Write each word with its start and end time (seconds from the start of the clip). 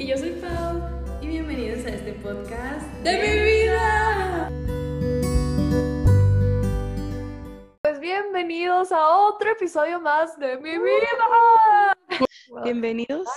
Y 0.00 0.06
yo 0.06 0.16
soy 0.16 0.30
Pau 0.30 0.80
y 1.20 1.26
bienvenidos 1.26 1.84
a 1.84 1.90
este 1.90 2.14
podcast 2.14 2.86
de 3.04 3.18
mi 3.20 3.38
vida. 3.44 4.50
Pues 7.82 8.00
bienvenidos 8.00 8.92
a 8.92 9.06
otro 9.18 9.50
episodio 9.50 10.00
más 10.00 10.38
de 10.38 10.56
mi 10.56 10.78
vida. 10.78 11.94
Bienvenidos 12.64 13.28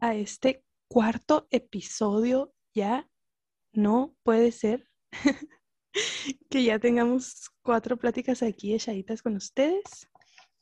a 0.00 0.16
este 0.16 0.64
cuarto 0.88 1.46
episodio. 1.48 2.52
Ya 2.74 3.08
no 3.72 4.16
puede 4.24 4.50
ser 4.50 4.90
que 6.50 6.64
ya 6.64 6.80
tengamos 6.80 7.52
cuatro 7.62 7.96
pláticas 7.96 8.42
aquí 8.42 8.74
echaditas 8.74 9.22
con 9.22 9.36
ustedes. 9.36 10.09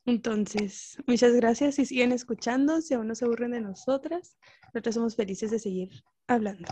Entonces, 0.09 0.97
muchas 1.07 1.35
gracias 1.35 1.79
y 1.79 1.85
siguen 1.85 2.13
escuchando. 2.13 2.81
Si 2.81 2.95
aún 2.95 3.09
no 3.09 3.15
se 3.15 3.27
aburren 3.27 3.51
de 3.51 3.61
nosotras, 3.61 4.39
nosotros 4.73 4.95
somos 4.95 5.15
felices 5.15 5.51
de 5.51 5.59
seguir 5.59 5.91
hablando. 6.27 6.67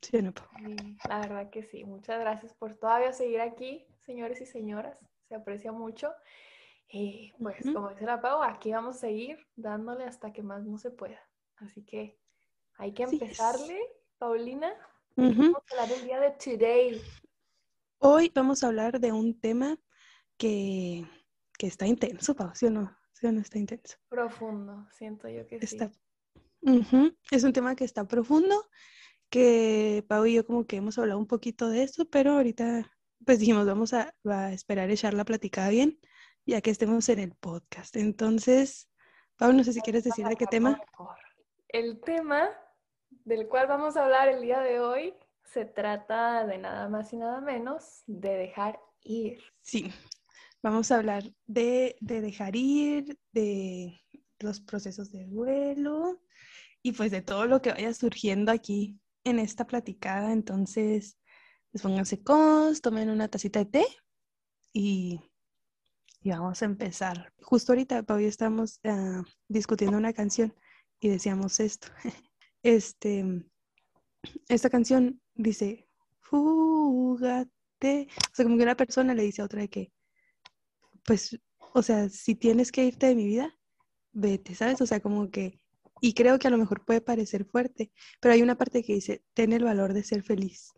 ¿Sí 0.00 0.16
o 0.16 0.22
no, 0.22 0.32
La 1.06 1.20
verdad 1.20 1.50
que 1.50 1.62
sí. 1.62 1.84
Muchas 1.84 2.18
gracias 2.20 2.54
por 2.54 2.74
todavía 2.74 3.12
seguir 3.12 3.42
aquí, 3.42 3.86
señores 4.06 4.40
y 4.40 4.46
señoras. 4.46 4.98
Se 5.28 5.34
aprecia 5.34 5.72
mucho. 5.72 6.10
Y 6.88 7.34
pues, 7.38 7.58
como 7.70 7.90
dice 7.90 8.06
la 8.06 8.22
Pau, 8.22 8.42
aquí 8.42 8.72
vamos 8.72 8.96
a 8.96 9.00
seguir 9.00 9.38
dándole 9.56 10.04
hasta 10.04 10.32
que 10.32 10.42
más 10.42 10.64
no 10.64 10.78
se 10.78 10.90
pueda. 10.90 11.20
Así 11.56 11.84
que 11.84 12.18
hay 12.78 12.94
que 12.94 13.02
empezarle, 13.02 13.78
Paulina. 14.16 14.72
Vamos 15.16 15.54
a 15.54 15.74
hablar 15.74 15.88
del 15.90 16.06
día 16.06 16.18
de 16.18 16.30
today. 16.30 17.02
Hoy 17.98 18.32
vamos 18.34 18.64
a 18.64 18.68
hablar 18.68 19.00
de 19.00 19.12
un 19.12 19.38
tema 19.38 19.78
que, 20.38 21.04
que 21.58 21.66
está 21.66 21.86
intenso, 21.86 22.34
Pau. 22.34 22.50
¿Sí 22.54 22.66
o 22.66 22.70
no? 22.70 22.96
¿Sí 23.12 23.26
o 23.26 23.32
no 23.32 23.40
está 23.40 23.58
intenso? 23.58 23.96
Profundo, 24.08 24.86
siento 24.90 25.28
yo 25.28 25.46
que 25.46 25.58
sí. 25.66 25.76
Está, 25.76 25.90
Es 27.30 27.44
un 27.44 27.52
tema 27.52 27.76
que 27.76 27.84
está 27.84 28.06
profundo, 28.06 28.68
que 29.30 30.04
Pau 30.08 30.26
y 30.26 30.34
yo 30.34 30.46
como 30.46 30.66
que 30.66 30.76
hemos 30.76 30.98
hablado 30.98 31.18
un 31.18 31.26
poquito 31.26 31.68
de 31.68 31.82
eso, 31.82 32.08
pero 32.08 32.32
ahorita 32.32 32.90
pues 33.24 33.38
dijimos 33.38 33.66
vamos 33.66 33.94
a, 33.94 34.14
a 34.24 34.52
esperar 34.52 34.90
echar 34.90 35.14
la 35.14 35.24
platicada 35.24 35.70
bien, 35.70 35.98
ya 36.44 36.60
que 36.60 36.70
estemos 36.70 37.08
en 37.08 37.20
el 37.20 37.34
podcast. 37.34 37.96
Entonces, 37.96 38.90
Pau, 39.36 39.52
no 39.52 39.64
sé 39.64 39.72
si 39.72 39.80
quieres 39.80 40.04
decir 40.04 40.26
de 40.26 40.36
qué 40.36 40.46
tema. 40.46 40.80
El 41.68 42.00
tema 42.00 42.50
del 43.24 43.48
cual 43.48 43.66
vamos 43.66 43.96
a 43.96 44.04
hablar 44.04 44.28
el 44.28 44.42
día 44.42 44.60
de 44.60 44.80
hoy 44.80 45.14
se 45.44 45.64
trata 45.64 46.46
de 46.46 46.58
nada 46.58 46.88
más 46.88 47.12
y 47.12 47.16
nada 47.16 47.40
menos 47.40 48.02
de 48.06 48.30
dejar 48.30 48.80
ir. 49.02 49.42
Sí, 49.60 49.92
vamos 50.64 50.90
a 50.90 50.96
hablar 50.96 51.30
de, 51.46 51.94
de 52.00 52.22
dejar 52.22 52.56
ir, 52.56 53.18
de 53.32 54.00
los 54.40 54.60
procesos 54.60 55.12
de 55.12 55.26
duelo 55.26 56.22
y 56.82 56.92
pues 56.92 57.10
de 57.10 57.20
todo 57.20 57.44
lo 57.44 57.60
que 57.60 57.70
vaya 57.70 57.92
surgiendo 57.92 58.50
aquí 58.50 58.98
en 59.24 59.38
esta 59.38 59.66
platicada. 59.66 60.32
Entonces, 60.32 61.18
pues 61.70 61.82
pónganse 61.82 62.22
cómodos, 62.22 62.80
tomen 62.80 63.10
una 63.10 63.28
tacita 63.28 63.58
de 63.58 63.66
té 63.66 63.86
y, 64.72 65.20
y 66.22 66.30
vamos 66.30 66.62
a 66.62 66.64
empezar. 66.64 67.30
Justo 67.42 67.72
ahorita, 67.72 68.02
yo 68.08 68.16
estábamos 68.20 68.80
ah, 68.84 69.22
discutiendo 69.48 69.98
una 69.98 70.14
canción 70.14 70.54
y 70.98 71.08
decíamos 71.08 71.60
esto. 71.60 71.88
Este, 72.66 73.22
esta 74.48 74.70
canción 74.70 75.20
dice, 75.34 75.86
fúgate. 76.20 78.08
O 78.32 78.34
sea, 78.34 78.44
como 78.46 78.56
que 78.56 78.62
una 78.62 78.74
persona 78.74 79.12
le 79.12 79.22
dice 79.22 79.42
a 79.42 79.44
otra 79.44 79.60
de 79.60 79.68
que, 79.68 79.92
pues, 81.04 81.38
o 81.74 81.82
sea, 81.82 82.08
si 82.08 82.34
tienes 82.34 82.72
que 82.72 82.84
irte 82.84 83.06
de 83.06 83.14
mi 83.14 83.26
vida, 83.26 83.56
vete, 84.12 84.54
¿sabes? 84.54 84.80
O 84.80 84.86
sea, 84.86 85.00
como 85.00 85.30
que, 85.30 85.60
y 86.00 86.14
creo 86.14 86.38
que 86.38 86.48
a 86.48 86.50
lo 86.50 86.58
mejor 86.58 86.84
puede 86.84 87.00
parecer 87.00 87.44
fuerte, 87.44 87.92
pero 88.20 88.34
hay 88.34 88.42
una 88.42 88.56
parte 88.56 88.82
que 88.82 88.94
dice, 88.94 89.24
ten 89.34 89.52
el 89.52 89.64
valor 89.64 89.92
de 89.94 90.04
ser 90.04 90.22
feliz. 90.22 90.72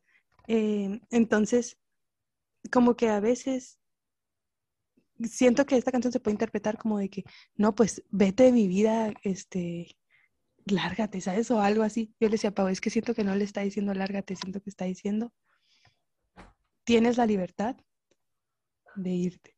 Eh, 0.49 1.01
entonces, 1.11 1.79
como 2.71 2.97
que 2.97 3.09
a 3.09 3.21
veces 3.21 3.79
siento 5.25 5.67
que 5.67 5.77
esta 5.77 5.93
canción 5.93 6.13
se 6.13 6.21
puede 6.21 6.35
interpretar 6.35 6.79
como 6.79 6.99
de 6.99 7.09
que, 7.09 7.25
no, 7.57 7.75
pues 7.75 8.03
vete 8.11 8.45
de 8.45 8.53
mi 8.53 8.69
vida, 8.69 9.13
este, 9.23 9.97
lárgate, 10.67 11.21
¿sabes? 11.21 11.51
O 11.51 11.61
algo 11.61 11.83
así. 11.83 12.15
Yo 12.21 12.29
le 12.29 12.33
decía 12.33 12.55
Pau, 12.55 12.69
es 12.69 12.81
que 12.81 12.91
siento 12.91 13.15
que 13.15 13.25
no 13.25 13.35
le 13.35 13.45
está 13.45 13.63
diciendo 13.63 13.95
lárgate, 13.95 14.37
siento 14.37 14.61
que 14.61 14.71
está 14.71 14.85
diciendo, 14.85 15.33
tienes 16.85 17.17
la 17.17 17.27
libertad 17.27 17.77
de 18.97 19.11
irte. 19.11 19.56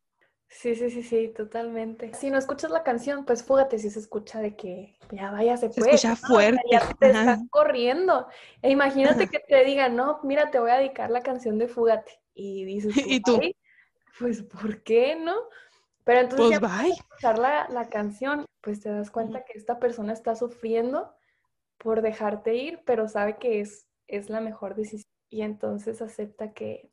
Sí, 0.50 0.74
sí, 0.74 0.90
sí, 0.90 1.02
sí, 1.02 1.28
totalmente. 1.28 2.12
Si 2.14 2.30
no 2.30 2.38
escuchas 2.38 2.70
la 2.70 2.82
canción, 2.82 3.24
pues 3.24 3.44
fúgate 3.44 3.78
si 3.78 3.90
se 3.90 3.98
escucha 4.00 4.40
de 4.40 4.56
que 4.56 4.96
ya 5.12 5.30
váyase 5.30 5.70
Se 5.70 5.80
escucha 5.80 6.08
¿no? 6.08 6.14
O 6.14 6.16
sea, 6.16 6.28
fuerte, 6.28 6.62
Ya 6.70 6.78
te 6.98 7.10
ajá. 7.10 7.20
estás 7.32 7.48
corriendo. 7.50 8.26
E 8.62 8.70
imagínate 8.70 9.24
Ajá. 9.24 9.30
que 9.32 9.40
te 9.40 9.64
digan, 9.64 9.94
no, 9.94 10.20
mira, 10.24 10.50
te 10.50 10.58
voy 10.58 10.70
a 10.70 10.78
dedicar 10.78 11.10
la 11.10 11.22
canción 11.22 11.58
de 11.58 11.68
Fúgate. 11.68 12.12
Y 12.34 12.64
dices 12.64 12.94
Y 13.06 13.20
tú. 13.20 13.38
"Ay, 13.40 13.54
pues, 14.18 14.42
¿por 14.42 14.82
qué 14.82 15.16
no? 15.16 15.34
Pero 16.04 16.20
entonces 16.20 16.48
Pues 16.48 16.60
ya 16.60 16.82
bye. 16.82 16.92
escuchar 16.92 17.38
la, 17.38 17.68
la 17.68 17.88
canción, 17.90 18.46
pues 18.62 18.80
te 18.80 18.88
das 18.88 19.10
cuenta 19.10 19.44
que 19.44 19.52
esta 19.58 19.78
persona 19.78 20.12
está 20.14 20.34
sufriendo 20.34 21.14
por 21.78 22.00
dejarte 22.02 22.54
ir, 22.54 22.80
pero 22.86 23.06
sabe 23.08 23.36
que 23.36 23.60
es, 23.60 23.86
es 24.06 24.30
la 24.30 24.40
mejor 24.40 24.74
decisión. 24.74 25.04
Y 25.30 25.42
entonces 25.42 26.00
acepta 26.00 26.52
que 26.54 26.90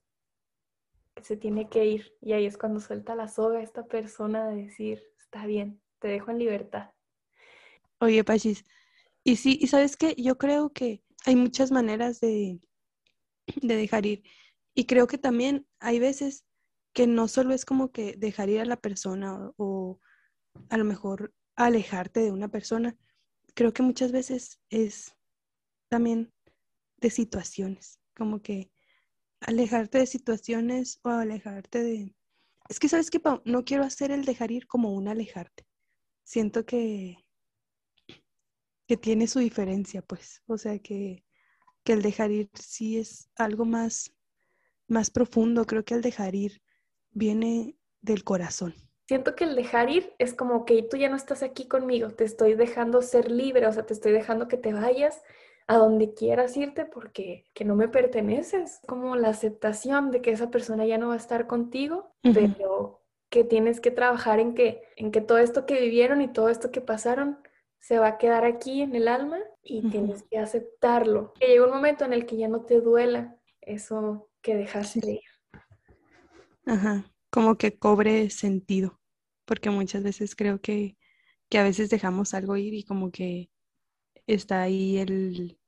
se 1.22 1.38
tiene 1.38 1.70
que 1.70 1.86
ir. 1.86 2.14
Y 2.22 2.34
ahí 2.34 2.46
es 2.46 2.58
cuando 2.58 2.80
suelta 2.80 3.16
la 3.16 3.28
soga 3.28 3.62
esta 3.62 3.86
persona 3.86 4.48
de 4.50 4.64
decir, 4.64 5.04
está 5.18 5.46
bien, 5.46 5.82
te 6.00 6.08
dejo 6.08 6.32
en 6.32 6.40
libertad. 6.40 6.92
Oye, 8.00 8.24
Pachis, 8.24 8.66
y 9.24 9.38
sí, 9.38 9.58
y 9.60 9.68
sabes 9.68 9.98
qué, 9.98 10.16
yo 10.18 10.38
creo 10.38 10.72
que 10.72 11.04
hay 11.26 11.36
muchas 11.36 11.72
maneras 11.72 12.20
de, 12.20 12.60
de 13.62 13.76
dejar 13.76 14.06
ir. 14.06 14.24
Y 14.74 14.86
creo 14.86 15.08
que 15.08 15.18
también 15.18 15.66
hay 15.80 16.00
veces 16.00 16.46
que 16.94 17.08
no 17.08 17.28
solo 17.28 17.54
es 17.54 17.66
como 17.66 17.92
que 17.92 18.16
dejar 18.18 18.50
ir 18.50 18.62
a 18.62 18.66
la 18.66 18.78
persona 18.78 19.52
o 19.58 20.00
a 20.70 20.78
lo 20.78 20.86
mejor 20.86 21.34
alejarte 21.56 22.22
de 22.22 22.32
una 22.32 22.50
persona. 22.50 22.96
Creo 23.54 23.74
que 23.74 23.84
muchas 23.84 24.12
veces 24.12 24.60
es 24.70 25.16
también 25.90 26.34
de 26.98 27.10
situaciones, 27.10 28.00
como 28.16 28.42
que 28.42 28.72
alejarte 29.42 30.00
de 30.00 30.08
situaciones 30.08 31.00
o 31.04 31.10
alejarte 31.10 31.84
de... 31.84 32.16
Es 32.70 32.80
que, 32.80 32.90
¿sabes 32.90 33.10
qué? 33.12 33.22
No 33.46 33.64
quiero 33.64 33.84
hacer 33.84 34.12
el 34.12 34.26
dejar 34.26 34.52
ir 34.52 34.68
como 34.68 34.94
un 34.94 35.08
alejarte. 35.08 35.68
Siento 36.24 36.66
que, 36.66 37.18
que 38.88 38.98
tiene 38.98 39.28
su 39.28 39.40
diferencia, 39.40 40.02
pues. 40.02 40.42
O 40.48 40.58
sea, 40.58 40.80
que, 40.80 41.24
que 41.84 41.94
el 41.94 42.02
dejar 42.02 42.32
ir 42.32 42.50
sí 42.56 42.98
es 42.98 43.30
algo 43.36 43.66
más, 43.66 44.12
más 44.88 45.12
profundo. 45.12 45.66
Creo 45.66 45.86
que 45.86 45.94
el 45.94 46.02
dejar 46.02 46.34
ir 46.34 46.62
viene 47.12 47.78
del 48.02 48.24
corazón. 48.24 48.74
Siento 49.08 49.36
que 49.36 49.44
el 49.44 49.56
dejar 49.56 49.92
ir 49.92 50.14
es 50.18 50.34
como 50.34 50.66
que 50.66 50.82
tú 50.82 50.98
ya 50.98 51.10
no 51.10 51.16
estás 51.16 51.44
aquí 51.44 51.68
conmigo, 51.68 52.10
te 52.10 52.24
estoy 52.24 52.56
dejando 52.56 53.04
ser 53.04 53.30
libre, 53.30 53.68
o 53.68 53.72
sea, 53.72 53.86
te 53.86 53.94
estoy 53.94 54.12
dejando 54.14 54.48
que 54.48 54.58
te 54.58 54.74
vayas 54.74 55.22
a 55.68 55.78
donde 55.78 56.14
quieras 56.14 56.56
irte 56.58 56.86
porque 56.86 57.46
que 57.54 57.66
no 57.66 57.76
me 57.76 57.88
perteneces. 57.88 58.80
Como 58.88 59.16
la 59.16 59.30
aceptación 59.30 60.12
de 60.12 60.22
que 60.22 60.32
esa 60.32 60.52
persona 60.52 60.86
ya 60.86 60.98
no 60.98 61.10
va 61.10 61.16
a 61.16 61.18
estar 61.18 61.48
contigo, 61.48 62.12
pero 62.22 63.02
que 63.30 63.44
tienes 63.44 63.82
que 63.82 63.92
trabajar 63.92 64.40
en 64.40 64.54
que, 64.54 64.84
en 64.96 65.12
que 65.12 65.22
todo 65.22 65.40
esto 65.40 65.66
que 65.66 65.80
vivieron 65.82 66.22
y 66.22 66.28
todo 66.32 66.50
esto 66.50 66.72
que 66.72 66.82
pasaron 66.82 67.40
se 67.80 68.00
va 68.00 68.08
a 68.08 68.18
quedar 68.18 68.46
aquí 68.46 68.82
en 68.82 68.96
el 68.96 69.08
alma 69.08 69.38
y 69.64 69.82
tienes 69.90 70.24
que 70.24 70.38
aceptarlo. 70.38 71.34
Que 71.40 71.48
llega 71.48 71.66
un 71.66 71.72
momento 71.74 72.06
en 72.06 72.14
el 72.14 72.26
que 72.26 72.38
ya 72.38 72.48
no 72.48 72.62
te 72.62 72.82
duela 72.82 73.38
eso 73.62 74.30
que 74.42 74.56
dejaste 74.56 75.02
Sí. 75.02 75.12
ir. 75.14 75.22
Ajá, 76.66 77.06
como 77.30 77.58
que 77.58 77.78
cobre 77.78 78.30
sentido, 78.30 79.00
porque 79.46 79.70
muchas 79.70 80.04
veces 80.04 80.36
creo 80.36 80.60
que, 80.62 80.98
que 81.50 81.60
a 81.60 81.64
veces 81.64 81.90
dejamos 81.90 82.34
algo 82.34 82.58
ir 82.58 82.74
y 82.74 82.84
como 82.84 83.12
que 83.12 83.50
está 84.28 84.62
ahí 84.64 84.98
el, 84.98 85.60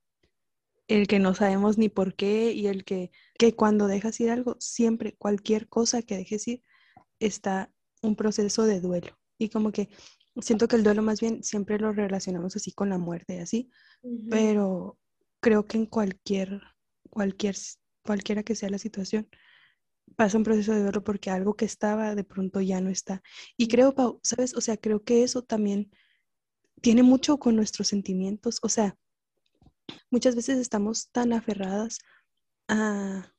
el 0.87 1.07
que 1.07 1.19
no 1.19 1.33
sabemos 1.33 1.77
ni 1.77 1.89
por 1.89 2.15
qué 2.15 2.51
y 2.51 2.67
el 2.67 2.83
que, 2.83 3.11
que 3.37 3.55
cuando 3.55 3.87
dejas 3.87 4.19
ir 4.19 4.29
algo, 4.29 4.55
siempre, 4.59 5.15
cualquier 5.17 5.67
cosa 5.67 6.01
que 6.01 6.17
dejes 6.17 6.47
ir, 6.47 6.63
está 7.19 7.71
un 8.01 8.15
proceso 8.15 8.63
de 8.63 8.79
duelo. 8.79 9.17
Y 9.37 9.49
como 9.49 9.71
que 9.71 9.89
siento 10.41 10.67
que 10.67 10.75
el 10.75 10.83
duelo 10.83 11.01
más 11.01 11.19
bien 11.19 11.43
siempre 11.43 11.79
lo 11.79 11.91
relacionamos 11.91 12.55
así 12.55 12.71
con 12.71 12.89
la 12.89 12.97
muerte 12.97 13.41
así, 13.41 13.69
pero 14.29 14.97
creo 15.39 15.65
que 15.65 15.77
en 15.77 15.85
cualquier, 15.85 16.61
cualquier, 17.09 17.55
cualquiera 18.03 18.43
que 18.43 18.55
sea 18.55 18.69
la 18.69 18.77
situación, 18.77 19.27
pasa 20.15 20.37
un 20.37 20.43
proceso 20.43 20.73
de 20.73 20.83
duelo 20.83 21.03
porque 21.03 21.29
algo 21.29 21.55
que 21.55 21.65
estaba 21.65 22.15
de 22.15 22.23
pronto 22.23 22.61
ya 22.61 22.81
no 22.81 22.89
está. 22.89 23.21
Y 23.57 23.67
creo, 23.67 23.93
Pau, 23.93 24.19
¿sabes? 24.23 24.55
O 24.55 24.61
sea, 24.61 24.77
creo 24.77 25.03
que 25.03 25.23
eso 25.23 25.43
también 25.43 25.91
tiene 26.81 27.03
mucho 27.03 27.37
con 27.37 27.55
nuestros 27.55 27.87
sentimientos. 27.87 28.59
O 28.61 28.69
sea, 28.69 28.97
muchas 30.09 30.35
veces 30.35 30.57
estamos 30.57 31.09
tan 31.11 31.33
aferradas 31.33 31.99
a, 32.67 33.33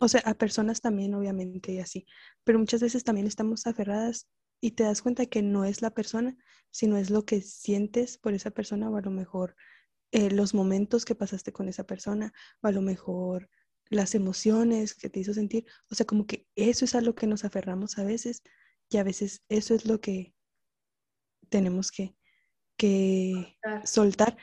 o 0.00 0.08
sea, 0.08 0.20
a 0.24 0.34
personas 0.34 0.80
también, 0.80 1.14
obviamente, 1.14 1.72
y 1.72 1.78
así, 1.78 2.06
pero 2.44 2.58
muchas 2.58 2.80
veces 2.80 3.04
también 3.04 3.26
estamos 3.26 3.66
aferradas 3.66 4.28
y 4.60 4.72
te 4.72 4.84
das 4.84 5.02
cuenta 5.02 5.26
que 5.26 5.42
no 5.42 5.64
es 5.64 5.80
la 5.82 5.90
persona, 5.90 6.36
sino 6.70 6.96
es 6.98 7.10
lo 7.10 7.24
que 7.24 7.40
sientes 7.40 8.18
por 8.18 8.34
esa 8.34 8.50
persona 8.50 8.90
o 8.90 8.96
a 8.96 9.00
lo 9.00 9.10
mejor 9.10 9.56
eh, 10.12 10.30
los 10.30 10.54
momentos 10.54 11.04
que 11.04 11.14
pasaste 11.14 11.52
con 11.52 11.68
esa 11.68 11.84
persona, 11.84 12.32
o 12.62 12.66
a 12.66 12.72
lo 12.72 12.82
mejor 12.82 13.48
las 13.88 14.14
emociones 14.14 14.94
que 14.94 15.08
te 15.08 15.20
hizo 15.20 15.34
sentir. 15.34 15.66
O 15.90 15.94
sea, 15.94 16.06
como 16.06 16.26
que 16.26 16.46
eso 16.56 16.84
es 16.84 16.94
a 16.94 17.00
lo 17.00 17.14
que 17.14 17.26
nos 17.26 17.44
aferramos 17.44 17.98
a 17.98 18.04
veces 18.04 18.42
y 18.88 18.98
a 18.98 19.04
veces 19.04 19.42
eso 19.48 19.74
es 19.74 19.86
lo 19.86 20.00
que 20.00 20.34
tenemos 21.48 21.90
que, 21.90 22.14
que 22.80 23.58
soltar. 23.84 24.38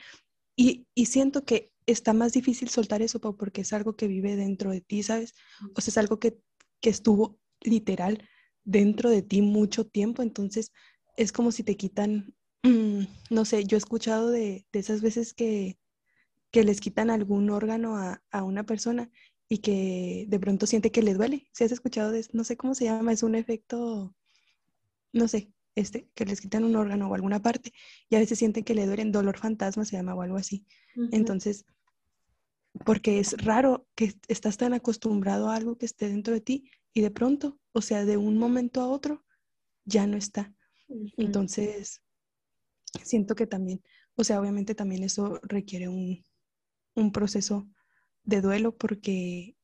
Y, 0.54 0.86
y, 0.94 1.06
siento 1.06 1.44
que 1.44 1.72
está 1.86 2.12
más 2.12 2.32
difícil 2.32 2.68
soltar 2.68 3.02
eso 3.02 3.20
porque 3.20 3.62
es 3.62 3.72
algo 3.72 3.96
que 3.96 4.06
vive 4.06 4.36
dentro 4.36 4.70
de 4.70 4.80
ti, 4.80 5.02
¿sabes? 5.02 5.34
O 5.74 5.80
sea, 5.80 5.90
es 5.90 5.98
algo 5.98 6.20
que, 6.20 6.38
que 6.80 6.90
estuvo 6.90 7.40
literal 7.60 8.22
dentro 8.64 9.10
de 9.10 9.22
ti 9.22 9.42
mucho 9.42 9.86
tiempo, 9.86 10.22
entonces 10.22 10.72
es 11.16 11.32
como 11.32 11.50
si 11.50 11.64
te 11.64 11.76
quitan, 11.76 12.34
no 13.30 13.44
sé, 13.44 13.64
yo 13.64 13.76
he 13.76 13.78
escuchado 13.78 14.30
de, 14.30 14.66
de 14.72 14.78
esas 14.78 15.00
veces 15.00 15.34
que, 15.34 15.78
que, 16.52 16.62
les 16.62 16.80
quitan 16.80 17.10
algún 17.10 17.50
órgano 17.50 17.96
a, 17.96 18.22
a, 18.30 18.44
una 18.44 18.64
persona 18.64 19.10
y 19.48 19.58
que 19.58 20.26
de 20.28 20.38
pronto 20.38 20.66
siente 20.66 20.92
que 20.92 21.02
le 21.02 21.14
duele. 21.14 21.48
Si 21.52 21.64
has 21.64 21.72
escuchado 21.72 22.12
de 22.12 22.24
no 22.32 22.44
sé 22.44 22.56
cómo 22.56 22.74
se 22.76 22.84
llama, 22.84 23.12
es 23.12 23.24
un 23.24 23.34
efecto, 23.34 24.14
no 25.12 25.26
sé, 25.26 25.52
este, 25.78 26.08
que 26.14 26.24
les 26.24 26.40
quitan 26.40 26.64
un 26.64 26.76
órgano 26.76 27.08
o 27.08 27.14
alguna 27.14 27.40
parte 27.40 27.72
y 28.08 28.16
a 28.16 28.18
veces 28.18 28.38
sienten 28.38 28.64
que 28.64 28.74
le 28.74 28.86
duelen, 28.86 29.12
dolor 29.12 29.38
fantasma 29.38 29.84
se 29.84 29.96
llama 29.96 30.14
o 30.14 30.22
algo 30.22 30.36
así. 30.36 30.66
Entonces, 31.12 31.64
porque 32.84 33.20
es 33.20 33.36
raro 33.44 33.86
que 33.94 34.14
estás 34.26 34.56
tan 34.56 34.74
acostumbrado 34.74 35.48
a 35.48 35.56
algo 35.56 35.78
que 35.78 35.86
esté 35.86 36.08
dentro 36.08 36.34
de 36.34 36.40
ti 36.40 36.70
y 36.92 37.00
de 37.00 37.10
pronto, 37.10 37.60
o 37.72 37.80
sea, 37.80 38.04
de 38.04 38.16
un 38.16 38.38
momento 38.38 38.80
a 38.80 38.88
otro, 38.88 39.24
ya 39.84 40.06
no 40.06 40.16
está. 40.16 40.52
Entonces, 41.16 42.02
siento 43.04 43.34
que 43.36 43.46
también, 43.46 43.82
o 44.16 44.24
sea, 44.24 44.40
obviamente 44.40 44.74
también 44.74 45.04
eso 45.04 45.38
requiere 45.42 45.88
un, 45.88 46.24
un 46.94 47.12
proceso 47.12 47.68
de 48.24 48.40
duelo 48.40 48.76
porque, 48.76 49.56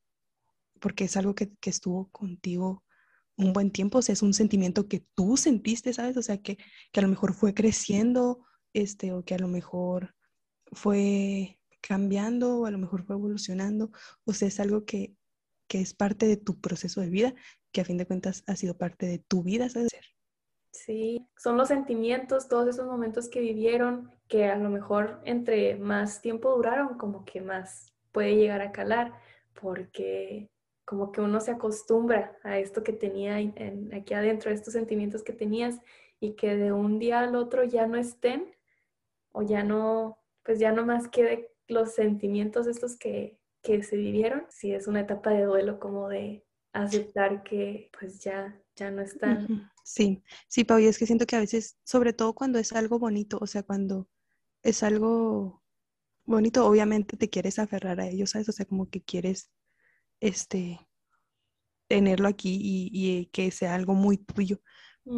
porque 0.81 1.05
es 1.05 1.17
algo 1.17 1.35
que, 1.35 1.53
que, 1.57 1.71
estuvo 1.71 2.09
contigo 2.11 2.84
un 3.37 3.53
buen 3.53 3.71
tiempo, 3.71 3.99
o 3.99 4.03
sea, 4.03 4.13
es 4.13 4.23
un 4.23 4.35
sentimiento 4.35 4.89
que 4.89 5.05
tú 5.15 5.37
sentiste, 5.37 5.93
¿sabes? 5.93 6.17
O 6.17 6.23
sea, 6.23 6.39
que, 6.39 6.59
que 6.93 7.01
a 7.01 7.03
lo 7.03 7.09
mejor 7.09 7.35
fue 7.35 7.55
creciendo, 7.55 8.45
este, 8.73 9.13
o 9.13 9.25
que 9.25 9.35
a 9.35 9.39
lo 9.39 9.49
mejor 9.49 10.15
fue 10.73 11.59
cambiando, 11.81 12.61
o 12.61 12.67
a 12.67 12.71
lo 12.71 12.79
mejor 12.79 13.05
fue 13.05 13.17
evolucionando, 13.17 13.91
o 14.25 14.33
sea, 14.33 14.49
es 14.49 14.61
algo 14.61 14.85
que, 14.85 15.15
que 15.69 15.81
es 15.81 15.95
parte 15.95 16.27
de 16.27 16.37
tu 16.37 16.61
proceso 16.61 17.01
de 17.01 17.11
vida, 17.11 17.35
que 17.73 17.81
a 17.81 17.85
fin 17.85 17.99
de 17.99 18.07
cuentas 18.07 18.45
ha 18.47 18.57
sido 18.57 18.77
parte 18.77 19.07
de 19.07 19.19
tu 19.19 19.43
vida, 19.43 19.69
¿sabes? 19.69 19.91
Sí, 20.71 21.27
son 21.37 21.57
los 21.57 21.69
sentimientos, 21.69 22.49
todos 22.49 22.69
esos 22.69 22.87
momentos 22.87 23.29
que 23.29 23.41
vivieron, 23.41 24.11
que 24.29 24.47
a 24.47 24.57
lo 24.57 24.71
mejor 24.71 25.21
entre 25.25 25.77
más 25.77 26.21
tiempo 26.21 26.55
duraron, 26.55 26.99
como 26.99 27.25
que 27.25 27.41
más 27.41 27.93
puede 28.13 28.37
llegar 28.37 28.61
a 28.61 28.73
calar, 28.73 29.13
porque 29.61 30.51
como 30.85 31.13
que 31.13 31.21
uno 31.21 31.41
se 31.41 31.53
acostumbra 31.53 32.39
a 32.43 32.59
esto 32.59 32.83
que 32.83 32.93
tenía 32.93 33.41
en, 33.41 33.93
aquí 33.95 34.15
adentro, 34.15 34.51
a 34.51 34.55
estos 34.55 34.75
sentimientos 34.75 35.23
que 35.23 35.33
tenías 35.33 35.81
y 36.21 36.35
que 36.35 36.57
de 36.57 36.73
un 36.73 36.99
día 36.99 37.21
al 37.21 37.37
otro 37.37 37.65
ya 37.65 37.87
no 37.87 37.97
estén 37.97 38.55
o 39.33 39.43
ya 39.43 39.65
no, 39.65 40.19
pues 40.43 40.59
ya 40.59 40.73
no 40.73 40.85
más 40.85 41.09
quede 41.09 41.51
los 41.67 41.95
sentimientos 41.95 42.67
estos 42.67 42.97
que, 42.97 43.39
que 43.63 43.83
se 43.83 43.97
vivieron. 43.97 44.47
Sí, 44.51 44.73
es 44.73 44.87
una 44.87 45.01
etapa 45.01 45.31
de 45.31 45.45
duelo 45.45 45.81
como 45.81 46.09
de 46.09 46.45
aceptar 46.73 47.43
que 47.43 47.91
pues 47.99 48.21
ya, 48.21 48.61
ya 48.77 48.91
no 48.91 49.03
están. 49.03 49.71
Sí, 49.85 50.23
sí, 50.49 50.65
Pau, 50.65 50.79
y 50.79 50.87
es 50.87 50.99
que 50.99 51.07
siento 51.07 51.27
que 51.27 51.37
a 51.37 51.41
veces, 51.41 51.79
sobre 51.85 52.13
todo 52.13 52.35
cuando 52.35 52.59
es 52.59 52.73
algo 52.73 52.99
bonito, 52.99 53.39
o 53.41 53.47
sea, 53.47 53.63
cuando 53.63 54.09
es 54.63 54.83
algo 54.83 55.63
bonito, 56.25 56.67
obviamente 56.67 57.17
te 57.17 57.29
quieres 57.29 57.59
aferrar 57.59 58.01
a 58.01 58.09
ello, 58.09 58.27
¿sabes? 58.27 58.49
O 58.49 58.53
sea, 58.53 58.67
como 58.67 58.89
que 58.89 59.03
quieres 59.03 59.51
este, 60.25 60.81
tenerlo 61.87 62.29
aquí 62.29 62.59
y, 62.63 63.27
que 63.27 63.51
sea 63.51 63.75
algo 63.75 63.95
muy 63.95 64.17
tuyo. 64.17 64.61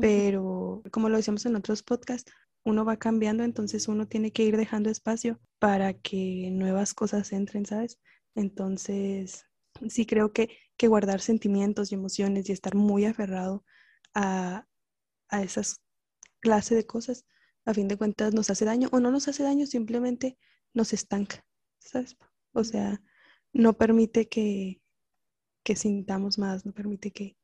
Pero 0.00 0.82
como 0.90 1.08
lo 1.08 1.16
decíamos 1.16 1.46
en 1.46 1.54
otros 1.54 1.84
podcasts, 1.84 2.32
uno 2.64 2.84
va 2.84 2.96
cambiando, 2.96 3.44
entonces 3.44 3.86
uno 3.86 4.08
tiene 4.08 4.32
que 4.32 4.42
ir 4.42 4.56
dejando 4.56 4.90
espacio 4.90 5.38
para 5.60 5.94
que 5.94 6.50
nuevas 6.50 6.92
cosas 6.92 7.32
entren, 7.32 7.66
¿sabes? 7.66 8.00
Entonces, 8.34 9.46
sí 9.88 10.06
creo 10.06 10.32
que, 10.32 10.58
que 10.76 10.88
guardar 10.88 11.20
sentimientos 11.20 11.92
y 11.92 11.94
emociones 11.94 12.48
y 12.48 12.52
estar 12.52 12.74
muy 12.74 13.04
aferrado 13.04 13.64
a, 14.12 14.66
a 15.28 15.42
esas 15.42 15.80
clases 16.40 16.78
de 16.78 16.86
cosas, 16.86 17.24
a 17.64 17.74
fin 17.74 17.86
de 17.86 17.96
cuentas 17.96 18.34
nos 18.34 18.50
hace 18.50 18.64
daño 18.64 18.88
o 18.90 18.98
no 18.98 19.12
nos 19.12 19.28
hace 19.28 19.44
daño, 19.44 19.66
simplemente 19.66 20.36
nos 20.74 20.92
estanca, 20.92 21.44
¿sabes? 21.78 22.16
O 22.52 22.64
sea, 22.64 23.00
no 23.52 23.74
permite 23.74 24.28
que, 24.28 24.80
que 25.66 25.74
sintamos 25.74 26.38
más, 26.38 26.64
no 26.64 26.72
permite 26.72 27.10
que, 27.10 27.36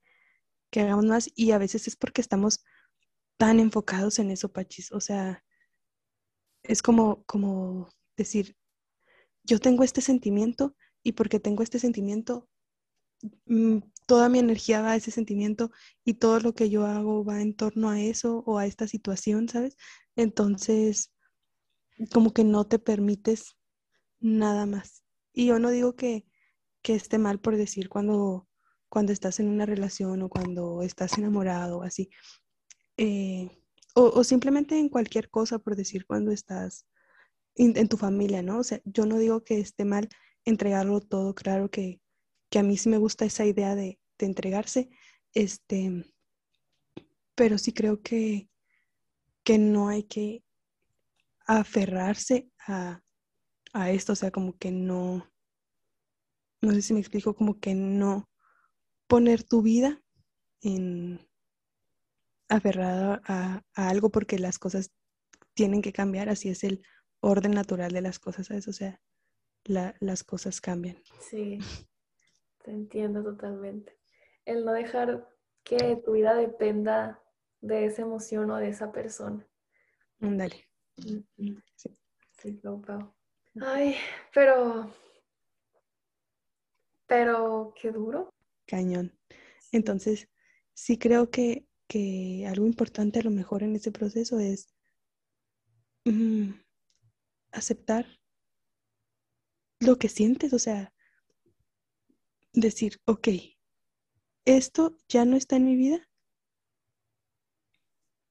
que 0.70 0.80
hagamos 0.80 1.06
más 1.06 1.28
y 1.34 1.50
a 1.50 1.58
veces 1.58 1.88
es 1.88 1.96
porque 1.96 2.20
estamos 2.20 2.64
tan 3.36 3.58
enfocados 3.58 4.20
en 4.20 4.30
eso, 4.30 4.52
Pachis. 4.52 4.92
O 4.92 5.00
sea, 5.00 5.44
es 6.62 6.82
como, 6.82 7.24
como 7.24 7.88
decir, 8.16 8.56
yo 9.42 9.58
tengo 9.58 9.82
este 9.82 10.00
sentimiento 10.00 10.76
y 11.02 11.12
porque 11.12 11.40
tengo 11.40 11.64
este 11.64 11.80
sentimiento, 11.80 12.48
mm, 13.46 13.78
toda 14.06 14.28
mi 14.28 14.38
energía 14.38 14.82
va 14.82 14.92
a 14.92 14.96
ese 14.96 15.10
sentimiento 15.10 15.72
y 16.04 16.14
todo 16.14 16.38
lo 16.38 16.54
que 16.54 16.70
yo 16.70 16.86
hago 16.86 17.24
va 17.24 17.42
en 17.42 17.56
torno 17.56 17.90
a 17.90 18.00
eso 18.00 18.44
o 18.46 18.56
a 18.56 18.66
esta 18.66 18.86
situación, 18.86 19.48
¿sabes? 19.48 19.76
Entonces, 20.14 21.12
como 22.12 22.32
que 22.32 22.44
no 22.44 22.68
te 22.68 22.78
permites 22.78 23.56
nada 24.20 24.64
más. 24.64 25.02
Y 25.32 25.46
yo 25.46 25.58
no 25.58 25.70
digo 25.70 25.96
que, 25.96 26.24
que 26.82 26.94
esté 26.94 27.18
mal 27.18 27.40
por 27.40 27.56
decir 27.56 27.88
cuando, 27.88 28.48
cuando 28.88 29.12
estás 29.12 29.40
en 29.40 29.48
una 29.48 29.66
relación 29.66 30.22
o 30.22 30.28
cuando 30.28 30.82
estás 30.82 31.16
enamorado 31.16 31.78
o 31.78 31.82
así. 31.82 32.10
Eh, 32.96 33.48
o, 33.94 34.24
simplemente 34.24 34.78
en 34.78 34.88
cualquier 34.88 35.28
cosa, 35.28 35.58
por 35.58 35.76
decir, 35.76 36.06
cuando 36.06 36.32
estás 36.32 36.86
en, 37.56 37.88
tu 37.88 37.96
familia, 37.98 38.42
¿no? 38.42 38.58
O 38.58 38.64
sea, 38.64 38.80
yo 38.84 39.04
no 39.04 39.18
digo 39.18 39.44
que 39.44 39.60
esté 39.60 39.84
mal 39.84 40.08
entregarlo 40.44 41.00
todo, 41.00 41.34
claro 41.34 41.70
que, 41.70 42.00
que 42.50 42.58
a 42.58 42.62
mí 42.62 42.76
sí 42.78 42.88
me 42.88 42.98
gusta 42.98 43.26
esa 43.26 43.44
idea 43.44 43.74
de, 43.74 43.98
de 44.18 44.26
entregarse, 44.26 44.88
este, 45.34 46.04
pero 47.34 47.58
sí 47.58 47.72
creo 47.72 48.00
que, 48.00 48.48
que 49.44 49.58
no 49.58 49.88
hay 49.88 50.04
que 50.04 50.42
aferrarse 51.46 52.48
a, 52.66 53.02
a 53.74 53.90
esto, 53.90 54.14
o 54.14 54.16
sea, 54.16 54.30
como 54.30 54.56
que 54.56 54.70
no, 54.70 55.31
no 56.62 56.72
sé 56.72 56.82
si 56.82 56.94
me 56.94 57.00
explico, 57.00 57.34
como 57.34 57.58
que 57.60 57.74
no 57.74 58.28
poner 59.08 59.42
tu 59.42 59.62
vida 59.62 60.00
en 60.62 61.20
aferrada 62.48 63.20
a, 63.26 63.62
algo 63.74 64.10
porque 64.10 64.38
las 64.38 64.58
cosas 64.58 64.92
tienen 65.54 65.82
que 65.82 65.92
cambiar, 65.92 66.28
así 66.28 66.48
es 66.48 66.64
el 66.64 66.84
orden 67.20 67.52
natural 67.52 67.92
de 67.92 68.00
las 68.00 68.18
cosas, 68.18 68.46
¿sabes? 68.46 68.68
O 68.68 68.72
sea, 68.72 69.00
las 69.64 70.24
cosas 70.24 70.60
cambian. 70.60 71.02
Sí, 71.20 71.58
te 72.64 72.70
entiendo 72.70 73.22
totalmente. 73.22 73.98
El 74.44 74.64
no 74.64 74.72
dejar 74.72 75.28
que 75.62 75.96
tu 76.04 76.12
vida 76.12 76.34
dependa 76.34 77.22
de 77.60 77.86
esa 77.86 78.02
emoción 78.02 78.50
o 78.50 78.56
de 78.56 78.68
esa 78.68 78.92
persona. 78.92 79.46
Dale. 80.18 80.68
Sí, 80.96 81.24
sí 81.76 81.96
Ay, 83.60 83.96
pero 84.34 84.90
pero 87.12 87.74
qué 87.78 87.92
duro. 87.92 88.32
Cañón. 88.64 89.12
Entonces, 89.70 90.30
sí 90.72 90.96
creo 90.96 91.30
que, 91.30 91.66
que 91.86 92.46
algo 92.48 92.64
importante 92.64 93.18
a 93.18 93.22
lo 93.22 93.30
mejor 93.30 93.62
en 93.62 93.76
ese 93.76 93.92
proceso 93.92 94.38
es 94.38 94.72
mm, 96.06 96.52
aceptar 97.50 98.06
lo 99.80 99.98
que 99.98 100.08
sientes, 100.08 100.54
o 100.54 100.58
sea, 100.58 100.94
decir, 102.54 102.98
ok, 103.04 103.28
esto 104.46 104.96
ya 105.06 105.26
no 105.26 105.36
está 105.36 105.56
en 105.56 105.66
mi 105.66 105.76
vida. 105.76 106.08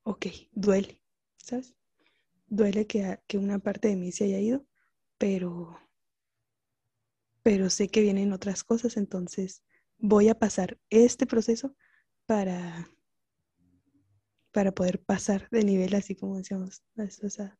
Ok, 0.01 0.25
duele, 0.53 0.99
¿sabes? 1.37 1.75
Duele 2.47 2.87
que, 2.87 3.19
que 3.27 3.37
una 3.37 3.59
parte 3.59 3.89
de 3.89 3.95
mí 3.95 4.11
se 4.11 4.23
haya 4.23 4.39
ido, 4.39 4.65
pero 5.19 5.77
pero 7.43 7.69
sé 7.69 7.89
que 7.89 8.01
vienen 8.01 8.33
otras 8.33 8.63
cosas, 8.63 8.97
entonces 8.97 9.63
voy 9.97 10.29
a 10.29 10.37
pasar 10.37 10.79
este 10.89 11.25
proceso 11.25 11.75
para, 12.25 12.89
para 14.51 14.71
poder 14.71 15.01
pasar 15.03 15.47
de 15.51 15.63
nivel, 15.63 15.95
así 15.95 16.15
como 16.15 16.37
decíamos. 16.37 16.83
no 16.95 17.09
sé 17.09 17.51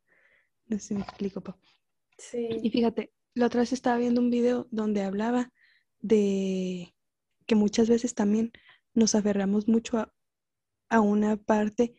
si 0.79 0.93
me 0.95 1.01
explico, 1.01 1.41
Pau. 1.41 1.55
Sí. 2.17 2.47
Y 2.61 2.69
fíjate, 2.69 3.11
la 3.33 3.47
otra 3.47 3.61
vez 3.61 3.73
estaba 3.73 3.97
viendo 3.97 4.21
un 4.21 4.29
video 4.29 4.67
donde 4.71 5.03
hablaba 5.03 5.51
de 5.99 6.93
que 7.45 7.55
muchas 7.55 7.89
veces 7.89 8.13
también 8.13 8.51
nos 8.93 9.15
aferramos 9.15 9.67
mucho 9.67 9.97
a, 9.97 10.99
una 10.99 11.37
parte 11.37 11.95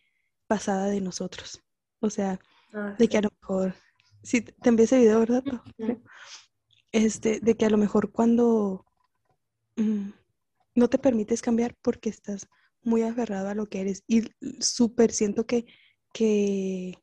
pasada 0.47 0.87
de 0.87 1.01
nosotros. 1.01 1.62
O 2.01 2.11
sea, 2.11 2.39
ah, 2.75 2.95
de 2.99 3.09
que 3.09 3.19
a 3.19 3.23
lo 3.23 3.31
mejor 3.41 3.75
sí, 4.23 4.43
te 4.43 4.69
envié 4.69 4.85
ese 4.85 4.99
video, 4.99 5.21
¿verdad? 5.21 5.43
Pau? 5.43 6.03
Este, 6.93 7.41
de 7.41 7.57
que 7.57 7.65
a 7.65 7.71
lo 7.71 7.79
mejor 7.79 8.13
cuando 8.13 8.85
mm, 9.77 10.11
no 10.75 10.89
te 10.89 10.99
permites 10.99 11.43
cambiar 11.43 11.75
porque 11.83 12.11
estás 12.11 12.49
muy 12.83 13.03
aferrado 13.03 13.49
a 13.49 13.55
lo 13.55 13.69
que 13.69 13.81
eres. 13.81 14.05
Y 14.07 14.25
súper 14.61 15.13
siento 15.13 15.47
que, 15.47 15.67
que, 16.13 16.99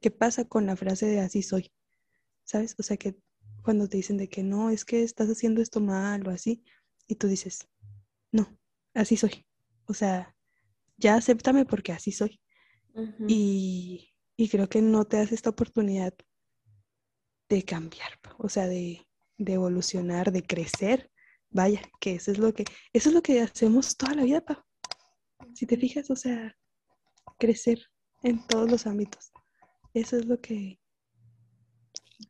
que 0.00 0.10
pasa 0.10 0.44
con 0.44 0.66
la 0.66 0.76
frase 0.76 1.06
de 1.06 1.20
así 1.20 1.42
soy, 1.42 1.72
¿sabes? 2.44 2.74
O 2.78 2.82
sea, 2.82 2.96
que 2.96 3.16
cuando 3.62 3.88
te 3.88 3.96
dicen 3.96 4.18
de 4.18 4.28
que 4.28 4.42
no, 4.42 4.70
es 4.70 4.84
que 4.84 5.02
estás 5.02 5.28
haciendo 5.28 5.62
esto 5.62 5.80
mal 5.80 6.26
o 6.26 6.30
así, 6.30 6.62
y 7.06 7.16
tú 7.16 7.26
dices, 7.28 7.68
no, 8.30 8.56
así 8.94 9.16
soy. 9.16 9.46
O 9.86 9.94
sea, 9.94 10.34
ya 10.96 11.16
acéptame 11.16 11.64
porque 11.64 11.92
así 11.92 12.12
soy. 12.12 12.40
y, 13.26 14.12
y, 14.36 14.48
creo 14.48 14.68
que 14.68 14.80
no 14.80 15.04
te 15.04 15.16
das 15.16 15.32
esta 15.32 15.50
oportunidad 15.50 16.14
de 17.48 17.62
cambiar, 17.64 18.20
o 18.38 18.48
sea, 18.48 18.68
de, 18.68 19.04
de 19.36 19.54
evolucionar, 19.54 20.32
de 20.32 20.42
crecer. 20.42 21.10
Vaya, 21.50 21.80
que 22.00 22.16
eso 22.16 22.32
es 22.32 22.38
lo 22.38 22.52
que, 22.52 22.64
eso 22.92 23.08
es 23.08 23.14
lo 23.14 23.22
que 23.22 23.40
hacemos 23.40 23.96
toda 23.96 24.14
la 24.14 24.24
vida, 24.24 24.40
pa. 24.40 24.66
Si 25.54 25.66
te 25.66 25.76
fijas, 25.76 26.10
o 26.10 26.16
sea, 26.16 26.56
crecer 27.38 27.78
en 28.22 28.44
todos 28.46 28.70
los 28.70 28.86
ámbitos. 28.86 29.32
Eso 29.92 30.16
es 30.16 30.26
lo 30.26 30.40
que, 30.40 30.80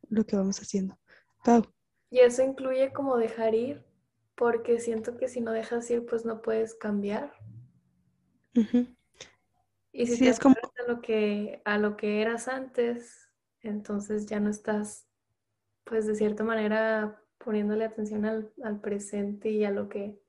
lo 0.09 0.25
que 0.25 0.35
vamos 0.35 0.59
haciendo. 0.59 0.99
Pau. 1.43 1.63
Y 2.11 2.19
eso 2.19 2.43
incluye 2.43 2.93
como 2.93 3.17
dejar 3.17 3.55
ir, 3.55 3.85
porque 4.35 4.79
siento 4.79 5.17
que 5.17 5.27
si 5.27 5.41
no 5.41 5.51
dejas 5.51 5.89
ir, 5.89 6.05
pues 6.05 6.25
no 6.25 6.41
puedes 6.41 6.75
cambiar. 6.75 7.33
Y 9.91 10.07
si 10.07 10.19
te 10.19 10.29
es 10.29 10.39
como... 10.39 10.55
a 10.55 10.91
lo 10.91 11.01
que 11.01 11.61
a 11.65 11.77
lo 11.77 11.97
que 11.97 12.21
eras 12.21 12.47
antes, 12.47 13.29
entonces 13.61 14.25
ya 14.27 14.39
no 14.39 14.49
estás, 14.49 15.04
pues 15.85 16.05
de 16.05 16.15
cierta 16.15 16.43
manera, 16.43 17.21
poniéndole 17.37 17.85
atención 17.85 18.25
al, 18.25 18.51
al 18.63 18.81
presente 18.81 19.49
y 19.49 19.63
a 19.63 19.71
lo 19.71 19.87
que 19.87 20.19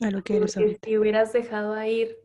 a 0.00 0.10
lo 0.10 0.22
que 0.22 0.36
eres 0.36 0.56
Si 0.82 0.96
hubieras 0.96 1.32
dejado 1.32 1.80
ir, 1.84 2.16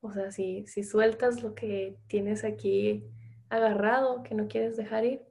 o 0.00 0.12
sea, 0.12 0.30
si, 0.30 0.66
si 0.66 0.82
sueltas 0.82 1.42
lo 1.42 1.54
que 1.54 1.96
tienes 2.08 2.44
aquí 2.44 3.04
agarrado, 3.48 4.22
que 4.22 4.34
no 4.34 4.48
quieres 4.48 4.76
dejar 4.76 5.04
ir, 5.04 5.22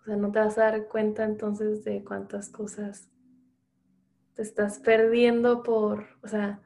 o 0.00 0.04
sea, 0.04 0.16
no 0.16 0.32
te 0.32 0.38
vas 0.38 0.58
a 0.58 0.62
dar 0.62 0.88
cuenta 0.88 1.24
entonces 1.24 1.84
de 1.84 2.02
cuántas 2.04 2.48
cosas 2.48 3.10
te 4.34 4.42
estás 4.42 4.78
perdiendo 4.78 5.62
por, 5.62 6.06
o 6.22 6.28
sea, 6.28 6.60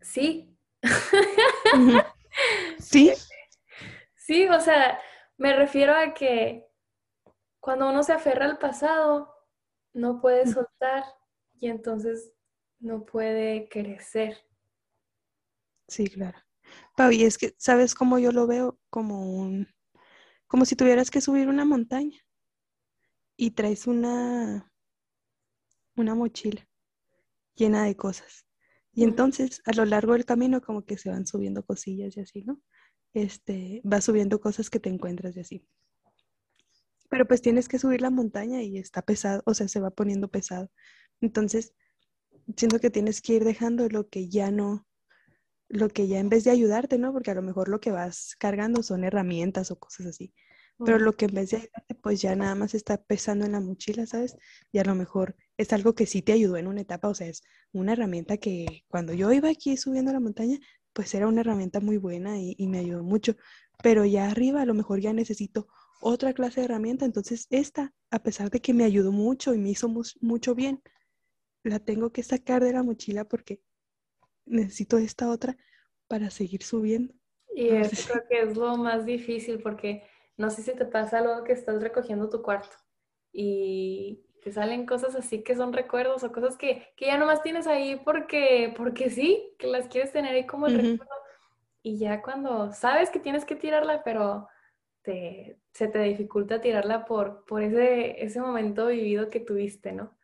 sí. 0.00 0.56
Sí. 2.78 3.12
Sí, 4.14 4.46
o 4.46 4.60
sea, 4.60 5.00
me 5.36 5.56
refiero 5.56 5.92
a 5.92 6.14
que 6.14 6.67
cuando 7.68 7.90
uno 7.90 8.02
se 8.02 8.14
aferra 8.14 8.46
al 8.46 8.56
pasado, 8.56 9.28
no 9.92 10.22
puede 10.22 10.46
soltar 10.50 11.04
y 11.60 11.68
entonces 11.68 12.32
no 12.78 13.04
puede 13.04 13.68
crecer. 13.68 14.38
Sí, 15.86 16.06
claro. 16.06 16.38
Pau, 16.96 17.10
y 17.12 17.24
es 17.24 17.36
que, 17.36 17.54
¿sabes 17.58 17.94
cómo 17.94 18.18
yo 18.18 18.32
lo 18.32 18.46
veo? 18.46 18.80
Como 18.88 19.36
un, 19.36 19.68
como 20.46 20.64
si 20.64 20.76
tuvieras 20.76 21.10
que 21.10 21.20
subir 21.20 21.46
una 21.46 21.66
montaña 21.66 22.18
y 23.36 23.50
traes 23.50 23.86
una, 23.86 24.72
una 25.94 26.14
mochila 26.14 26.66
llena 27.54 27.84
de 27.84 27.94
cosas. 27.98 28.46
Y 28.94 29.04
entonces, 29.04 29.60
a 29.66 29.74
lo 29.74 29.84
largo 29.84 30.14
del 30.14 30.24
camino, 30.24 30.62
como 30.62 30.86
que 30.86 30.96
se 30.96 31.10
van 31.10 31.26
subiendo 31.26 31.62
cosillas 31.66 32.16
y 32.16 32.20
así, 32.20 32.44
¿no? 32.44 32.62
Este, 33.12 33.82
vas 33.84 34.06
subiendo 34.06 34.40
cosas 34.40 34.70
que 34.70 34.80
te 34.80 34.88
encuentras 34.88 35.36
y 35.36 35.40
así. 35.40 35.68
Pero 37.08 37.26
pues 37.26 37.42
tienes 37.42 37.68
que 37.68 37.78
subir 37.78 38.02
la 38.02 38.10
montaña 38.10 38.62
y 38.62 38.78
está 38.78 39.02
pesado, 39.02 39.42
o 39.46 39.54
sea, 39.54 39.68
se 39.68 39.80
va 39.80 39.90
poniendo 39.90 40.28
pesado. 40.28 40.70
Entonces, 41.20 41.74
siento 42.56 42.80
que 42.80 42.90
tienes 42.90 43.20
que 43.22 43.34
ir 43.34 43.44
dejando 43.44 43.88
lo 43.88 44.08
que 44.08 44.28
ya 44.28 44.50
no, 44.50 44.86
lo 45.68 45.88
que 45.88 46.08
ya 46.08 46.18
en 46.18 46.28
vez 46.28 46.44
de 46.44 46.50
ayudarte, 46.50 46.98
¿no? 46.98 47.12
Porque 47.12 47.30
a 47.30 47.34
lo 47.34 47.42
mejor 47.42 47.68
lo 47.68 47.80
que 47.80 47.90
vas 47.90 48.34
cargando 48.38 48.82
son 48.82 49.04
herramientas 49.04 49.70
o 49.70 49.78
cosas 49.78 50.06
así. 50.06 50.34
Pero 50.84 51.00
lo 51.00 51.16
que 51.16 51.24
en 51.24 51.34
vez 51.34 51.50
de 51.50 51.56
ayudarte, 51.56 51.94
pues 51.96 52.20
ya 52.22 52.36
nada 52.36 52.54
más 52.54 52.72
está 52.72 53.02
pesando 53.02 53.44
en 53.44 53.52
la 53.52 53.60
mochila, 53.60 54.06
¿sabes? 54.06 54.36
Y 54.70 54.78
a 54.78 54.84
lo 54.84 54.94
mejor 54.94 55.34
es 55.56 55.72
algo 55.72 55.94
que 55.96 56.06
sí 56.06 56.22
te 56.22 56.32
ayudó 56.32 56.56
en 56.56 56.68
una 56.68 56.82
etapa, 56.82 57.08
o 57.08 57.14
sea, 57.14 57.26
es 57.26 57.42
una 57.72 57.94
herramienta 57.94 58.36
que 58.36 58.84
cuando 58.86 59.12
yo 59.12 59.32
iba 59.32 59.48
aquí 59.50 59.76
subiendo 59.76 60.12
la 60.12 60.20
montaña, 60.20 60.58
pues 60.92 61.12
era 61.14 61.26
una 61.26 61.40
herramienta 61.40 61.80
muy 61.80 61.96
buena 61.96 62.38
y, 62.38 62.54
y 62.58 62.68
me 62.68 62.78
ayudó 62.78 63.02
mucho. 63.02 63.34
Pero 63.82 64.04
ya 64.04 64.30
arriba 64.30 64.62
a 64.62 64.66
lo 64.66 64.74
mejor 64.74 65.00
ya 65.00 65.12
necesito 65.12 65.68
otra 66.00 66.32
clase 66.32 66.60
de 66.60 66.66
herramienta, 66.66 67.04
entonces 67.04 67.46
esta, 67.50 67.92
a 68.10 68.22
pesar 68.22 68.50
de 68.50 68.60
que 68.60 68.74
me 68.74 68.84
ayudó 68.84 69.12
mucho 69.12 69.54
y 69.54 69.58
me 69.58 69.70
hizo 69.70 69.88
mucho 70.20 70.54
bien, 70.54 70.82
la 71.62 71.78
tengo 71.78 72.10
que 72.10 72.22
sacar 72.22 72.62
de 72.62 72.72
la 72.72 72.82
mochila 72.82 73.24
porque 73.24 73.60
necesito 74.46 74.98
esta 74.98 75.28
otra 75.28 75.56
para 76.06 76.30
seguir 76.30 76.62
subiendo. 76.62 77.14
Y 77.54 77.68
eso 77.68 78.12
creo 78.12 78.24
que 78.28 78.40
es 78.42 78.56
lo 78.56 78.76
más 78.76 79.04
difícil 79.04 79.60
porque 79.60 80.04
no 80.36 80.50
sé 80.50 80.62
si 80.62 80.72
te 80.74 80.84
pasa 80.84 81.20
luego 81.20 81.44
que 81.44 81.52
estás 81.52 81.82
recogiendo 81.82 82.28
tu 82.28 82.42
cuarto 82.42 82.76
y 83.32 84.24
te 84.42 84.52
salen 84.52 84.86
cosas 84.86 85.14
así 85.16 85.42
que 85.42 85.56
son 85.56 85.72
recuerdos 85.72 86.22
o 86.22 86.32
cosas 86.32 86.56
que, 86.56 86.86
que 86.96 87.06
ya 87.06 87.18
nomás 87.18 87.42
tienes 87.42 87.66
ahí 87.66 87.96
porque, 87.96 88.72
porque 88.76 89.10
sí, 89.10 89.54
que 89.58 89.66
las 89.66 89.88
quieres 89.88 90.12
tener 90.12 90.34
ahí 90.34 90.46
como 90.46 90.66
el 90.66 90.76
recuerdo. 90.76 91.14
Y 91.82 91.98
ya 91.98 92.22
cuando 92.22 92.72
sabes 92.72 93.10
que 93.10 93.18
tienes 93.18 93.44
que 93.44 93.56
tirarla, 93.56 94.02
pero 94.04 94.48
te, 95.02 95.58
se 95.72 95.88
te 95.88 96.00
dificulta 96.00 96.60
tirarla 96.60 97.04
por, 97.04 97.44
por 97.44 97.62
ese, 97.62 98.22
ese 98.22 98.40
momento 98.40 98.86
vivido 98.86 99.30
que 99.30 99.40
tuviste, 99.40 99.92
¿no? 99.92 100.16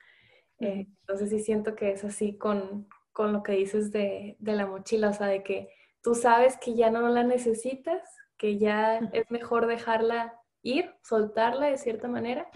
Eh, 0.61 0.87
entonces 1.00 1.31
sí 1.31 1.40
siento 1.40 1.75
que 1.75 1.93
es 1.93 2.04
así 2.04 2.38
con, 2.38 2.88
con 3.12 3.33
lo 3.33 3.43
que 3.43 3.52
dices 3.52 3.90
de, 3.90 4.37
de, 4.38 4.52
la 4.52 4.66
mochila, 4.66 5.11
o 5.11 5.12
sea, 5.12 5.26
de 5.26 5.43
que 5.43 5.69
tú 6.02 6.14
sabes 6.14 6.57
que 6.59 6.75
ya 6.75 6.90
no 6.90 7.09
la 7.09 7.25
necesitas, 7.25 8.02
que 8.37 8.59
ya 8.59 8.99
es 9.12 9.31
mejor 9.31 9.66
dejarla 9.66 10.40
ir, 10.62 10.95
soltarla 11.02 11.66
de 11.66 11.78
cierta 11.78 12.09
manera. 12.09 12.49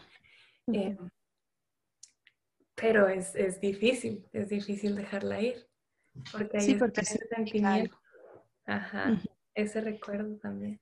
Eh, 0.73 0.97
pero 2.75 3.09
es, 3.09 3.35
es, 3.35 3.61
difícil, 3.61 4.27
es 4.33 4.49
difícil 4.49 4.95
dejarla 4.95 5.41
ir. 5.41 5.69
Porque 6.33 6.59
hay 6.59 6.65
sí, 6.65 6.75
porque 6.75 7.01
ese 7.01 7.27
sentimiento. 7.29 7.99
Ajá, 8.67 9.21
ese 9.55 9.81
recuerdo 9.81 10.37
también. 10.39 10.81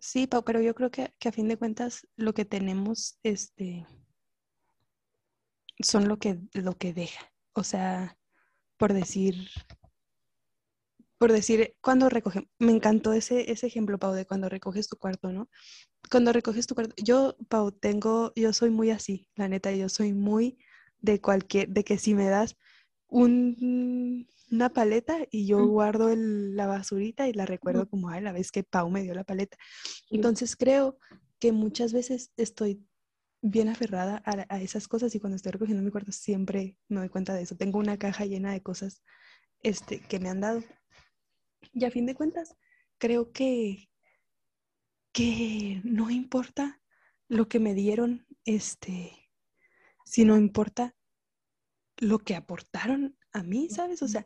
Sí, 0.00 0.28
pero 0.44 0.60
yo 0.60 0.74
creo 0.74 0.90
que, 0.90 1.14
que, 1.18 1.28
a 1.28 1.32
fin 1.32 1.48
de 1.48 1.56
cuentas 1.56 2.06
lo 2.16 2.34
que 2.34 2.44
tenemos, 2.44 3.18
este, 3.22 3.86
son 5.80 6.08
lo 6.08 6.18
que, 6.18 6.40
lo 6.52 6.76
que 6.76 6.92
deja. 6.92 7.32
O 7.54 7.64
sea, 7.64 8.16
por 8.76 8.92
decir, 8.92 9.48
por 11.18 11.30
decir, 11.30 11.76
cuando 11.80 12.08
recoge, 12.08 12.48
me 12.58 12.72
encantó 12.72 13.12
ese, 13.12 13.52
ese 13.52 13.68
ejemplo, 13.68 13.96
Pau, 13.98 14.12
de 14.12 14.26
cuando 14.26 14.48
recoges 14.48 14.88
tu 14.88 14.96
cuarto, 14.96 15.30
¿no? 15.30 15.48
Cuando 16.10 16.32
recoges 16.32 16.66
tu 16.66 16.74
cuarto, 16.74 16.94
yo, 16.96 17.36
Pau, 17.48 17.70
tengo, 17.70 18.32
yo 18.34 18.52
soy 18.52 18.70
muy 18.70 18.90
así, 18.90 19.28
la 19.36 19.48
neta, 19.48 19.70
yo 19.72 19.88
soy 19.88 20.12
muy 20.12 20.58
de 21.00 21.20
cualquier, 21.20 21.68
de 21.68 21.84
que 21.84 21.96
si 21.96 22.14
me 22.14 22.28
das 22.28 22.56
un, 23.06 24.26
una 24.52 24.68
paleta 24.68 25.26
y 25.30 25.46
yo 25.46 25.66
guardo 25.66 26.14
la 26.14 26.66
basurita 26.66 27.26
y 27.26 27.32
la 27.32 27.46
recuerdo 27.46 27.88
como, 27.88 28.10
ay, 28.10 28.20
la 28.20 28.32
vez 28.32 28.52
que 28.52 28.62
Pau 28.62 28.90
me 28.90 29.02
dio 29.02 29.14
la 29.14 29.24
paleta. 29.24 29.56
Entonces 30.10 30.56
creo 30.56 30.98
que 31.38 31.52
muchas 31.52 31.92
veces 31.92 32.32
estoy 32.36 32.86
bien 33.40 33.70
aferrada 33.70 34.22
a, 34.24 34.60
esas 34.60 34.86
cosas 34.86 35.14
y 35.14 35.20
cuando 35.20 35.36
estoy 35.36 35.52
recogiendo 35.52 35.82
mi 35.82 35.90
cuarto 35.90 36.12
siempre 36.12 36.76
me 36.88 37.00
doy 37.00 37.08
cuenta 37.08 37.34
de 37.34 37.42
eso. 37.42 37.56
Tengo 37.56 37.78
una 37.78 37.98
caja 37.98 38.26
llena 38.26 38.52
de 38.52 38.62
cosas 38.62 39.02
este, 39.62 40.00
que 40.00 40.20
me 40.20 40.28
han 40.28 40.42
dado. 40.42 40.62
Y 41.72 41.86
a 41.86 41.90
fin 41.90 42.04
de 42.04 42.14
cuentas, 42.14 42.54
creo 42.98 43.32
que, 43.32 43.88
que 45.12 45.80
no 45.82 46.10
importa 46.10 46.80
lo 47.28 47.48
que 47.48 47.58
me 47.58 47.72
dieron, 47.72 48.26
este, 48.44 49.30
sino 50.04 50.36
importa 50.36 50.94
lo 51.96 52.18
que 52.18 52.36
aportaron 52.36 53.16
a 53.32 53.42
mí, 53.42 53.68
¿sabes? 53.70 54.02
O 54.02 54.08
sea, 54.08 54.24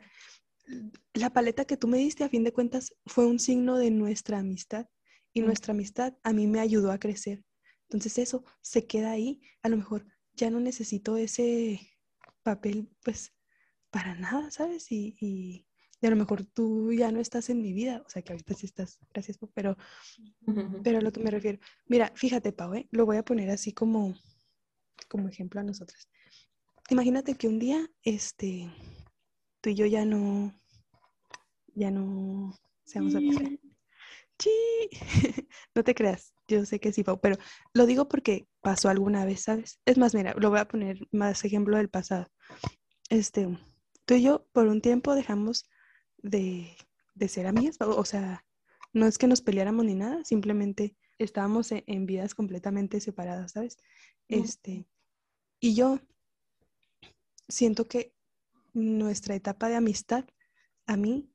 la 1.15 1.31
paleta 1.31 1.65
que 1.65 1.77
tú 1.77 1.89
me 1.89 1.99
diste, 1.99 2.25
a 2.25 2.29
fin 2.29 2.45
de 2.45 2.53
cuentas, 2.53 2.95
fue 3.07 3.27
un 3.27 3.39
signo 3.39 3.79
de 3.79 3.91
nuestra 3.91 4.39
amistad 4.39 4.87
y 5.33 5.41
nuestra 5.41 5.73
amistad 5.73 6.15
a 6.23 6.33
mí 6.33 6.47
me 6.47 6.61
ayudó 6.61 6.91
a 6.91 6.99
crecer. 6.99 7.45
Entonces 7.89 8.19
eso 8.19 8.45
se 8.63 8.87
queda 8.87 9.13
ahí. 9.13 9.41
A 9.63 9.69
lo 9.69 9.77
mejor 9.77 10.07
ya 10.35 10.51
no 10.51 10.61
necesito 10.61 11.17
ese 11.17 11.81
papel, 12.43 12.89
pues, 13.05 13.33
para 13.91 14.15
nada, 14.15 14.51
¿sabes? 14.51 14.91
Y, 14.91 15.17
y, 15.21 15.67
a 16.03 16.11
lo 16.11 16.17
mejor 16.17 16.45
tú 16.45 16.93
ya 16.93 17.11
no 17.11 17.21
estás 17.21 17.51
en 17.51 17.63
mi 17.63 17.73
vida. 17.73 18.03
O 18.07 18.11
sea, 18.11 18.23
que 18.23 18.33
ahorita 18.33 18.55
sí 18.55 18.67
estás, 18.67 18.99
gracias, 19.13 19.39
pero, 19.55 19.77
pero 20.83 20.99
a 20.99 21.01
lo 21.01 21.13
que 21.13 21.21
me 21.21 21.31
refiero. 21.31 21.59
Mira, 21.87 22.13
fíjate, 22.15 22.53
Pau, 22.53 22.75
¿eh? 22.75 22.87
lo 22.91 23.07
voy 23.07 23.17
a 23.17 23.25
poner 23.25 23.51
así 23.51 23.73
como, 23.73 24.15
como 25.09 25.29
ejemplo 25.29 25.61
a 25.61 25.65
nosotras. 25.65 26.09
Imagínate 26.91 27.35
que 27.35 27.49
un 27.49 27.59
día, 27.59 27.91
este, 28.03 28.71
tú 29.67 29.71
y 29.71 29.75
yo 29.75 29.87
ya 29.87 30.05
no, 30.05 30.55
ya 31.75 31.91
no 31.91 32.57
seamos 32.85 33.17
amigos. 33.17 33.43
Sí. 34.39 34.51
no 35.75 35.83
te 35.83 35.93
creas, 35.93 36.35
yo 36.47 36.65
sé 36.65 36.79
que 36.79 36.93
sí, 36.93 37.03
Pau, 37.03 37.19
pero 37.21 37.37
lo 37.75 37.85
digo 37.87 38.07
porque 38.07 38.47
pasó 38.61 38.91
alguna 38.91 39.25
vez, 39.25 39.41
¿sabes? 39.41 39.81
Es 39.85 39.99
más, 39.99 40.15
mira, 40.15 40.35
lo 40.39 40.51
voy 40.51 40.61
a 40.61 40.69
poner 40.69 41.09
más 41.11 41.45
ejemplo 41.45 41.79
del 41.79 41.89
pasado. 41.89 42.29
Este, 43.11 43.59
tú 44.05 44.15
y 44.15 44.23
yo 44.23 44.47
por 44.53 44.69
un 44.69 44.81
tiempo 44.81 45.17
dejamos 45.17 45.69
de, 46.19 46.77
de 47.17 47.27
ser 47.27 47.49
amigas, 47.49 47.77
o 47.81 48.05
sea, 48.05 48.45
no 48.93 49.09
es 49.09 49.19
que 49.19 49.27
nos 49.27 49.41
peleáramos 49.41 49.85
ni 49.85 49.97
nada, 49.97 50.23
simplemente 50.23 50.97
estábamos 51.19 51.73
en, 51.73 51.83
en 51.89 52.07
vidas 52.07 52.37
completamente 52.37 53.01
separadas, 53.01 53.51
¿sabes? 53.51 53.79
Este, 54.29 54.87
y 55.59 55.75
yo 55.75 55.99
siento 57.49 57.89
que 57.89 58.16
nuestra 58.77 59.35
etapa 59.35 59.69
de 59.69 59.77
amistad 59.77 60.27
a 60.87 60.97
mí 60.97 61.33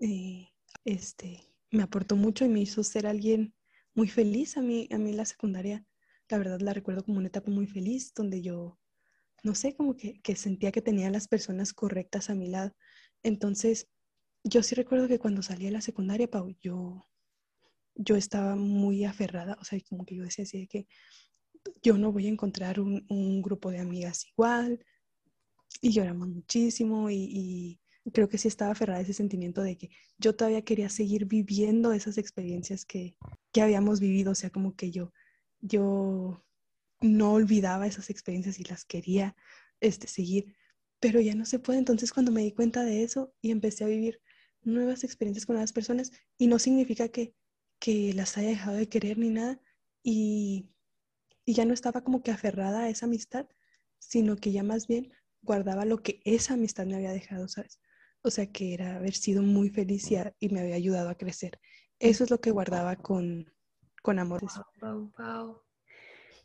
eh, 0.00 0.48
este, 0.84 1.40
me 1.70 1.82
aportó 1.82 2.14
mucho 2.16 2.44
y 2.44 2.48
me 2.48 2.60
hizo 2.60 2.84
ser 2.84 3.06
alguien 3.06 3.54
muy 3.94 4.08
feliz. 4.08 4.56
A 4.56 4.62
mí, 4.62 4.88
a 4.92 4.98
mí 4.98 5.12
la 5.12 5.24
secundaria, 5.24 5.84
la 6.28 6.38
verdad 6.38 6.60
la 6.60 6.72
recuerdo 6.72 7.04
como 7.04 7.18
una 7.18 7.26
etapa 7.26 7.50
muy 7.50 7.66
feliz, 7.66 8.14
donde 8.14 8.40
yo, 8.40 8.78
no 9.42 9.54
sé, 9.56 9.74
como 9.74 9.96
que, 9.96 10.20
que 10.22 10.36
sentía 10.36 10.70
que 10.70 10.80
tenía 10.80 11.10
las 11.10 11.26
personas 11.26 11.72
correctas 11.72 12.30
a 12.30 12.36
mi 12.36 12.48
lado. 12.48 12.72
Entonces, 13.24 13.88
yo 14.44 14.62
sí 14.62 14.76
recuerdo 14.76 15.08
que 15.08 15.18
cuando 15.18 15.42
salí 15.42 15.64
de 15.64 15.72
la 15.72 15.80
secundaria, 15.80 16.30
Pau, 16.30 16.54
yo, 16.60 17.04
yo 17.96 18.14
estaba 18.14 18.54
muy 18.54 19.04
aferrada, 19.04 19.58
o 19.60 19.64
sea, 19.64 19.78
como 19.88 20.06
que 20.06 20.14
yo 20.14 20.22
decía 20.22 20.44
así 20.44 20.60
de 20.60 20.68
que 20.68 20.86
yo 21.82 21.98
no 21.98 22.12
voy 22.12 22.26
a 22.26 22.30
encontrar 22.30 22.78
un, 22.78 23.04
un 23.08 23.42
grupo 23.42 23.72
de 23.72 23.80
amigas 23.80 24.24
igual, 24.28 24.84
y 25.80 25.92
lloramos 25.92 26.28
muchísimo 26.28 27.10
y, 27.10 27.80
creo 28.12 28.28
que 28.28 28.38
sí 28.38 28.48
estaba 28.48 28.72
aferrada 28.72 28.98
a 28.98 29.02
ese 29.02 29.12
sentimiento 29.12 29.62
de 29.62 29.76
que 29.76 29.90
yo 30.18 30.34
todavía 30.34 30.62
quería 30.62 30.88
seguir 30.88 31.26
viviendo 31.26 31.92
esas 31.92 32.18
experiencias 32.18 32.84
que, 32.84 33.14
que 33.52 33.62
habíamos 33.62 34.00
vivido, 34.00 34.32
o 34.32 34.34
sea, 34.34 34.50
como 34.50 34.74
que 34.74 34.90
yo, 34.90 35.12
yo 35.60 36.42
no 37.00 37.32
olvidaba 37.32 37.86
esas 37.86 38.10
experiencias 38.10 38.58
y 38.58 38.64
las 38.64 38.84
quería 38.84 39.36
este, 39.80 40.08
seguir, 40.08 40.56
pero 40.98 41.20
ya 41.20 41.34
no 41.34 41.44
se 41.44 41.60
puede. 41.60 41.78
Entonces 41.78 42.12
cuando 42.12 42.32
me 42.32 42.42
di 42.42 42.52
cuenta 42.52 42.82
de 42.84 43.04
eso 43.04 43.32
y 43.40 43.52
empecé 43.52 43.84
a 43.84 43.88
vivir 43.88 44.20
nuevas 44.62 45.04
experiencias 45.04 45.46
con 45.46 45.54
nuevas 45.54 45.72
personas, 45.72 46.10
y 46.36 46.46
no 46.46 46.58
significa 46.58 47.08
que, 47.08 47.34
que 47.78 48.12
las 48.14 48.36
haya 48.36 48.48
dejado 48.48 48.76
de 48.76 48.88
querer 48.88 49.18
ni 49.18 49.30
nada, 49.30 49.60
y, 50.02 50.70
y 51.44 51.54
ya 51.54 51.64
no 51.64 51.74
estaba 51.74 52.02
como 52.02 52.22
que 52.22 52.30
aferrada 52.30 52.84
a 52.84 52.88
esa 52.88 53.06
amistad, 53.06 53.46
sino 53.98 54.36
que 54.36 54.52
ya 54.52 54.62
más 54.62 54.86
bien 54.86 55.12
guardaba 55.42 55.84
lo 55.84 55.98
que 55.98 56.20
esa 56.24 56.54
amistad 56.54 56.86
me 56.86 56.96
había 56.96 57.12
dejado, 57.12 57.48
¿sabes? 57.48 57.80
O 58.22 58.30
sea, 58.30 58.46
que 58.46 58.74
era 58.74 58.96
haber 58.96 59.14
sido 59.14 59.42
muy 59.42 59.70
feliz 59.70 60.10
y, 60.10 60.48
me 60.48 60.60
había 60.60 60.74
ayudado 60.74 61.08
a 61.08 61.16
crecer. 61.16 61.58
Eso 61.98 62.24
es 62.24 62.30
lo 62.30 62.40
que 62.40 62.50
guardaba 62.50 62.96
con, 62.96 63.52
con 64.02 64.18
amor. 64.18 64.42
Wow, 64.80 65.12
wow, 65.18 65.62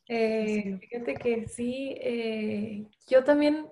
eh, 0.08 0.78
fíjate 0.80 1.16
que 1.16 1.48
sí, 1.48 1.96
eh, 2.00 2.88
yo 3.08 3.24
también 3.24 3.68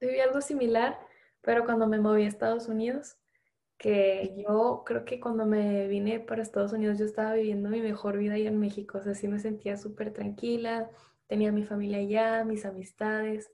viví 0.00 0.20
algo 0.20 0.40
similar, 0.40 0.98
pero 1.40 1.64
cuando 1.64 1.86
me 1.86 2.00
moví 2.00 2.24
a 2.24 2.28
Estados 2.28 2.68
Unidos, 2.68 3.16
que 3.78 4.34
yo 4.36 4.82
creo 4.84 5.04
que 5.04 5.20
cuando 5.20 5.46
me 5.46 5.86
vine 5.88 6.20
para 6.20 6.42
Estados 6.42 6.72
Unidos 6.72 6.98
yo 6.98 7.04
estaba 7.04 7.34
viviendo 7.34 7.70
mi 7.70 7.80
mejor 7.80 8.18
vida 8.18 8.34
allá 8.34 8.48
en 8.48 8.58
México, 8.58 8.98
o 8.98 9.02
sea, 9.02 9.14
sí 9.14 9.28
me 9.28 9.38
sentía 9.38 9.76
súper 9.76 10.12
tranquila, 10.12 10.90
tenía 11.26 11.52
mi 11.52 11.64
familia 11.64 11.98
allá, 11.98 12.44
mis 12.44 12.64
amistades, 12.66 13.50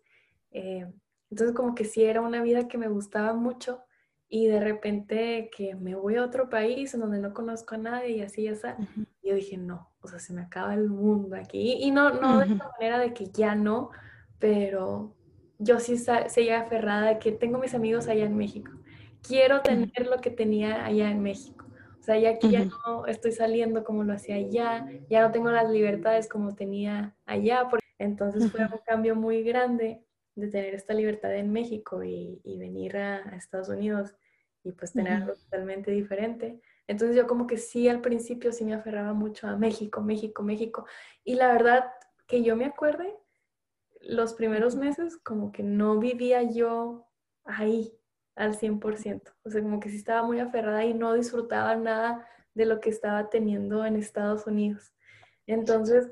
eh, 0.51 0.87
entonces 1.35 1.57
como 1.57 1.75
que 1.75 1.85
sí 1.85 2.05
era 2.05 2.21
una 2.21 2.45
vida 2.45 2.69
que 2.69 2.79
me 2.79 2.87
gustaba 2.87 3.35
mucho 3.35 3.83
y 4.29 4.47
de 4.47 4.61
repente 4.61 5.51
que 5.57 5.75
me 5.75 5.97
voy 5.97 6.15
a 6.15 6.25
otro 6.25 6.49
país 6.49 6.95
en 6.95 7.01
donde 7.01 7.19
no 7.19 7.35
conozco 7.35 7.75
a 7.75 7.79
nadie 7.79 8.11
y 8.11 8.21
así, 8.21 8.45
ya 8.45 8.55
sabes, 8.55 8.87
yo 9.21 9.35
dije, 9.35 9.57
no, 9.57 9.91
o 10.01 10.07
sea, 10.07 10.21
se 10.21 10.33
me 10.33 10.43
acaba 10.43 10.75
el 10.75 10.89
mundo 10.89 11.35
aquí. 11.35 11.79
Y 11.81 11.91
no, 11.91 12.11
no 12.11 12.39
de 12.39 12.53
esta 12.53 12.71
manera 12.71 13.01
de 13.01 13.13
que 13.13 13.27
ya 13.33 13.57
no, 13.57 13.91
pero 14.39 15.17
yo 15.59 15.81
sí 15.81 15.97
seguía 15.99 16.61
aferrada 16.61 17.09
de 17.09 17.19
que 17.19 17.33
tengo 17.33 17.59
mis 17.59 17.75
amigos 17.75 18.07
allá 18.07 18.27
en 18.27 18.37
México. 18.37 18.71
Quiero 19.21 19.61
tener 19.61 20.07
lo 20.07 20.19
que 20.19 20.31
tenía 20.31 20.85
allá 20.85 21.11
en 21.11 21.21
México. 21.21 21.67
O 21.99 22.03
sea, 22.05 22.17
ya 22.17 22.31
aquí 22.31 22.49
ya 22.49 22.65
no 22.65 23.07
estoy 23.07 23.33
saliendo 23.33 23.83
como 23.83 24.05
lo 24.05 24.13
hacía 24.13 24.37
allá, 24.37 24.87
ya 25.11 25.27
no 25.27 25.33
tengo 25.33 25.51
las 25.51 25.69
libertades 25.69 26.29
como 26.29 26.55
tenía 26.55 27.17
allá. 27.27 27.69
Entonces 27.99 28.53
fue 28.53 28.61
un 28.61 28.79
cambio 28.87 29.17
muy 29.17 29.43
grande 29.43 30.05
de 30.35 30.49
tener 30.49 30.75
esta 30.75 30.95
libertad 30.95 31.35
en 31.35 31.53
México 31.53 32.03
y, 32.03 32.41
venir 32.45 32.97
a, 32.97 33.19
Estados 33.37 33.69
Unidos 33.69 34.15
y 34.63 34.73
pues 34.73 34.93
tener 34.93 35.13
algo 35.13 35.35
totalmente 35.35 35.91
diferente. 35.91 36.61
Entonces 36.87 37.17
yo 37.17 37.27
como 37.27 37.47
que 37.47 37.57
sí 37.57 37.89
al 37.89 38.01
principio 38.01 38.53
sí 38.53 38.65
me 38.65 38.75
aferraba 38.75 39.13
mucho 39.13 39.47
a 39.47 39.57
México, 39.57 40.01
México, 40.01 40.43
México. 40.43 40.87
Y 41.23 41.35
la 41.37 41.53
verdad 41.53 41.87
que 42.27 42.43
yo 42.43 42.57
me 42.57 42.67
acuerde, 42.67 43.15
los 44.01 44.35
primeros 44.35 44.77
meses 44.77 45.17
como 45.19 45.53
que 45.53 45.63
no 45.63 45.99
vivía 45.99 46.43
yo 46.43 47.09
ahí 47.45 47.97
al 48.35 48.55
100%. 48.55 49.35
O 49.45 49.51
sea, 49.51 49.63
como 49.63 49.81
que 49.81 49.91
sí 49.91 49.97
estaba 49.97 50.23
muy 50.23 50.41
aferrada 50.41 50.85
y 50.85 50.95
no 50.95 51.15
disfrutaba 51.15 51.77
nada 51.77 52.27
de 52.55 52.67
lo 52.67 52.81
que 52.81 52.91
estaba 52.91 53.31
teniendo 53.31 53.85
en 53.85 53.97
Estados 53.97 54.47
Unidos. 54.47 54.93
Entonces, 55.47 56.11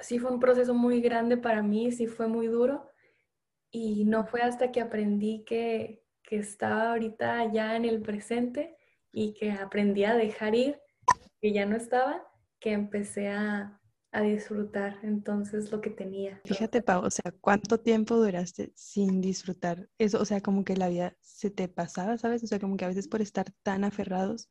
sí 0.00 0.18
fue 0.18 0.30
un 0.30 0.40
proceso 0.40 0.74
muy 0.74 1.00
grande 1.00 1.36
para 1.36 1.62
mí, 1.62 1.92
sí 1.92 2.06
fue 2.06 2.28
muy 2.28 2.46
duro, 2.48 2.90
y 3.70 4.04
no 4.04 4.26
fue 4.26 4.42
hasta 4.42 4.72
que 4.72 4.80
aprendí 4.80 5.44
que, 5.44 6.02
que 6.22 6.36
estaba 6.36 6.90
ahorita 6.90 7.52
ya 7.52 7.76
en 7.76 7.84
el 7.84 8.00
presente 8.00 8.76
y 9.12 9.34
que 9.34 9.52
aprendí 9.52 10.04
a 10.04 10.14
dejar 10.14 10.54
ir, 10.54 10.80
que 11.40 11.52
ya 11.52 11.66
no 11.66 11.76
estaba, 11.76 12.26
que 12.58 12.72
empecé 12.72 13.28
a, 13.28 13.80
a 14.12 14.22
disfrutar 14.22 14.98
entonces 15.02 15.70
lo 15.70 15.80
que 15.80 15.90
tenía. 15.90 16.40
Fíjate, 16.44 16.82
Pau, 16.82 17.04
o 17.04 17.10
sea, 17.10 17.32
¿cuánto 17.40 17.78
tiempo 17.78 18.16
duraste 18.16 18.72
sin 18.74 19.20
disfrutar 19.20 19.88
eso? 19.98 20.20
O 20.20 20.24
sea, 20.24 20.40
como 20.40 20.64
que 20.64 20.76
la 20.76 20.88
vida 20.88 21.16
se 21.20 21.50
te 21.50 21.68
pasaba, 21.68 22.16
¿sabes? 22.16 22.42
O 22.42 22.46
sea, 22.46 22.58
como 22.58 22.76
que 22.76 22.86
a 22.86 22.88
veces 22.88 23.08
por 23.08 23.20
estar 23.20 23.52
tan 23.62 23.84
aferrados 23.84 24.48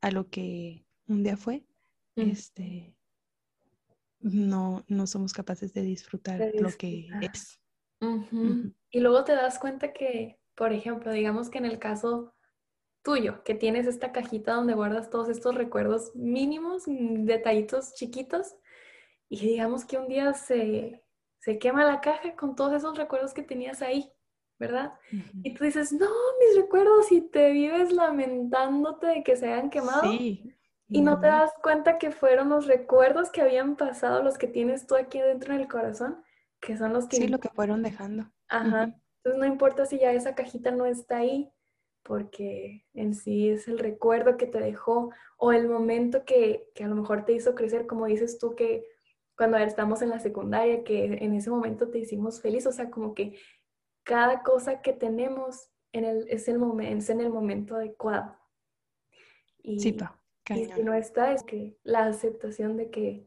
a 0.00 0.10
lo 0.10 0.28
que 0.30 0.84
un 1.06 1.22
día 1.22 1.36
fue, 1.36 1.64
este, 2.16 2.96
no, 4.20 4.84
no 4.88 5.06
somos 5.06 5.32
capaces 5.32 5.72
de 5.74 5.82
disfrutar, 5.82 6.38
de 6.38 6.52
disfrutar. 6.52 6.72
lo 6.72 6.76
que 6.76 7.08
es. 7.20 7.60
Y 8.90 9.00
luego 9.00 9.24
te 9.24 9.32
das 9.32 9.58
cuenta 9.58 9.92
que, 9.92 10.38
por 10.54 10.72
ejemplo, 10.72 11.10
digamos 11.12 11.50
que 11.50 11.58
en 11.58 11.66
el 11.66 11.78
caso 11.78 12.34
tuyo, 13.04 13.44
que 13.44 13.54
tienes 13.54 13.86
esta 13.86 14.10
cajita 14.12 14.54
donde 14.54 14.74
guardas 14.74 15.10
todos 15.10 15.28
estos 15.28 15.54
recuerdos 15.54 16.10
mínimos, 16.14 16.88
mm, 16.88 17.26
detallitos 17.26 17.94
chiquitos, 17.94 18.56
y 19.28 19.40
digamos 19.46 19.84
que 19.84 19.98
un 19.98 20.08
día 20.08 20.32
se, 20.32 21.02
quema 21.60 21.84
la 21.84 22.00
caja 22.00 22.34
con 22.34 22.56
todos 22.56 22.72
esos 22.72 22.96
recuerdos 22.96 23.34
que 23.34 23.42
tenías 23.42 23.82
ahí, 23.82 24.10
¿verdad? 24.58 24.94
Y 25.42 25.52
tú 25.54 25.64
dices, 25.64 25.92
no, 25.92 26.08
mis 26.40 26.56
recuerdos, 26.56 27.12
y 27.12 27.20
te 27.20 27.50
vives 27.50 27.92
lamentándote 27.92 29.06
de 29.06 29.22
que 29.22 29.36
se 29.36 29.52
hayan 29.52 29.68
quemado. 29.68 30.10
Y 30.88 31.00
no 31.02 31.20
te 31.20 31.26
das 31.26 31.52
cuenta 31.62 31.98
que 31.98 32.10
fueron 32.10 32.48
los 32.48 32.66
recuerdos 32.66 33.30
que 33.30 33.42
habían 33.42 33.76
pasado, 33.76 34.22
los 34.22 34.38
que 34.38 34.46
tienes 34.46 34.86
tú 34.86 34.94
aquí 34.94 35.20
dentro 35.20 35.52
en 35.52 35.60
el 35.60 35.68
corazón, 35.68 36.23
que 36.64 36.76
son 36.76 36.92
los 36.92 37.06
que... 37.06 37.16
Sí, 37.16 37.28
lo 37.28 37.38
que 37.38 37.50
fueron 37.50 37.82
dejando. 37.82 38.30
Ajá. 38.48 38.94
Entonces 39.18 39.38
no 39.38 39.46
importa 39.46 39.86
si 39.86 39.98
ya 39.98 40.12
esa 40.12 40.34
cajita 40.34 40.70
no 40.70 40.86
está 40.86 41.18
ahí, 41.18 41.52
porque 42.02 42.86
en 42.94 43.14
sí 43.14 43.50
es 43.50 43.68
el 43.68 43.78
recuerdo 43.78 44.36
que 44.36 44.46
te 44.46 44.60
dejó 44.60 45.10
o 45.36 45.52
el 45.52 45.68
momento 45.68 46.24
que, 46.24 46.70
que 46.74 46.84
a 46.84 46.88
lo 46.88 46.94
mejor 46.94 47.24
te 47.24 47.32
hizo 47.32 47.54
crecer, 47.54 47.86
como 47.86 48.06
dices 48.06 48.38
tú, 48.38 48.54
que 48.54 48.86
cuando 49.36 49.56
estamos 49.58 50.02
en 50.02 50.10
la 50.10 50.20
secundaria, 50.20 50.84
que 50.84 51.04
en 51.04 51.34
ese 51.34 51.50
momento 51.50 51.88
te 51.88 51.98
hicimos 51.98 52.40
feliz, 52.40 52.66
o 52.66 52.72
sea, 52.72 52.90
como 52.90 53.14
que 53.14 53.38
cada 54.02 54.42
cosa 54.42 54.80
que 54.80 54.92
tenemos 54.92 55.70
en 55.92 56.04
el, 56.04 56.26
es, 56.28 56.48
el 56.48 56.58
momento, 56.58 56.98
es 56.98 57.10
en 57.10 57.20
el 57.20 57.30
momento 57.30 57.76
adecuado. 57.76 58.36
Y, 59.62 59.80
sí, 59.80 59.92
pa, 59.92 60.20
y 60.50 60.66
si 60.66 60.82
no 60.82 60.94
está, 60.94 61.32
es 61.32 61.42
que 61.42 61.76
la 61.82 62.06
aceptación 62.06 62.76
de 62.76 62.90
que, 62.90 63.26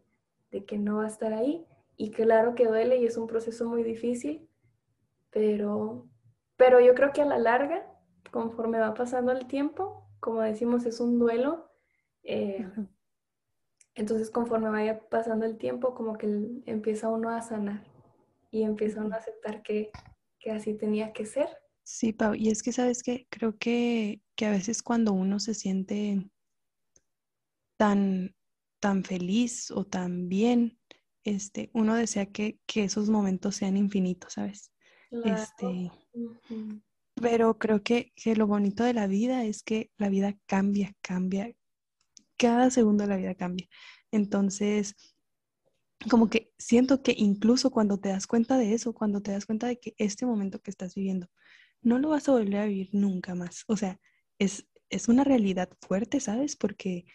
de 0.52 0.65
que 0.65 0.78
no 0.78 0.97
va 0.97 1.06
a 1.06 1.08
estar 1.08 1.34
ahí 1.34 1.65
y 1.98 2.12
claro 2.12 2.54
que 2.54 2.68
duele 2.68 2.98
y 2.98 3.06
es 3.06 3.18
un 3.18 3.28
proceso 3.28 3.68
muy 3.68 3.84
difícil, 3.84 4.48
pero, 5.32 6.08
pero 6.56 6.80
yo 6.80 6.94
creo 6.94 7.12
que 7.12 7.22
a 7.22 7.26
la 7.26 7.40
larga, 7.40 7.86
conforme 8.32 8.80
va 8.80 8.94
pasando 8.94 9.32
el 9.32 9.48
tiempo, 9.48 10.08
como 10.20 10.42
decimos, 10.42 10.86
es 10.86 11.00
un 11.00 11.18
duelo. 11.18 11.72
Eh, 12.24 12.68
entonces, 13.96 14.30
conforme 14.30 14.70
vaya 14.70 15.00
pasando 15.10 15.46
el 15.46 15.58
tiempo, 15.58 15.96
como 15.96 16.18
que 16.18 16.28
empieza 16.66 17.10
uno 17.10 17.30
a 17.30 17.42
sanar 17.42 17.84
y 18.52 18.62
empieza 18.62 19.02
uno 19.04 19.16
a 19.16 19.20
aceptar 19.20 19.64
que, 19.64 19.90
que 20.40 20.52
así 20.52 20.76
tenía 20.76 21.14
que 21.14 21.26
ser. 21.26 21.50
Sí, 21.84 22.14
Pau, 22.14 22.36
y 22.36 22.50
es 22.50 22.62
que 22.62 22.72
sabes 22.74 23.02
que 23.02 23.28
creo 23.30 23.58
que, 23.58 24.22
que 24.36 24.46
a 24.46 24.52
veces 24.52 24.84
cuando 24.84 25.14
uno 25.14 25.40
se 25.40 25.54
siente 25.54 26.30
tan, 27.78 28.36
tan 28.80 29.04
feliz 29.04 29.72
o 29.72 29.86
tan 29.86 30.28
bien, 30.28 30.78
este, 31.28 31.70
uno 31.74 31.96
desea 31.96 32.26
que, 32.28 32.60
esos 32.74 33.10
momentos 33.10 33.56
sean 33.56 33.76
infinitos, 33.76 34.34
¿sabes? 34.34 34.72
Este, 35.26 35.92
pero 37.16 37.58
creo 37.58 37.84
que, 37.84 38.13
lo 38.36 38.48
bonito 38.48 38.84
de 38.84 38.94
la 38.94 39.08
vida 39.08 39.44
es 39.44 39.62
que 39.62 39.92
la 39.98 40.10
vida 40.10 40.38
cambia, 40.46 40.96
cambia 41.02 41.54
cada 42.38 42.70
segundo 42.70 43.04
de 43.04 43.10
la 43.10 43.18
vida 43.18 43.36
cambia. 43.36 43.68
Entonces, 44.12 44.96
como 46.10 46.30
que 46.30 46.54
siento 46.58 47.02
que 47.02 47.13
incluso 47.18 47.72
cuando 47.72 48.00
te 48.00 48.10
das 48.10 48.28
cuenta 48.28 48.58
de 48.58 48.74
eso, 48.74 48.94
cuando 48.94 49.22
te 49.22 49.32
das 49.32 49.46
cuenta 49.46 49.68
de 49.68 49.80
que 49.80 49.96
este 49.98 50.26
momento 50.26 50.62
que 50.62 50.72
estás 50.72 50.96
viviendo, 50.96 51.28
no 51.82 52.00
lo 52.00 52.10
vas 52.10 52.30
a 52.30 52.34
volver 52.34 52.58
a 52.58 52.66
vivir 52.66 52.90
nunca 52.94 53.36
más. 53.36 53.63
O 53.68 53.76
sea, 53.76 54.00
es, 54.40 54.68
es 54.90 55.08
una 55.08 55.24
realidad 55.24 55.70
fuerte, 55.82 56.20
¿sabes? 56.20 56.56
Porque 56.56 57.06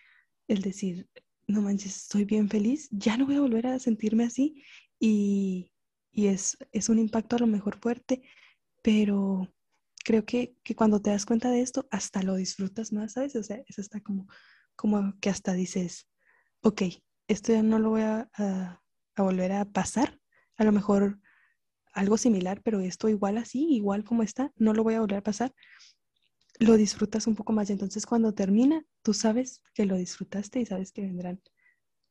el 0.48 0.60
decir, 0.60 1.08
no 1.46 1.62
manches, 1.62 1.96
estoy 1.96 2.24
bien 2.24 2.48
feliz, 2.48 2.88
ya 2.90 3.16
no 3.16 3.26
voy 3.26 3.36
a 3.36 3.40
volver 3.40 3.66
a 3.66 3.78
sentirme 3.78 4.24
así 4.24 4.62
y, 4.98 5.72
y 6.10 6.26
es, 6.26 6.56
es 6.72 6.88
un 6.88 6.98
impacto 6.98 7.36
a 7.36 7.40
lo 7.40 7.46
mejor 7.46 7.78
fuerte, 7.78 8.22
pero 8.82 9.48
creo 10.04 10.24
que, 10.24 10.56
que, 10.62 10.74
cuando 10.74 11.00
te 11.00 11.10
das 11.10 11.26
cuenta 11.26 11.50
de 11.50 11.60
esto, 11.60 11.86
hasta 11.90 12.22
lo 12.22 12.34
disfrutas 12.36 12.92
más, 12.92 13.12
¿sabes? 13.12 13.36
O 13.36 13.42
sea, 13.42 13.62
eso 13.66 13.80
está 13.80 14.00
como, 14.00 14.26
como 14.76 15.14
que 15.20 15.30
hasta 15.30 15.52
dices, 15.52 16.08
ok, 16.60 16.82
esto 17.28 17.52
ya 17.52 17.62
no 17.62 17.78
lo 17.78 17.90
voy 17.90 18.02
a, 18.02 18.28
a, 18.34 18.80
volver 19.16 19.52
a 19.52 19.64
pasar. 19.64 20.18
A 20.56 20.64
lo 20.64 20.72
mejor 20.72 21.18
algo 21.92 22.16
similar, 22.16 22.62
pero 22.62 22.80
esto 22.80 23.08
igual 23.08 23.38
así, 23.38 23.66
igual 23.70 24.04
como 24.04 24.22
está, 24.22 24.52
no 24.56 24.72
lo 24.72 24.82
voy 24.82 24.94
a 24.94 25.00
volver 25.00 25.18
a 25.18 25.22
pasar. 25.22 25.54
Lo 26.62 26.76
disfrutas 26.76 27.26
un 27.26 27.34
poco 27.34 27.52
más. 27.52 27.70
Entonces, 27.70 28.06
cuando 28.06 28.32
termina, 28.34 28.84
tú 29.02 29.14
sabes 29.14 29.62
que 29.74 29.86
lo 29.86 29.96
disfrutaste 29.96 30.60
y 30.60 30.66
sabes 30.66 30.92
que 30.92 31.02
vendrán 31.02 31.40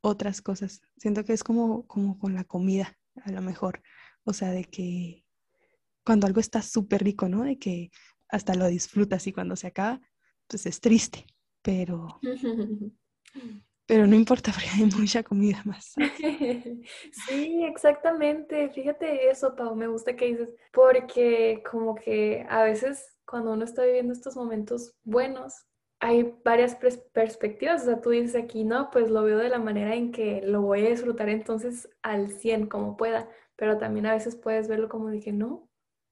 otras 0.02 0.42
cosas. 0.42 0.82
Siento 0.98 1.24
que 1.24 1.34
es 1.34 1.44
como, 1.44 1.88
como 1.88 2.18
con 2.20 2.34
la 2.34 2.44
comida, 2.44 2.98
a 3.24 3.32
lo 3.32 3.42
mejor. 3.42 3.82
O 4.24 4.34
sea, 4.34 4.52
de 4.52 4.66
que 4.66 5.26
cuando 6.04 6.28
algo 6.28 6.40
está 6.40 6.62
súper 6.62 7.04
rico, 7.04 7.30
¿no? 7.30 7.44
De 7.44 7.58
que 7.58 7.92
hasta 8.30 8.56
lo 8.56 8.68
disfrutas 8.68 9.26
y 9.28 9.34
cuando 9.34 9.56
se 9.56 9.68
acaba, 9.68 10.02
pues 10.48 10.66
es 10.66 10.80
triste, 10.80 11.26
pero 11.62 12.20
pero 13.86 14.08
no 14.08 14.16
importa 14.16 14.52
porque 14.54 14.70
hay 14.70 14.86
mucha 14.86 15.24
comida 15.24 15.62
más. 15.66 15.94
Sí, 17.28 17.64
exactamente. 17.66 18.70
Fíjate 18.70 19.30
eso, 19.30 19.56
Pau, 19.56 19.76
me 19.76 19.88
gusta 19.88 20.16
que 20.16 20.28
dices, 20.28 20.50
porque 20.72 21.62
como 21.70 21.96
que 21.96 22.46
a 22.50 22.64
veces 22.64 23.18
cuando 23.32 23.54
uno 23.54 23.63
está 23.63 23.86
viviendo 23.86 24.12
estos 24.12 24.36
momentos 24.36 24.94
buenos, 25.06 25.65
hay 26.02 26.36
varias 26.44 26.78
perspectivas. 27.13 27.84
O 27.84 27.86
sea, 27.86 28.02
tú 28.02 28.10
dices 28.10 28.36
aquí, 28.36 28.65
no, 28.65 28.89
pues 28.91 29.10
lo 29.10 29.24
veo 29.24 29.38
de 29.38 29.48
la 29.48 29.58
manera 29.58 29.96
en 29.96 30.12
que 30.12 30.41
lo 30.41 30.62
voy 30.62 30.86
a 30.86 30.89
disfrutar 30.89 31.30
entonces 31.30 31.89
al 32.02 32.30
100 32.30 32.67
como 32.67 32.98
pueda, 32.98 33.30
pero 33.56 33.78
también 33.78 34.06
a 34.06 34.13
veces 34.13 34.36
puedes 34.36 34.67
verlo 34.67 34.89
como 34.89 35.08
de 35.08 35.22
que 35.22 35.32
no. 35.32 35.48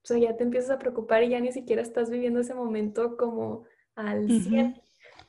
O 0.01 0.05
sea, 0.05 0.17
ya 0.17 0.38
te 0.38 0.45
empiezas 0.45 0.71
a 0.71 0.79
preocupar 0.79 1.23
y 1.23 1.29
ya 1.29 1.41
ni 1.41 1.51
siquiera 1.51 1.82
estás 1.82 2.10
viviendo 2.10 2.39
ese 2.39 2.55
momento 2.55 3.17
como 3.17 3.65
al 3.95 4.29
100. 4.29 4.82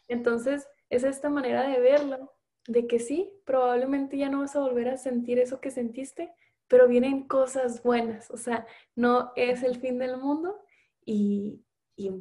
Entonces, 0.07 0.69
es 0.91 1.03
esta 1.03 1.29
manera 1.29 1.69
de 1.69 1.81
verlo 1.81 2.33
de 2.69 2.87
que 2.87 3.01
sí, 3.01 3.33
probablemente 3.45 4.17
ya 4.17 4.29
no 4.29 4.41
vas 4.41 4.55
a 4.55 4.61
volver 4.61 4.91
a 4.91 4.97
sentir 4.97 5.41
eso 5.41 5.61
que 5.61 5.73
sentiste, 5.73 6.33
pero 6.69 6.87
vienen 6.87 7.27
cosas 7.27 7.83
buenas, 7.83 8.31
o 8.31 8.37
sea, 8.37 8.65
no 8.95 9.33
es 9.35 9.65
el 9.65 9.81
fin 9.81 9.99
del 9.99 10.19
mundo 10.19 10.57
y, 11.05 11.65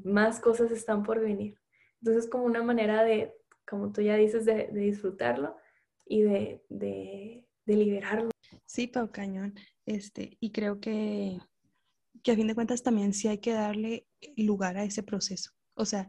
más 0.04 0.42
cosas 0.42 0.72
están 0.72 1.04
por 1.04 1.22
venir. 1.22 1.58
Entonces, 2.02 2.30
como 2.30 2.44
una 2.44 2.62
manera 2.62 3.04
de, 3.04 3.34
como 3.68 3.92
tú 3.92 4.02
ya 4.02 4.15
dices, 4.15 4.46
de, 4.46 4.70
disfrutarlo 4.74 5.56
y 6.06 6.24
de, 6.24 6.63
de, 6.70 7.46
liberarlo. 7.65 8.32
Sí, 8.65 8.88
Pau 8.88 9.12
Cañón, 9.12 9.56
este, 9.86 10.38
y 10.39 10.52
creo 10.52 10.80
que, 10.80 11.39
que 12.24 12.32
a 12.32 12.36
fin 12.36 12.48
de 12.48 12.56
cuentas 12.56 12.84
también 12.84 13.13
sí 13.13 13.28
hay 13.28 13.38
que 13.38 13.54
darle 13.54 14.08
lugar 14.36 14.78
a 14.78 14.84
ese 14.84 15.04
proceso. 15.04 15.52
O 15.76 15.86
sea, 15.86 16.08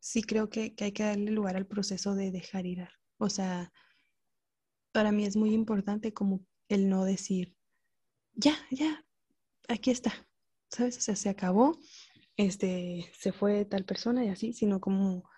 sí 0.00 0.22
creo 0.22 0.48
que, 0.48 0.74
que 0.74 0.84
hay 0.84 0.92
que 0.92 1.04
darle 1.04 1.30
lugar 1.30 1.56
al 1.56 1.66
proceso 1.66 2.14
de 2.14 2.30
dejar 2.30 2.66
ir, 2.66 2.88
o 3.18 3.28
sea, 3.28 3.72
para 4.92 5.12
mí 5.12 5.24
es 5.24 5.36
muy 5.36 5.52
importante 5.52 6.12
como 6.12 6.46
el 6.68 6.88
no 6.88 7.04
decir, 7.04 7.54
ya, 8.34 8.54
ya, 8.70 9.04
aquí 9.68 9.90
está, 9.90 10.12
¿sabes? 10.70 10.98
O 10.98 11.00
sea, 11.00 11.16
se 11.16 11.28
acabó, 11.28 11.78
este, 12.36 13.10
se 13.18 13.32
fue 13.32 13.64
tal 13.64 13.84
persona 13.84 14.24
y 14.24 14.28
así, 14.28 14.52
sino 14.52 14.80
como 14.80 15.28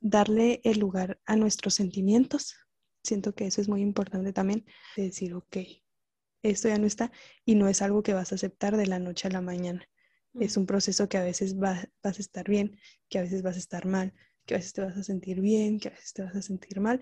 darle 0.00 0.60
el 0.64 0.78
lugar 0.78 1.20
a 1.26 1.36
nuestros 1.36 1.74
sentimientos. 1.74 2.56
Siento 3.02 3.34
que 3.34 3.46
eso 3.46 3.60
es 3.60 3.68
muy 3.68 3.82
importante 3.82 4.32
también, 4.32 4.66
de 4.96 5.04
decir, 5.04 5.34
ok, 5.34 5.56
esto 6.42 6.68
ya 6.68 6.78
no 6.78 6.86
está 6.86 7.10
y 7.44 7.54
no 7.54 7.68
es 7.68 7.82
algo 7.82 8.02
que 8.02 8.14
vas 8.14 8.32
a 8.32 8.36
aceptar 8.36 8.76
de 8.76 8.86
la 8.86 8.98
noche 8.98 9.28
a 9.28 9.30
la 9.30 9.40
mañana. 9.40 9.88
Es 10.34 10.56
un 10.56 10.66
proceso 10.66 11.08
que 11.08 11.18
a 11.18 11.24
veces 11.24 11.58
vas 11.58 11.88
a 12.02 12.10
estar 12.10 12.48
bien, 12.48 12.78
que 13.08 13.18
a 13.18 13.22
veces 13.22 13.42
vas 13.42 13.56
a 13.56 13.60
estar 13.60 13.86
mal, 13.86 14.14
que 14.46 14.54
a 14.54 14.58
veces 14.58 14.72
te 14.72 14.82
vas 14.82 14.96
a 14.96 15.02
sentir 15.02 15.40
bien, 15.40 15.80
que 15.80 15.88
a 15.88 15.92
veces 15.92 16.12
te 16.12 16.22
vas 16.22 16.36
a 16.36 16.42
sentir 16.42 16.80
mal. 16.80 17.00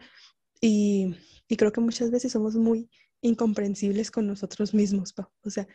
Y, 0.60 1.14
y 1.48 1.56
creo 1.56 1.72
que 1.72 1.80
muchas 1.80 2.10
veces 2.10 2.32
somos 2.32 2.56
muy 2.56 2.88
incomprensibles 3.20 4.10
con 4.10 4.26
nosotros 4.26 4.74
mismos, 4.74 5.14
O 5.42 5.50
sea, 5.50 5.66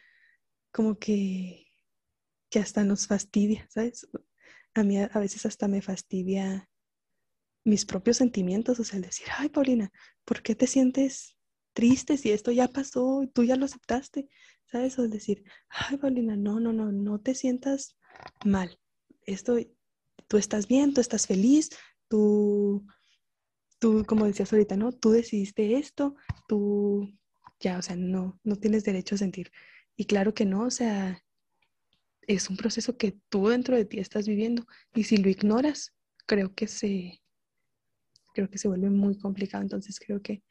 como 0.71 0.97
que, 0.97 1.70
que 2.51 2.59
hasta 2.59 2.83
nos 2.83 3.07
fastidia, 3.07 3.65
¿sabes? 3.69 4.07
A 4.75 4.83
mí 4.83 4.99
a, 4.99 5.07
veces 5.07 5.45
hasta 5.45 5.67
me 5.67 5.81
fastidia 5.81 6.69
mis 7.63 7.85
propios 7.85 8.17
sentimientos, 8.17 8.79
o 8.79 8.83
sea, 8.83 8.97
el 8.97 9.03
decir, 9.03 9.27
ay, 9.37 9.49
Paulina, 9.49 9.91
¿por 10.25 10.43
qué 10.43 10.53
te 10.53 10.67
sientes 10.67 11.37
triste 11.73 12.17
si 12.17 12.31
esto 12.31 12.51
ya 12.51 12.67
pasó 12.67 13.23
y 13.23 13.27
tú 13.27 13.43
ya 13.43 13.55
lo 13.55 13.65
aceptaste? 13.65 14.27
¿Sabes? 14.65 14.99
O 14.99 15.03
el 15.03 15.09
decir, 15.09 15.43
ay, 15.69 15.97
Paulina, 15.97 16.35
no, 16.35 16.59
no, 16.59 16.73
no, 16.73 16.91
no 16.91 17.19
te 17.21 17.35
sientas 17.35 17.97
mal. 18.45 18.77
Esto 19.25 19.57
tú 20.27 20.37
estás 20.37 20.67
bien, 20.67 20.93
tú 20.93 21.01
estás 21.01 21.27
feliz, 21.27 21.69
tú, 22.09 22.85
tú, 23.79 24.05
como 24.05 24.25
decías 24.25 24.51
ahorita, 24.51 24.75
¿no? 24.75 24.91
Tú 24.91 25.11
decidiste 25.11 25.77
esto, 25.77 26.15
tú 26.47 27.09
ya, 27.59 27.77
o 27.77 27.81
sea, 27.81 27.95
no, 27.95 28.39
no 28.43 28.55
tienes 28.57 28.83
derecho 28.83 29.15
a 29.15 29.19
sentir. 29.19 29.51
Y 29.95 30.05
claro 30.05 30.33
que 30.33 30.45
no, 30.45 30.63
o 30.63 30.71
sea, 30.71 31.23
es 32.27 32.49
un 32.49 32.57
proceso 32.57 32.97
que 32.97 33.17
tú 33.29 33.47
dentro 33.49 33.75
de 33.75 33.85
ti 33.85 33.99
estás 33.99 34.27
viviendo. 34.27 34.65
Y 34.93 35.03
si 35.03 35.17
lo 35.17 35.29
ignoras, 35.29 35.93
creo 36.25 36.53
que 36.53 36.67
se, 36.67 37.21
creo 38.33 38.49
que 38.49 38.57
se 38.57 38.67
vuelve 38.67 38.89
muy 38.89 39.17
complicado. 39.17 39.63
Entonces 39.63 39.99
creo 39.99 40.21
que, 40.21 40.43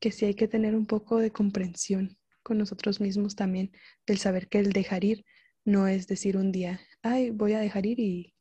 que 0.00 0.12
sí 0.12 0.26
hay 0.26 0.34
que 0.34 0.48
tener 0.48 0.74
un 0.74 0.86
poco 0.86 1.18
de 1.18 1.30
comprensión 1.30 2.16
con 2.42 2.58
nosotros 2.58 3.00
mismos 3.00 3.36
también, 3.36 3.72
del 4.06 4.18
saber 4.18 4.48
que 4.48 4.58
el 4.58 4.72
dejar 4.72 5.02
ir 5.04 5.24
no 5.64 5.88
es 5.88 6.06
decir 6.06 6.36
un 6.36 6.52
día, 6.52 6.78
ay, 7.00 7.30
voy 7.30 7.54
a 7.54 7.58
dejar 7.58 7.86
ir 7.86 7.98
y 7.98 8.34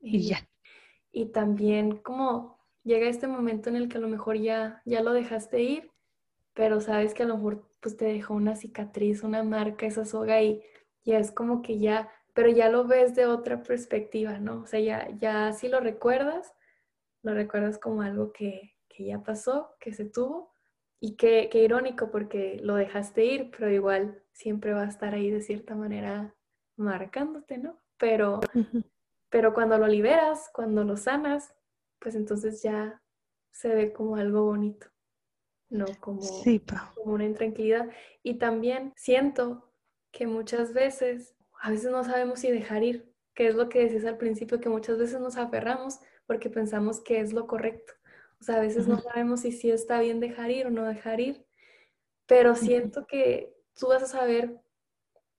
y, 0.00 0.28
ya. 0.28 0.48
Y 1.12 1.26
también 1.26 1.96
como 1.98 2.58
llega 2.84 3.08
este 3.08 3.26
momento 3.26 3.68
en 3.68 3.76
el 3.76 3.88
que 3.88 3.98
a 3.98 4.00
lo 4.00 4.08
mejor 4.08 4.38
ya, 4.38 4.82
ya 4.84 5.02
lo 5.02 5.12
dejaste 5.12 5.62
ir, 5.62 5.90
pero 6.54 6.80
sabes 6.80 7.14
que 7.14 7.24
a 7.24 7.26
lo 7.26 7.36
mejor 7.36 7.68
pues 7.80 7.96
te 7.96 8.06
dejó 8.06 8.34
una 8.34 8.56
cicatriz, 8.56 9.22
una 9.22 9.42
marca, 9.42 9.86
esa 9.86 10.04
soga 10.04 10.42
y 10.42 10.62
ya 11.06 11.18
es 11.18 11.30
como 11.30 11.62
que 11.62 11.78
ya, 11.78 12.10
pero 12.34 12.50
ya 12.50 12.68
lo 12.68 12.84
ves 12.84 13.14
de 13.14 13.26
otra 13.26 13.62
perspectiva, 13.62 14.38
¿no? 14.38 14.62
O 14.62 14.66
sea, 14.66 14.80
ya, 14.80 15.08
ya 15.16 15.52
si 15.52 15.68
lo 15.68 15.80
recuerdas, 15.80 16.52
lo 17.22 17.32
recuerdas 17.32 17.78
como 17.78 18.02
algo 18.02 18.32
que, 18.32 18.74
que 18.88 19.06
ya 19.06 19.22
pasó, 19.22 19.74
que 19.80 19.94
se 19.94 20.04
tuvo 20.04 20.52
y 21.00 21.16
qué, 21.16 21.48
qué 21.50 21.62
irónico 21.62 22.10
porque 22.10 22.58
lo 22.62 22.74
dejaste 22.74 23.24
ir, 23.24 23.50
pero 23.56 23.70
igual 23.70 24.22
siempre 24.32 24.72
va 24.72 24.82
a 24.82 24.88
estar 24.88 25.14
ahí 25.14 25.30
de 25.30 25.40
cierta 25.40 25.74
manera 25.76 26.34
marcándote, 26.76 27.58
¿no? 27.58 27.80
Pero, 27.96 28.40
pero 29.30 29.54
cuando 29.54 29.78
lo 29.78 29.86
liberas, 29.86 30.50
cuando 30.52 30.82
lo 30.84 30.96
sanas, 30.96 31.54
pues 32.00 32.16
entonces 32.16 32.62
ya 32.62 33.00
se 33.52 33.74
ve 33.74 33.92
como 33.92 34.16
algo 34.16 34.44
bonito, 34.44 34.88
no 35.70 35.86
como, 36.00 36.20
como 36.94 37.14
una 37.14 37.24
intranquilidad. 37.24 37.88
Y 38.22 38.34
también 38.34 38.92
siento 38.96 39.65
que 40.16 40.26
muchas 40.26 40.72
veces, 40.72 41.34
a 41.60 41.70
veces 41.70 41.90
no 41.90 42.02
sabemos 42.02 42.40
si 42.40 42.50
dejar 42.50 42.82
ir, 42.82 43.12
que 43.34 43.48
es 43.48 43.54
lo 43.54 43.68
que 43.68 43.80
decías 43.80 44.06
al 44.06 44.16
principio, 44.16 44.60
que 44.60 44.70
muchas 44.70 44.96
veces 44.96 45.20
nos 45.20 45.36
aferramos 45.36 46.00
porque 46.26 46.48
pensamos 46.48 47.02
que 47.02 47.20
es 47.20 47.34
lo 47.34 47.46
correcto. 47.46 47.92
O 48.40 48.44
sea, 48.44 48.56
a 48.56 48.60
veces 48.60 48.88
no 48.88 48.98
sabemos 48.98 49.40
si 49.40 49.52
sí 49.52 49.70
está 49.70 50.00
bien 50.00 50.18
dejar 50.18 50.50
ir 50.50 50.68
o 50.68 50.70
no 50.70 50.86
dejar 50.86 51.20
ir, 51.20 51.44
pero 52.24 52.54
siento 52.54 53.06
que 53.06 53.54
tú 53.78 53.88
vas 53.88 54.04
a 54.04 54.06
saber 54.06 54.58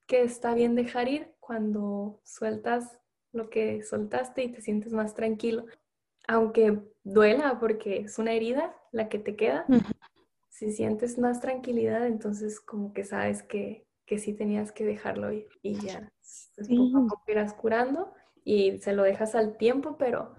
que 0.06 0.22
está 0.22 0.54
bien 0.54 0.76
dejar 0.76 1.10
ir 1.10 1.34
cuando 1.40 2.22
sueltas 2.24 3.00
lo 3.32 3.50
que 3.50 3.82
soltaste 3.82 4.44
y 4.44 4.52
te 4.52 4.62
sientes 4.62 4.94
más 4.94 5.16
tranquilo. 5.16 5.66
Aunque 6.28 6.84
duela 7.04 7.60
porque 7.60 8.02
es 8.02 8.20
una 8.20 8.34
herida 8.34 8.76
la 8.92 9.10
que 9.10 9.18
te 9.18 9.36
queda, 9.36 9.66
si 10.50 10.72
sientes 10.72 11.18
más 11.18 11.42
tranquilidad, 11.42 12.06
entonces 12.06 12.60
como 12.60 12.94
que 12.94 13.04
sabes 13.06 13.42
que, 13.42 13.87
que 14.08 14.18
sí 14.18 14.34
tenías 14.34 14.72
que 14.72 14.86
dejarlo 14.86 15.32
ir 15.32 15.48
y 15.62 15.80
ya 15.80 16.12
pues, 16.56 16.70
poco 16.70 16.98
a 16.98 17.08
poco 17.08 17.24
irás 17.28 17.54
curando 17.54 18.14
y 18.44 18.80
se 18.80 18.94
lo 18.94 19.04
dejas 19.04 19.36
al 19.36 19.58
tiempo, 19.58 19.98
pero, 19.98 20.36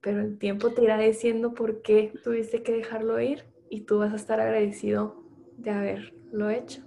pero 0.00 0.20
el 0.20 0.38
tiempo 0.38 0.72
te 0.72 0.84
irá 0.84 0.98
diciendo 0.98 1.54
por 1.54 1.82
qué 1.82 2.12
tuviste 2.22 2.62
que 2.62 2.72
dejarlo 2.72 3.20
ir 3.20 3.46
y 3.70 3.80
tú 3.80 3.98
vas 3.98 4.12
a 4.12 4.16
estar 4.16 4.40
agradecido 4.40 5.24
de 5.56 5.70
haberlo 5.70 6.50
hecho. 6.50 6.82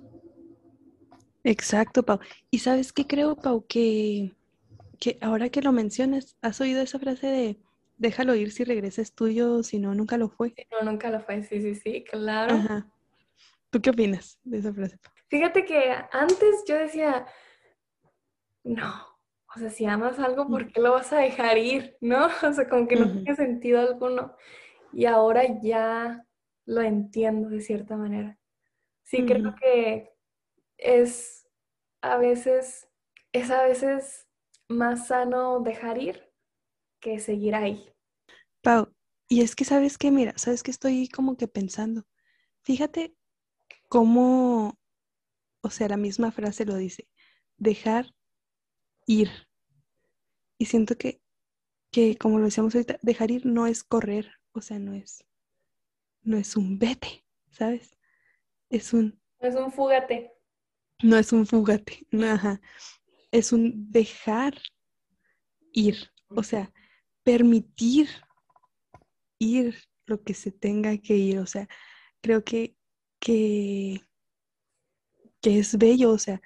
Exacto, 1.43 2.03
Pau. 2.03 2.19
Y 2.49 2.59
sabes 2.59 2.93
qué 2.93 3.05
creo, 3.05 3.35
Pau, 3.35 3.65
que 3.67 4.31
que 4.99 5.17
ahora 5.19 5.49
que 5.49 5.61
lo 5.61 5.73
mencionas, 5.73 6.37
¿has 6.41 6.61
oído 6.61 6.81
esa 6.81 6.97
frase 6.97 7.27
de 7.27 7.59
déjalo 7.97 8.35
ir 8.35 8.51
si 8.51 8.63
regresa 8.63 9.01
es 9.01 9.13
tuyo, 9.13 9.61
si 9.63 9.79
no, 9.79 9.93
nunca 9.93 10.17
lo 10.17 10.29
fue. 10.29 10.53
No, 10.71 10.89
nunca 10.89 11.09
lo 11.09 11.19
fue, 11.19 11.43
sí, 11.43 11.61
sí, 11.61 11.75
sí, 11.75 12.05
claro. 12.09 12.53
Ajá. 12.53 12.87
¿Tú 13.69 13.81
qué 13.81 13.89
opinas 13.89 14.39
de 14.43 14.59
esa 14.59 14.73
frase? 14.73 14.97
Fíjate 15.33 15.65
que 15.65 15.91
antes 16.11 16.63
yo 16.67 16.77
decía, 16.77 17.25
no, 18.63 18.93
o 19.55 19.57
sea, 19.57 19.71
si 19.71 19.83
amas 19.83 20.19
algo, 20.19 20.47
¿por 20.47 20.71
qué 20.71 20.79
lo 20.79 20.91
vas 20.91 21.11
a 21.11 21.17
dejar 21.17 21.57
ir? 21.57 21.97
¿No? 22.01 22.27
O 22.47 22.53
sea, 22.53 22.69
como 22.69 22.87
que 22.87 22.95
no 22.97 23.09
tiene 23.09 23.35
sentido 23.35 23.79
alguno. 23.79 24.35
Y 24.91 25.05
ahora 25.05 25.59
ya 25.59 26.23
lo 26.67 26.81
entiendo 26.81 27.49
de 27.49 27.61
cierta 27.61 27.97
manera. 27.97 28.37
Sí, 29.01 29.25
creo 29.25 29.55
que 29.55 30.13
es 30.77 31.49
a 32.03 32.17
veces, 32.17 32.87
es 33.31 33.49
a 33.49 33.63
veces 33.63 34.27
más 34.69 35.07
sano 35.07 35.61
dejar 35.61 35.97
ir 35.97 36.31
que 36.99 37.17
seguir 37.17 37.55
ahí. 37.55 37.91
Pau, 38.61 38.93
y 39.27 39.41
es 39.41 39.55
que 39.55 39.65
sabes 39.65 39.97
que, 39.97 40.11
mira, 40.11 40.33
sabes 40.35 40.61
que 40.61 40.69
estoy 40.69 41.07
como 41.07 41.37
que 41.37 41.47
pensando. 41.47 42.03
Fíjate 42.61 43.15
cómo, 43.89 44.77
o 45.63 45.69
sea, 45.71 45.87
la 45.87 45.97
misma 45.97 46.31
frase 46.31 46.65
lo 46.65 46.75
dice, 46.75 47.07
dejar 47.57 48.13
ir. 49.07 49.29
Y 50.59 50.65
siento 50.65 50.97
que, 50.97 51.21
que 51.91 52.17
como 52.17 52.37
lo 52.39 52.45
decíamos 52.45 52.75
ahorita, 52.75 52.99
dejar 53.01 53.31
ir 53.31 53.45
no 53.45 53.65
es 53.67 53.83
correr, 53.83 54.31
o 54.51 54.61
sea, 54.61 54.77
no 54.79 54.93
es, 54.93 55.25
no 56.21 56.37
es 56.37 56.55
un 56.57 56.77
vete, 56.79 57.25
¿sabes? 57.49 57.97
Es 58.69 58.93
un, 58.93 59.19
Es 59.39 59.55
un 59.55 59.71
fúgate. 59.71 60.33
no 61.01 61.17
es 61.17 61.31
un 61.33 61.47
fúgate, 61.47 62.05
no, 62.11 62.27
ajá. 62.29 62.61
Es 63.31 63.53
un 63.53 63.91
dejar 63.91 64.55
ir, 65.71 66.11
o 66.29 66.43
sea, 66.43 66.71
permitir 67.23 68.09
ir 69.39 69.75
lo 70.05 70.21
que 70.23 70.33
se 70.33 70.51
tenga 70.51 70.97
que 70.97 71.15
ir, 71.15 71.39
o 71.39 71.45
sea, 71.45 71.67
creo 72.21 72.43
que, 72.43 72.75
que, 73.19 74.01
que 75.43 75.59
es 75.59 75.77
bello, 75.77 76.11
o 76.11 76.17
sea, 76.17 76.41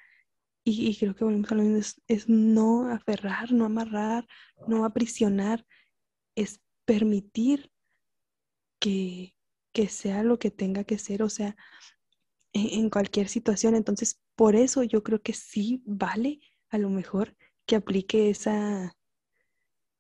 y, 0.66 0.98
creo 0.98 1.16
que 1.16 1.24
volvemos 1.24 1.52
a 1.52 1.56
lo 1.56 1.64
mismo, 1.64 2.02
es, 2.08 2.28
no 2.28 2.90
aferrar, 2.92 3.54
no 3.54 3.64
amarrar, 3.64 4.28
no 4.68 4.84
aprisionar, 4.84 5.66
es 6.36 6.62
permitir 6.84 7.72
que, 8.80 9.36
que 9.72 9.88
sea 9.88 10.24
lo 10.24 10.40
que 10.40 10.52
tenga 10.52 10.84
que 10.84 10.98
ser, 10.98 11.24
o 11.24 11.30
sea, 11.30 11.56
en, 12.54 12.82
en 12.82 12.90
cualquier 12.90 13.30
situación. 13.30 13.76
Entonces, 13.76 14.20
por 14.36 14.56
eso 14.56 14.84
yo 14.84 15.04
creo 15.04 15.22
que 15.22 15.34
sí 15.34 15.84
vale 15.86 16.42
a 16.70 16.78
lo 16.78 16.90
mejor 16.90 17.38
que 17.66 17.76
aplique 17.76 18.30
esa, 18.30 18.98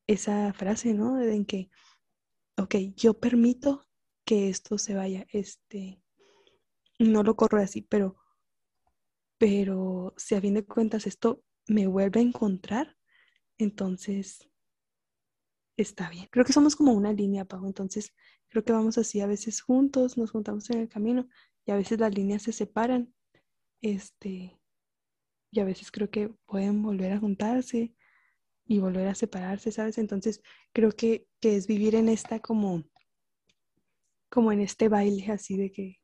esa 0.08 0.54
frase, 0.54 0.94
¿no? 0.94 1.22
En 1.22 1.46
que, 1.46 1.70
ok, 2.58 2.76
yo 2.96 3.14
permito 3.20 3.88
que 4.26 4.50
esto 4.50 4.78
se 4.78 4.96
vaya, 4.96 5.28
este, 5.32 6.02
no 7.00 7.24
lo 7.24 7.36
corro 7.36 7.62
así, 7.62 7.82
pero, 7.84 8.18
pero 9.38 10.14
si 10.18 10.36
a 10.36 10.42
fin 10.42 10.56
de 10.56 10.66
cuentas 10.66 11.08
esto 11.08 11.44
me 11.68 11.88
vuelve 11.88 12.20
a 12.20 12.24
encontrar, 12.24 12.96
entonces 13.58 14.50
está 15.78 16.10
bien. 16.10 16.28
Creo 16.32 16.46
que 16.46 16.54
somos 16.54 16.76
como 16.76 16.94
una 16.94 17.14
línea, 17.14 17.46
Pau, 17.46 17.66
entonces 17.66 18.14
creo 18.50 18.64
que 18.64 18.74
vamos 18.74 18.98
así 18.98 19.22
a 19.22 19.28
veces 19.28 19.62
juntos, 19.62 20.18
nos 20.18 20.32
juntamos 20.32 20.70
en 20.70 20.80
el 20.80 20.90
camino 20.90 21.28
y 21.66 21.72
a 21.72 21.76
veces 21.76 22.00
las 22.00 22.14
líneas 22.16 22.44
se 22.44 22.54
separan, 22.54 23.14
este, 23.82 24.60
y 25.52 25.60
a 25.60 25.66
veces 25.66 25.92
creo 25.92 26.10
que 26.10 26.30
pueden 26.46 26.82
volver 26.82 27.12
a 27.12 27.20
juntarse 27.20 27.94
y 28.66 28.80
volver 28.80 29.08
a 29.08 29.16
separarse, 29.16 29.72
¿sabes? 29.72 29.98
Entonces 29.98 30.42
creo 30.74 30.92
que, 30.92 31.28
que 31.40 31.56
es 31.56 31.68
vivir 31.68 31.96
en 31.96 32.10
esta 32.10 32.40
como, 32.40 32.84
como 34.30 34.52
en 34.52 34.62
este 34.62 34.90
baile 34.90 35.32
así 35.32 35.58
de 35.58 35.72
que, 35.72 35.98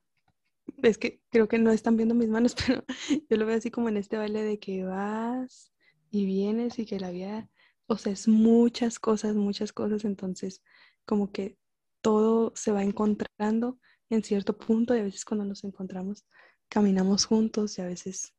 es 0.82 0.98
que 0.98 1.22
creo 1.30 1.48
que 1.48 1.60
no 1.60 1.72
están 1.72 1.98
viendo 1.98 2.16
mis 2.16 2.30
manos, 2.30 2.56
pero 2.68 2.84
yo 3.30 3.38
lo 3.38 3.46
veo 3.46 3.58
así 3.58 3.72
como 3.72 3.90
en 3.90 3.98
este 3.98 4.18
baile 4.18 4.44
de 4.44 4.60
que 4.60 4.84
vas 4.84 5.72
y 6.10 6.26
vienes 6.26 6.80
y 6.80 6.86
que 6.86 7.00
la 7.00 7.12
vida, 7.12 7.50
o 7.88 7.98
sea, 7.98 8.14
es 8.14 8.28
muchas 8.28 9.00
cosas, 9.00 9.36
muchas 9.36 9.74
cosas, 9.74 10.06
entonces 10.06 10.62
como 11.06 11.32
que 11.32 11.58
todo 12.02 12.54
se 12.56 12.72
va 12.72 12.84
encontrando 12.84 13.80
en 14.10 14.24
cierto 14.24 14.58
punto 14.58 14.96
y 14.96 15.00
a 15.00 15.04
veces 15.04 15.26
cuando 15.26 15.46
nos 15.46 15.64
encontramos 15.64 16.26
caminamos 16.70 17.26
juntos 17.26 17.78
y 17.78 17.82
a 17.82 17.86
veces 17.86 18.34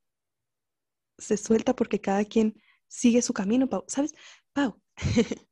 se 1.18 1.36
suelta 1.36 1.74
porque 1.76 2.00
cada 2.00 2.24
quien 2.24 2.60
sigue 2.88 3.22
su 3.22 3.32
camino, 3.32 3.68
Pau. 3.68 3.84
¿Sabes? 3.86 4.14
Pau, 4.52 4.80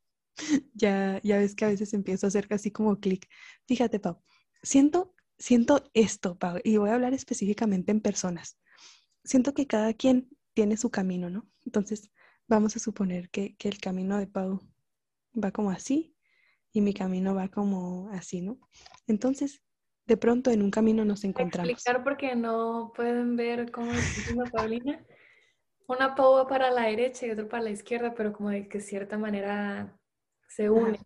ya, 0.74 1.20
ya 1.22 1.38
ves 1.38 1.54
que 1.54 1.64
a 1.64 1.68
veces 1.68 1.92
empiezo 1.94 2.26
a 2.26 2.28
hacer 2.28 2.48
casi 2.48 2.70
como 2.70 2.98
clic. 2.98 3.28
Fíjate, 3.66 4.00
Pau, 4.00 4.22
siento, 4.62 5.14
siento 5.42 5.83
esto, 5.92 6.38
Pau, 6.38 6.61
y 6.62 6.76
voy 6.76 6.90
a 6.90 6.94
hablar 6.94 7.14
específicamente 7.14 7.90
en 7.90 8.00
personas. 8.00 8.59
Siento 9.24 9.55
que 9.55 9.66
cada 9.66 9.92
quien 9.92 10.28
tiene 10.55 10.76
su 10.76 10.90
camino, 10.90 11.31
¿no? 11.31 11.48
Entonces, 11.66 12.12
vamos 12.46 12.76
a 12.76 12.78
suponer 12.78 13.28
que, 13.28 13.57
que 13.57 13.68
el 13.68 13.78
camino 13.78 14.18
de 14.18 14.28
Pau 14.28 14.61
va 15.42 15.50
como 15.50 15.72
así 15.72 16.14
y 16.72 16.81
mi 16.81 16.94
camino 16.94 17.35
va 17.35 17.48
como 17.48 18.09
así, 18.11 18.40
¿no? 18.40 18.59
Entonces, 19.09 19.62
de 20.07 20.16
pronto 20.16 20.50
en 20.52 20.62
un 20.62 20.70
camino 20.70 21.05
nos 21.05 21.24
encontramos. 21.24 21.70
explicar 21.70 22.05
porque 22.05 22.37
no 22.37 22.92
pueden 22.94 23.35
ver 23.35 23.72
cómo 23.72 23.90
está 23.90 24.20
haciendo 24.20 24.44
Paulina. 24.44 25.05
Una 25.88 26.14
Pau 26.14 26.35
va 26.35 26.46
para 26.46 26.70
la 26.70 26.83
derecha 26.83 27.26
y 27.26 27.31
otra 27.31 27.48
para 27.48 27.64
la 27.64 27.70
izquierda, 27.70 28.14
pero 28.14 28.33
como 28.33 28.50
de 28.50 28.68
que 28.68 28.81
cierta 28.81 29.18
manera 29.18 29.98
se 30.46 30.70
une. 30.70 31.00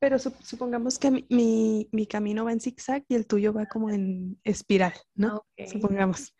Pero 0.00 0.18
sup- 0.18 0.42
supongamos 0.42 0.98
que 0.98 1.10
mi, 1.12 1.26
mi- 1.30 1.88
mi 1.92 2.06
camino 2.06 2.44
va 2.46 2.52
en 2.52 2.60
zigzag 2.60 3.04
y 3.08 3.14
el 3.16 3.26
tuyo 3.26 3.52
va 3.52 3.66
como 3.66 3.90
en 3.90 4.40
espiral, 4.44 4.94
¿no? 5.14 5.46
Supongamos. 5.66 6.34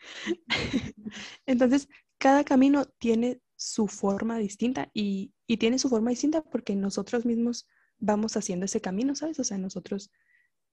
Entonces, 1.46 1.88
cada 2.18 2.44
camino 2.44 2.86
tiene 2.98 3.40
su 3.56 3.88
forma 3.88 4.38
distinta 4.38 4.90
y, 4.94 5.34
y 5.46 5.58
tiene 5.58 5.78
su 5.78 5.88
forma 5.90 6.10
distinta 6.10 6.42
porque 6.42 6.74
nosotros 6.76 7.26
mismos 7.26 7.66
vamos 7.98 8.36
haciendo 8.36 8.64
ese 8.66 8.80
camino, 8.80 9.14
¿sabes? 9.14 9.38
O 9.40 9.44
sea, 9.44 9.58
nosotros 9.58 10.10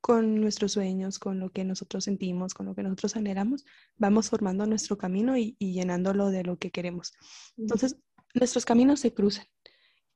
con 0.02 0.40
nuestros 0.42 0.74
sueños, 0.74 1.20
con 1.20 1.40
lo 1.40 1.50
que 1.52 1.66
nosotros 1.66 2.06
sentimos, 2.06 2.54
con 2.54 2.68
lo 2.68 2.76
que 2.76 2.84
nosotros 2.84 3.16
anhelamos, 3.18 3.66
vamos 3.98 4.30
formando 4.30 4.66
nuestro 4.66 4.98
camino 4.98 5.38
y, 5.38 5.56
y 5.60 5.74
llenándolo 5.74 6.30
de 6.30 6.44
lo 6.44 6.58
que 6.58 6.72
queremos. 6.72 7.14
Entonces, 7.58 7.98
nuestros 8.34 8.66
caminos 8.66 9.02
se 9.02 9.14
cruzan 9.14 9.46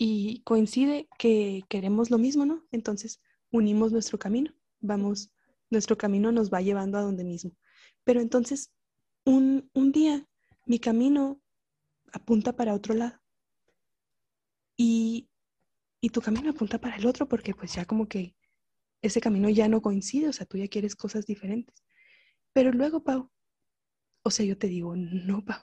y 0.04 0.42
coincide 0.46 1.08
que 1.20 1.62
queremos 1.70 2.10
lo 2.10 2.18
mismo, 2.18 2.44
¿no? 2.44 2.66
Entonces, 2.72 3.22
unimos 3.52 3.92
nuestro 3.92 4.18
camino, 4.18 4.52
vamos, 4.80 5.32
nuestro 5.70 5.96
camino 5.96 6.32
nos 6.32 6.52
va 6.52 6.60
llevando 6.60 6.98
a 6.98 7.04
donde 7.04 7.24
mismo. 7.24 7.52
Pero 8.04 8.20
entonces, 8.20 8.74
un, 9.26 9.70
un 9.76 9.92
día, 9.92 10.28
mi 10.66 10.80
camino 10.80 11.40
apunta 12.12 12.56
para 12.56 12.74
otro 12.74 12.96
lado 12.96 13.22
y, 14.76 15.30
y 16.00 16.10
tu 16.10 16.20
camino 16.20 16.50
apunta 16.50 16.80
para 16.80 16.96
el 16.96 17.06
otro 17.06 17.28
porque 17.28 17.54
pues 17.54 17.76
ya 17.76 17.86
como 17.86 18.08
que 18.08 18.36
ese 19.04 19.22
camino 19.22 19.50
ya 19.50 19.68
no 19.68 19.84
coincide, 19.84 20.30
o 20.30 20.34
sea, 20.34 20.48
tú 20.48 20.58
ya 20.58 20.68
quieres 20.68 20.96
cosas 20.96 21.28
diferentes. 21.28 21.84
Pero 22.54 22.72
luego, 22.72 23.04
Pau, 23.04 23.30
o 24.24 24.32
sea, 24.32 24.48
yo 24.48 24.58
te 24.58 24.66
digo, 24.66 24.96
no, 24.96 25.46
Pau, 25.46 25.62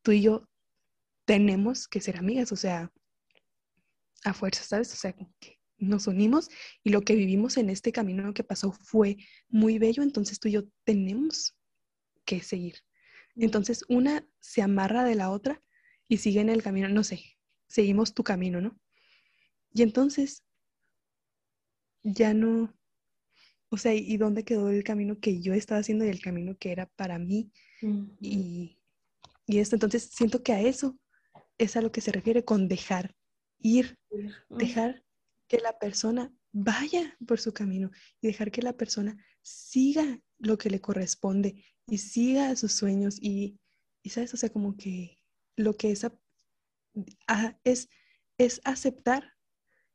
tú 0.00 0.12
y 0.12 0.22
yo 0.22 0.48
tenemos 1.26 1.88
que 1.88 2.00
ser 2.00 2.16
amigas, 2.16 2.52
o 2.52 2.56
sea, 2.56 2.90
a 4.26 4.34
fuerza, 4.34 4.64
¿sabes? 4.64 4.92
O 4.92 4.96
sea, 4.96 5.12
que 5.12 5.58
nos 5.78 6.06
unimos 6.06 6.48
y 6.82 6.90
lo 6.90 7.02
que 7.02 7.14
vivimos 7.14 7.56
en 7.56 7.70
este 7.70 7.92
camino 7.92 8.34
que 8.34 8.44
pasó 8.44 8.72
fue 8.72 9.16
muy 9.48 9.78
bello, 9.78 10.02
entonces 10.02 10.40
tú 10.40 10.48
y 10.48 10.52
yo 10.52 10.64
tenemos 10.84 11.56
que 12.24 12.42
seguir. 12.42 12.76
Entonces 13.36 13.84
una 13.88 14.26
se 14.40 14.62
amarra 14.62 15.04
de 15.04 15.14
la 15.14 15.30
otra 15.30 15.62
y 16.08 16.18
sigue 16.18 16.40
en 16.40 16.48
el 16.48 16.62
camino, 16.62 16.88
no 16.88 17.04
sé, 17.04 17.22
seguimos 17.68 18.14
tu 18.14 18.24
camino, 18.24 18.60
¿no? 18.60 18.78
Y 19.72 19.82
entonces 19.82 20.42
ya 22.02 22.34
no, 22.34 22.74
o 23.68 23.76
sea, 23.76 23.94
¿y 23.94 24.16
dónde 24.16 24.44
quedó 24.44 24.70
el 24.70 24.82
camino 24.82 25.20
que 25.20 25.40
yo 25.40 25.52
estaba 25.52 25.80
haciendo 25.80 26.04
y 26.04 26.08
el 26.08 26.20
camino 26.20 26.56
que 26.58 26.72
era 26.72 26.86
para 26.96 27.18
mí? 27.18 27.52
Y, 28.20 28.78
y 29.46 29.58
esto, 29.58 29.76
entonces 29.76 30.10
siento 30.12 30.42
que 30.42 30.52
a 30.52 30.62
eso 30.62 30.98
es 31.58 31.76
a 31.76 31.82
lo 31.82 31.92
que 31.92 32.00
se 32.00 32.12
refiere 32.12 32.44
con 32.44 32.68
dejar 32.68 33.14
ir, 33.60 33.98
dejar 34.48 35.04
que 35.48 35.58
la 35.58 35.78
persona 35.78 36.32
vaya 36.52 37.16
por 37.26 37.38
su 37.40 37.52
camino 37.52 37.90
y 38.20 38.28
dejar 38.28 38.50
que 38.50 38.62
la 38.62 38.76
persona 38.76 39.16
siga 39.42 40.20
lo 40.38 40.58
que 40.58 40.70
le 40.70 40.80
corresponde 40.80 41.64
y 41.86 41.98
siga 41.98 42.54
sus 42.56 42.72
sueños 42.72 43.18
y, 43.20 43.58
y 44.02 44.10
sabes, 44.10 44.34
o 44.34 44.36
sea, 44.36 44.50
como 44.50 44.76
que 44.76 45.18
lo 45.56 45.76
que 45.76 45.90
es, 45.92 46.04
ap- 46.04 46.18
a- 47.26 47.58
es, 47.64 47.88
es 48.38 48.60
aceptar 48.64 49.32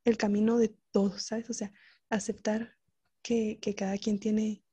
el 0.06 0.18
camino 0.18 0.58
de 0.58 0.76
todos, 0.92 1.24
¿sabes? 1.24 1.50
O 1.50 1.54
sea, 1.54 1.72
aceptar 2.10 2.78
que, 3.24 3.60
que 3.62 3.76
cada 3.76 3.98
quien 3.98 4.20
tiene 4.20 4.64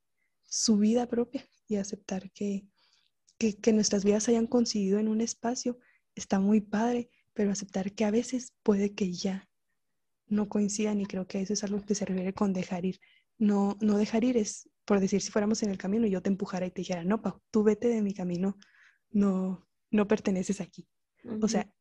su 0.45 0.79
vida 0.79 1.07
propia 1.09 1.47
y 1.69 1.77
aceptar 1.77 2.31
que, 2.33 2.67
que, 3.39 3.57
que 3.59 3.73
nuestras 3.73 4.05
vidas 4.05 4.29
hayan 4.29 4.47
coincidido 4.47 4.99
en 4.99 5.09
un 5.09 5.21
espacio 5.21 5.79
está 6.15 6.41
muy 6.41 6.61
padre, 6.61 7.11
pero 7.39 7.53
aceptar 7.53 7.93
que 7.93 8.05
a 8.05 8.11
veces 8.11 8.53
puede 8.65 8.97
que 8.97 9.13
ya 9.13 9.49
no 10.27 10.49
coincidan 10.49 11.01
y 11.01 11.07
creo 11.07 11.29
que 11.29 11.41
eso 11.41 11.53
es 11.53 11.63
algo 11.63 11.81
que 11.87 11.95
se 11.95 12.05
refiere 12.05 12.33
con 12.35 12.53
dejar 12.53 12.85
ir. 12.85 12.99
No, 13.39 13.79
no 13.81 13.97
dejar 13.97 14.25
ir 14.25 14.37
es, 14.37 14.69
por 14.85 14.99
decir, 14.99 15.21
si 15.21 15.31
fuéramos 15.31 15.63
en 15.63 15.71
el 15.71 15.79
camino 15.79 16.05
y 16.05 16.11
yo 16.11 16.21
te 16.21 16.31
empujara 16.31 16.67
y 16.67 16.73
te 16.73 16.81
dijera, 16.81 17.05
no, 17.05 17.23
Pau, 17.23 17.41
tú 17.53 17.63
vete 17.63 17.87
de 17.87 18.03
mi 18.03 18.13
camino, 18.13 18.59
no, 19.11 19.65
no 19.93 20.09
perteneces 20.09 20.61
aquí. 20.61 20.89
O 21.41 21.47
sea, 21.47 21.73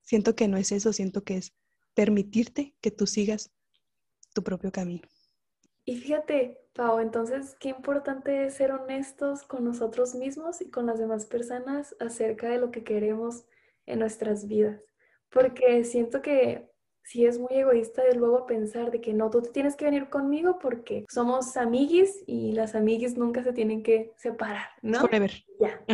siento 0.00 0.36
que 0.36 0.46
no 0.46 0.58
es 0.58 0.70
eso, 0.70 0.92
siento 0.92 1.24
que 1.24 1.38
es 1.38 1.52
permitirte 1.94 2.76
que 2.80 2.92
tú 2.92 3.08
sigas 3.08 3.50
tu 4.32 4.44
propio 4.44 4.70
camino. 4.70 5.08
Y 5.84 5.96
fíjate, 5.96 6.60
Pau, 6.72 7.00
entonces 7.00 7.56
qué 7.58 7.70
importante 7.70 8.46
es 8.46 8.54
ser 8.54 8.70
honestos 8.70 9.42
con 9.42 9.64
nosotros 9.64 10.14
mismos 10.14 10.60
y 10.60 10.70
con 10.70 10.86
las 10.86 11.00
demás 11.00 11.26
personas 11.26 11.96
acerca 11.98 12.48
de 12.48 12.58
lo 12.58 12.70
que 12.70 12.84
queremos 12.84 13.44
en 13.86 13.98
nuestras 13.98 14.46
vidas. 14.46 14.80
Porque 15.30 15.84
siento 15.84 16.22
que 16.22 16.70
si 17.02 17.26
es 17.26 17.38
muy 17.38 17.54
egoísta 17.54 18.02
de 18.02 18.14
luego 18.14 18.46
pensar 18.46 18.90
de 18.90 19.00
que 19.00 19.12
no, 19.12 19.30
tú 19.30 19.42
te 19.42 19.50
tienes 19.50 19.76
que 19.76 19.84
venir 19.84 20.08
conmigo 20.08 20.58
porque 20.58 21.04
somos 21.10 21.56
amiguis 21.56 22.24
y 22.26 22.52
las 22.52 22.74
amiguis 22.74 23.16
nunca 23.16 23.42
se 23.44 23.52
tienen 23.52 23.82
que 23.82 24.12
separar, 24.16 24.68
¿no? 24.80 25.00
Forever. 25.00 25.32
Ya. 25.60 25.84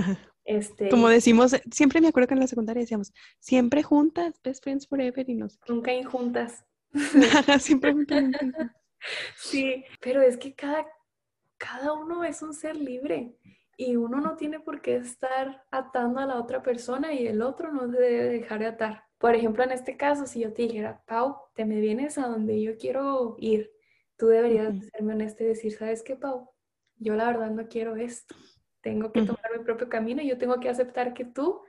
Este, 0.44 0.88
Como 0.88 1.08
decimos, 1.08 1.54
siempre 1.70 2.00
me 2.00 2.08
acuerdo 2.08 2.28
que 2.28 2.34
en 2.34 2.40
la 2.40 2.46
secundaria 2.46 2.80
decíamos, 2.80 3.12
siempre 3.38 3.82
juntas, 3.82 4.40
best 4.42 4.62
friends 4.62 4.86
forever 4.86 5.28
y 5.28 5.34
no 5.34 5.48
sé. 5.48 5.58
Nunca 5.68 5.92
injuntas. 5.92 6.64
siempre 7.60 7.92
juntas. 7.92 8.24
sí, 9.36 9.84
pero 10.00 10.22
es 10.22 10.36
que 10.36 10.54
cada, 10.54 10.86
cada 11.56 11.92
uno 11.92 12.24
es 12.24 12.42
un 12.42 12.54
ser 12.54 12.76
libre 12.76 13.36
y 13.80 13.96
uno 13.96 14.20
no 14.20 14.36
tiene 14.36 14.60
por 14.60 14.82
qué 14.82 14.96
estar 14.96 15.64
atando 15.70 16.20
a 16.20 16.26
la 16.26 16.36
otra 16.36 16.62
persona 16.62 17.14
y 17.14 17.26
el 17.26 17.40
otro 17.40 17.72
no 17.72 17.90
se 17.90 17.98
debe 17.98 18.24
dejar 18.28 18.58
de 18.58 18.66
atar. 18.66 19.04
Por 19.16 19.34
ejemplo, 19.34 19.64
en 19.64 19.70
este 19.70 19.96
caso, 19.96 20.26
si 20.26 20.40
yo 20.40 20.52
te 20.52 20.64
dijera, 20.64 21.02
Pau, 21.06 21.38
te 21.54 21.64
me 21.64 21.80
vienes 21.80 22.18
a 22.18 22.26
donde 22.26 22.60
yo 22.60 22.76
quiero 22.76 23.36
ir, 23.38 23.72
tú 24.18 24.26
deberías 24.26 24.74
serme 24.92 25.14
honesta 25.14 25.44
y 25.44 25.46
decir, 25.46 25.72
¿sabes 25.72 26.02
qué, 26.02 26.14
Pau? 26.14 26.50
Yo 26.96 27.14
la 27.14 27.28
verdad 27.28 27.52
no 27.52 27.68
quiero 27.68 27.96
esto. 27.96 28.34
Tengo 28.82 29.12
que 29.12 29.22
tomar 29.22 29.50
mi 29.56 29.64
propio 29.64 29.88
camino 29.88 30.20
y 30.20 30.28
yo 30.28 30.36
tengo 30.36 30.60
que 30.60 30.68
aceptar 30.68 31.14
que 31.14 31.24
tú, 31.24 31.62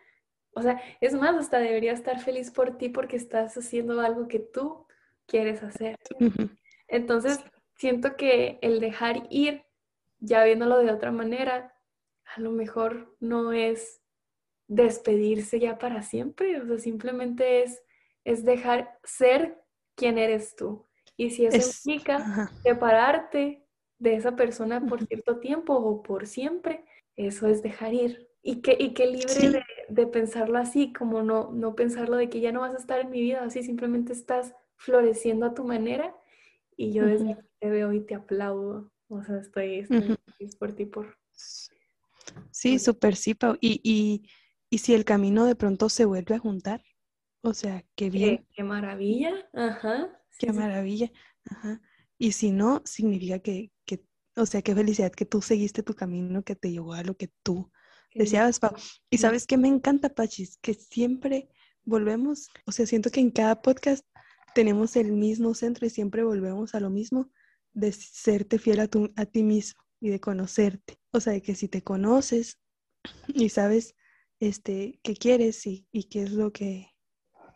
o 0.51 0.61
sea, 0.61 0.81
es 0.99 1.13
más, 1.13 1.33
hasta 1.37 1.59
debería 1.59 1.93
estar 1.93 2.19
feliz 2.19 2.51
por 2.51 2.77
ti 2.77 2.89
porque 2.89 3.15
estás 3.15 3.57
haciendo 3.57 4.01
algo 4.01 4.27
que 4.27 4.39
tú 4.39 4.85
quieres 5.27 5.63
hacer. 5.63 5.95
Entonces, 6.89 7.39
siento 7.77 8.17
que 8.17 8.59
el 8.61 8.81
dejar 8.81 9.27
ir, 9.29 9.63
ya 10.19 10.43
viéndolo 10.43 10.79
de 10.79 10.91
otra 10.91 11.13
manera, 11.13 11.73
a 12.35 12.39
lo 12.39 12.51
mejor 12.51 13.15
no 13.19 13.53
es 13.53 14.01
despedirse 14.67 15.59
ya 15.59 15.77
para 15.77 16.01
siempre, 16.01 16.59
o 16.61 16.65
sea, 16.65 16.77
simplemente 16.79 17.63
es, 17.63 17.83
es 18.23 18.45
dejar 18.45 18.97
ser 19.03 19.61
quien 19.95 20.17
eres 20.17 20.55
tú. 20.55 20.87
Y 21.17 21.31
si 21.31 21.45
eso 21.45 21.57
implica 21.57 22.49
separarte 22.63 23.65
de 23.99 24.15
esa 24.15 24.35
persona 24.35 24.81
por 24.85 25.05
cierto 25.05 25.39
tiempo 25.39 25.75
o 25.75 26.01
por 26.01 26.25
siempre, 26.25 26.85
eso 27.15 27.47
es 27.47 27.61
dejar 27.61 27.93
ir. 27.93 28.27
Y 28.41 28.61
que, 28.61 28.75
y 28.79 28.93
que 28.93 29.05
libre 29.05 29.63
de, 29.87 30.07
pensarlo 30.07 30.57
así, 30.57 30.91
como 30.93 31.21
no, 31.21 31.51
no 31.51 31.75
pensarlo 31.75 32.17
de 32.17 32.29
que 32.29 32.39
ya 32.39 32.51
no 32.51 32.61
vas 32.61 32.73
a 32.73 32.79
estar 32.79 32.99
en 32.99 33.11
mi 33.11 33.21
vida, 33.21 33.43
así 33.43 33.61
simplemente 33.61 34.13
estás 34.13 34.55
floreciendo 34.77 35.45
a 35.45 35.53
tu 35.53 35.63
manera 35.63 36.15
y 36.75 36.91
yo 36.91 37.05
desde 37.05 37.33
aquí 37.33 37.47
te 37.59 37.69
veo 37.69 37.93
y 37.93 37.99
te 38.01 38.15
aplaudo. 38.15 38.91
O 39.09 39.21
sea, 39.21 39.37
estoy, 39.37 39.83
feliz 39.83 40.55
por 40.57 40.73
ti, 40.73 40.85
por... 40.85 41.20
Sí, 42.61 42.77
súper 42.77 43.15
sí, 43.15 43.33
Pau. 43.33 43.57
Y, 43.59 43.81
y, 43.83 44.29
y, 44.69 44.77
si 44.77 44.93
el 44.93 45.03
camino 45.03 45.45
de 45.45 45.55
pronto 45.55 45.89
se 45.89 46.05
vuelve 46.05 46.35
a 46.35 46.39
juntar, 46.39 46.83
o 47.41 47.55
sea, 47.55 47.83
qué 47.95 48.11
bien. 48.11 48.45
Qué, 48.53 48.63
maravilla, 48.63 49.33
ajá. 49.51 50.15
Qué 50.37 50.53
maravilla, 50.53 51.11
ajá. 51.49 51.81
Y 52.19 52.33
si 52.33 52.51
no, 52.51 52.83
significa 52.85 53.39
que, 53.39 53.71
que, 53.83 54.05
o 54.35 54.45
sea, 54.45 54.61
qué 54.61 54.75
felicidad 54.75 55.11
que 55.11 55.25
tú 55.25 55.41
seguiste 55.41 55.81
tu 55.81 55.95
camino 55.95 56.43
que 56.43 56.55
te 56.55 56.69
llevó 56.69 56.93
a 56.93 57.01
lo 57.01 57.17
que 57.17 57.31
tú 57.41 57.71
deseabas, 58.13 58.59
Pau. 58.59 58.75
Y 59.09 59.17
sabes 59.17 59.47
que 59.47 59.57
me 59.57 59.67
encanta, 59.67 60.09
Pachis, 60.09 60.59
que 60.61 60.75
siempre 60.75 61.49
volvemos, 61.83 62.51
o 62.67 62.71
sea, 62.71 62.85
siento 62.85 63.09
que 63.09 63.21
en 63.21 63.31
cada 63.31 63.63
podcast 63.63 64.05
tenemos 64.53 64.95
el 64.97 65.13
mismo 65.13 65.55
centro 65.55 65.87
y 65.87 65.89
siempre 65.89 66.23
volvemos 66.23 66.75
a 66.75 66.79
lo 66.79 66.91
mismo, 66.91 67.31
de 67.73 67.91
serte 67.91 68.59
fiel 68.59 68.81
a, 68.81 68.89
a 69.15 69.25
ti 69.25 69.41
mismo 69.41 69.80
y 70.01 70.09
de 70.09 70.19
conocerte. 70.19 70.99
O 71.11 71.21
sea, 71.21 71.31
de 71.31 71.41
que 71.41 71.55
si 71.55 71.69
te 71.69 71.83
conoces 71.83 72.59
y 73.27 73.49
sabes 73.49 73.95
este, 74.41 74.99
qué 75.03 75.15
quieres 75.15 75.65
y, 75.65 75.87
qué 76.09 76.23
es 76.23 76.31
lo 76.31 76.51
que 76.51 76.89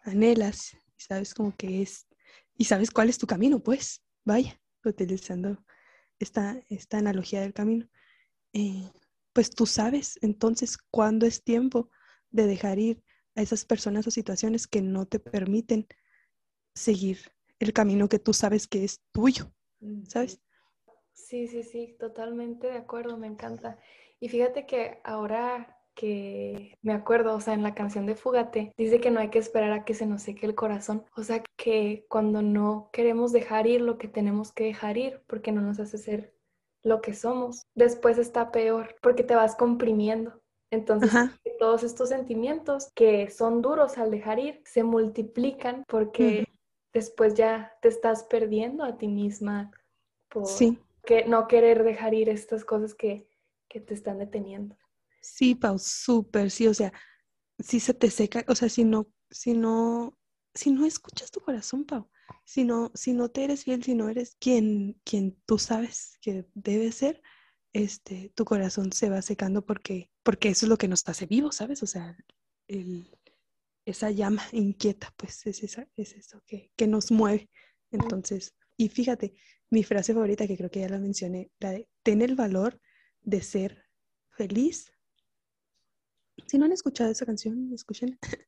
anhelas, 0.03 0.73
y 0.97 1.01
sabes 1.01 1.33
como 1.33 1.53
que 1.57 1.81
es, 1.81 2.07
y 2.55 2.65
sabes 2.65 2.91
cuál 2.91 3.09
es 3.09 3.17
tu 3.17 3.27
camino, 3.27 3.61
pues, 3.61 4.03
vaya, 4.23 4.61
utilizando 4.85 5.65
esta, 6.19 6.63
esta 6.69 6.99
analogía 6.99 7.41
del 7.41 7.53
camino, 7.53 7.89
eh, 8.53 8.89
pues 9.33 9.49
tú 9.49 9.65
sabes 9.65 10.17
entonces 10.21 10.77
cuándo 10.77 11.25
es 11.25 11.43
tiempo 11.43 11.89
de 12.29 12.45
dejar 12.45 12.79
ir 12.79 13.03
a 13.35 13.41
esas 13.41 13.65
personas 13.65 14.07
o 14.07 14.11
situaciones 14.11 14.67
que 14.67 14.81
no 14.81 15.07
te 15.07 15.19
permiten 15.19 15.87
seguir 16.73 17.19
el 17.59 17.73
camino 17.73 18.07
que 18.07 18.19
tú 18.19 18.33
sabes 18.33 18.67
que 18.67 18.83
es 18.83 19.01
tuyo, 19.11 19.51
¿sabes? 20.07 20.39
Sí, 21.15 21.47
sí, 21.47 21.63
sí, 21.63 21.95
totalmente 21.97 22.67
de 22.67 22.77
acuerdo, 22.77 23.17
me 23.17 23.27
encanta. 23.27 23.79
Y 24.19 24.29
fíjate 24.29 24.65
que 24.65 24.99
ahora 25.03 25.79
que 25.95 26.77
me 26.81 26.93
acuerdo, 26.93 27.33
o 27.35 27.39
sea, 27.39 27.53
en 27.53 27.63
la 27.63 27.73
canción 27.73 28.05
de 28.05 28.15
Fugate, 28.15 28.73
dice 28.77 28.99
que 28.99 29.11
no 29.11 29.21
hay 29.21 29.29
que 29.29 29.39
esperar 29.39 29.71
a 29.71 29.85
que 29.85 29.93
se 29.93 30.05
nos 30.05 30.21
seque 30.21 30.45
el 30.45 30.53
corazón. 30.53 31.05
O 31.15 31.23
sea, 31.23 31.41
que 31.55 32.05
cuando 32.09 32.41
no 32.41 32.89
queremos 32.91 33.31
dejar 33.31 33.65
ir 33.65 33.81
lo 33.81 33.97
que 33.97 34.09
tenemos 34.09 34.51
que 34.51 34.65
dejar 34.65 34.97
ir, 34.97 35.21
porque 35.25 35.51
no 35.53 35.61
nos 35.61 35.79
hace 35.79 35.97
ser 35.97 36.35
lo 36.83 37.01
que 37.01 37.13
somos, 37.13 37.63
después 37.73 38.17
está 38.17 38.51
peor, 38.51 38.95
porque 39.01 39.23
te 39.23 39.35
vas 39.35 39.55
comprimiendo. 39.55 40.41
Entonces, 40.69 41.11
todos 41.57 41.83
estos 41.83 42.09
sentimientos 42.09 42.91
que 42.93 43.29
son 43.31 43.61
duros 43.61 43.97
al 43.97 44.11
dejar 44.11 44.39
ir 44.39 44.61
se 44.65 44.83
multiplican 44.83 45.83
porque 45.87 46.45
después 46.93 47.35
ya 47.35 47.73
te 47.81 47.87
estás 47.87 48.23
perdiendo 48.23 48.83
a 48.83 48.97
ti 48.97 49.07
misma 49.07 49.71
por 50.29 50.45
que 51.05 51.25
no 51.25 51.47
querer 51.47 51.83
dejar 51.83 52.13
ir 52.13 52.29
estas 52.29 52.65
cosas 52.65 52.93
que, 52.93 53.29
te 53.67 53.93
están 53.93 54.19
deteniendo. 54.19 54.77
Sí, 55.19 55.53
Pau, 55.53 55.77
súper, 55.77 56.49
sí, 56.49 56.65
o 56.65 56.73
sea, 56.73 56.93
si 57.59 57.81
se 57.81 57.93
te 57.93 58.09
seca, 58.09 58.45
o 58.47 58.55
sea, 58.55 58.69
si 58.69 58.85
no, 58.85 59.07
si 59.29 59.53
no, 59.53 60.17
si 60.53 60.71
no 60.71 60.85
escuchas 60.85 61.29
tu 61.29 61.41
corazón, 61.41 61.83
Pau, 61.83 62.09
si 62.45 62.63
no, 62.63 62.89
si 62.93 63.11
no 63.11 63.29
te 63.29 63.43
eres 63.43 63.65
fiel, 63.65 63.83
si 63.83 63.93
no 63.93 64.07
eres 64.07 64.37
quien, 64.39 64.97
quien 65.03 65.37
tú 65.45 65.57
sabes 65.57 66.17
que 66.21 66.45
debe 66.53 66.89
ser, 66.93 67.21
este, 67.73 68.31
tu 68.33 68.45
corazón 68.45 68.93
se 68.93 69.09
va 69.09 69.21
secando 69.21 69.65
porque, 69.65 70.09
porque 70.23 70.47
eso 70.47 70.65
es 70.65 70.69
lo 70.69 70.77
que 70.77 70.87
nos 70.87 71.03
hace 71.09 71.25
vivos, 71.25 71.57
¿sabes? 71.57 71.83
O 71.83 71.87
sea, 71.87 72.15
el, 72.69 73.11
esa 73.85 74.11
llama 74.11 74.43
inquieta, 74.51 75.13
pues 75.15 75.45
es, 75.45 75.63
esa, 75.63 75.87
es 75.95 76.13
eso 76.13 76.41
que, 76.45 76.71
nos 76.87 77.11
mueve. 77.11 77.49
Entonces, 77.91 78.55
y 78.77 78.89
fíjate, 78.89 79.35
mi 79.69 79.83
frase 79.83 80.13
favorita, 80.13 80.47
que 80.47 80.57
creo 80.57 80.69
que 80.69 80.81
ya 80.81 80.89
la 80.89 80.99
mencioné, 80.99 81.51
la 81.59 81.71
de, 81.71 81.89
ten 82.03 82.21
el 82.21 82.35
valor 82.35 82.79
de 83.21 83.41
ser 83.41 83.85
feliz. 84.29 84.91
Si 86.47 86.57
no 86.57 86.65
han 86.65 86.71
escuchado 86.71 87.11
esa 87.11 87.25
canción, 87.25 87.71
escuchen. 87.73 88.19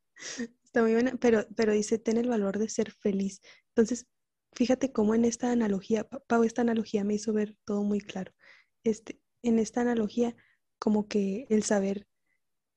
Está 0.63 0.81
muy 0.81 0.93
buena, 0.93 1.15
pero, 1.19 1.47
pero 1.55 1.73
dice, 1.73 1.97
ten 1.97 2.17
el 2.17 2.27
valor 2.27 2.59
de 2.59 2.69
ser 2.69 2.91
feliz. 2.91 3.41
Entonces, 3.69 4.07
fíjate 4.53 4.91
cómo 4.91 5.15
en 5.15 5.25
esta 5.25 5.51
analogía, 5.51 6.07
Pau, 6.27 6.43
esta 6.43 6.61
analogía 6.61 7.03
me 7.03 7.15
hizo 7.15 7.33
ver 7.33 7.55
todo 7.65 7.83
muy 7.83 7.99
claro. 7.99 8.33
Este, 8.83 9.19
en 9.43 9.59
esta 9.59 9.81
analogía, 9.81 10.35
como 10.79 11.07
que 11.07 11.45
el 11.49 11.63
saber 11.63 12.07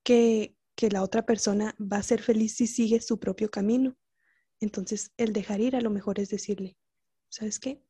que 0.03 0.55
que 0.81 0.89
la 0.89 1.03
otra 1.03 1.25
persona 1.27 1.75
va 1.79 1.97
a 1.97 2.03
ser 2.03 2.23
feliz 2.23 2.55
si 2.55 2.65
sigue 2.65 3.01
su 3.01 3.19
propio 3.19 3.51
camino. 3.51 3.95
Entonces, 4.59 5.11
el 5.17 5.31
dejar 5.33 5.61
ir 5.61 5.75
a 5.75 5.81
lo 5.81 5.91
mejor 5.91 6.19
es 6.19 6.29
decirle, 6.29 6.75
¿sabes 7.29 7.59
qué? 7.59 7.83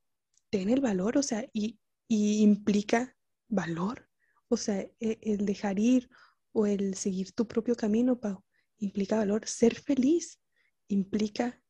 Ten 0.52 0.70
el 0.70 0.82
valor, 0.82 1.18
o 1.18 1.24
sea, 1.24 1.50
y, 1.54 1.80
implica 2.08 3.18
valor. 3.48 4.08
O 4.50 4.58
sea, 4.58 4.82
e, 4.82 5.18
el, 5.22 5.46
dejar 5.46 5.80
ir 5.80 6.10
o 6.52 6.68
el 6.68 6.96
seguir 6.96 7.32
tu 7.32 7.48
propio 7.48 7.76
camino, 7.76 8.20
Pau, 8.20 8.44
implica 8.78 9.16
valor. 9.16 9.48
Ser 9.48 9.76
feliz 9.76 10.40
implica 10.88 11.64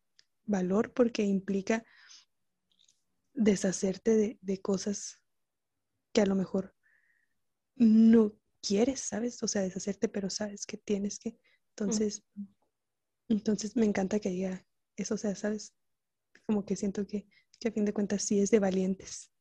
valor 0.45 0.93
porque 0.93 1.23
implica 1.23 1.85
deshacerte 3.33 4.39
de, 4.41 4.61
cosas 4.61 5.23
que 6.11 6.21
a 6.21 6.25
lo 6.25 6.35
mejor 6.35 6.75
no 7.75 8.35
quieres, 8.61 8.99
¿sabes? 9.01 9.41
O 9.43 9.47
sea, 9.47 9.61
deshacerte, 9.61 10.09
pero 10.09 10.29
sabes 10.29 10.65
que 10.65 10.77
tienes 10.77 11.19
que. 11.19 11.39
Entonces, 11.69 12.23
entonces 13.29 13.75
me 13.75 13.85
encanta 13.85 14.19
que 14.19 14.29
diga 14.29 14.65
eso, 14.97 15.15
o 15.15 15.17
sea, 15.17 15.35
¿sabes? 15.35 15.73
Como 16.45 16.65
que 16.65 16.75
siento 16.75 17.07
que, 17.07 17.27
que 17.61 17.69
a 17.69 17.71
fin 17.71 17.85
de 17.85 17.93
cuentas 17.93 18.23
sí 18.23 18.41
es 18.41 18.49
de 18.49 18.59
valientes, 18.59 19.31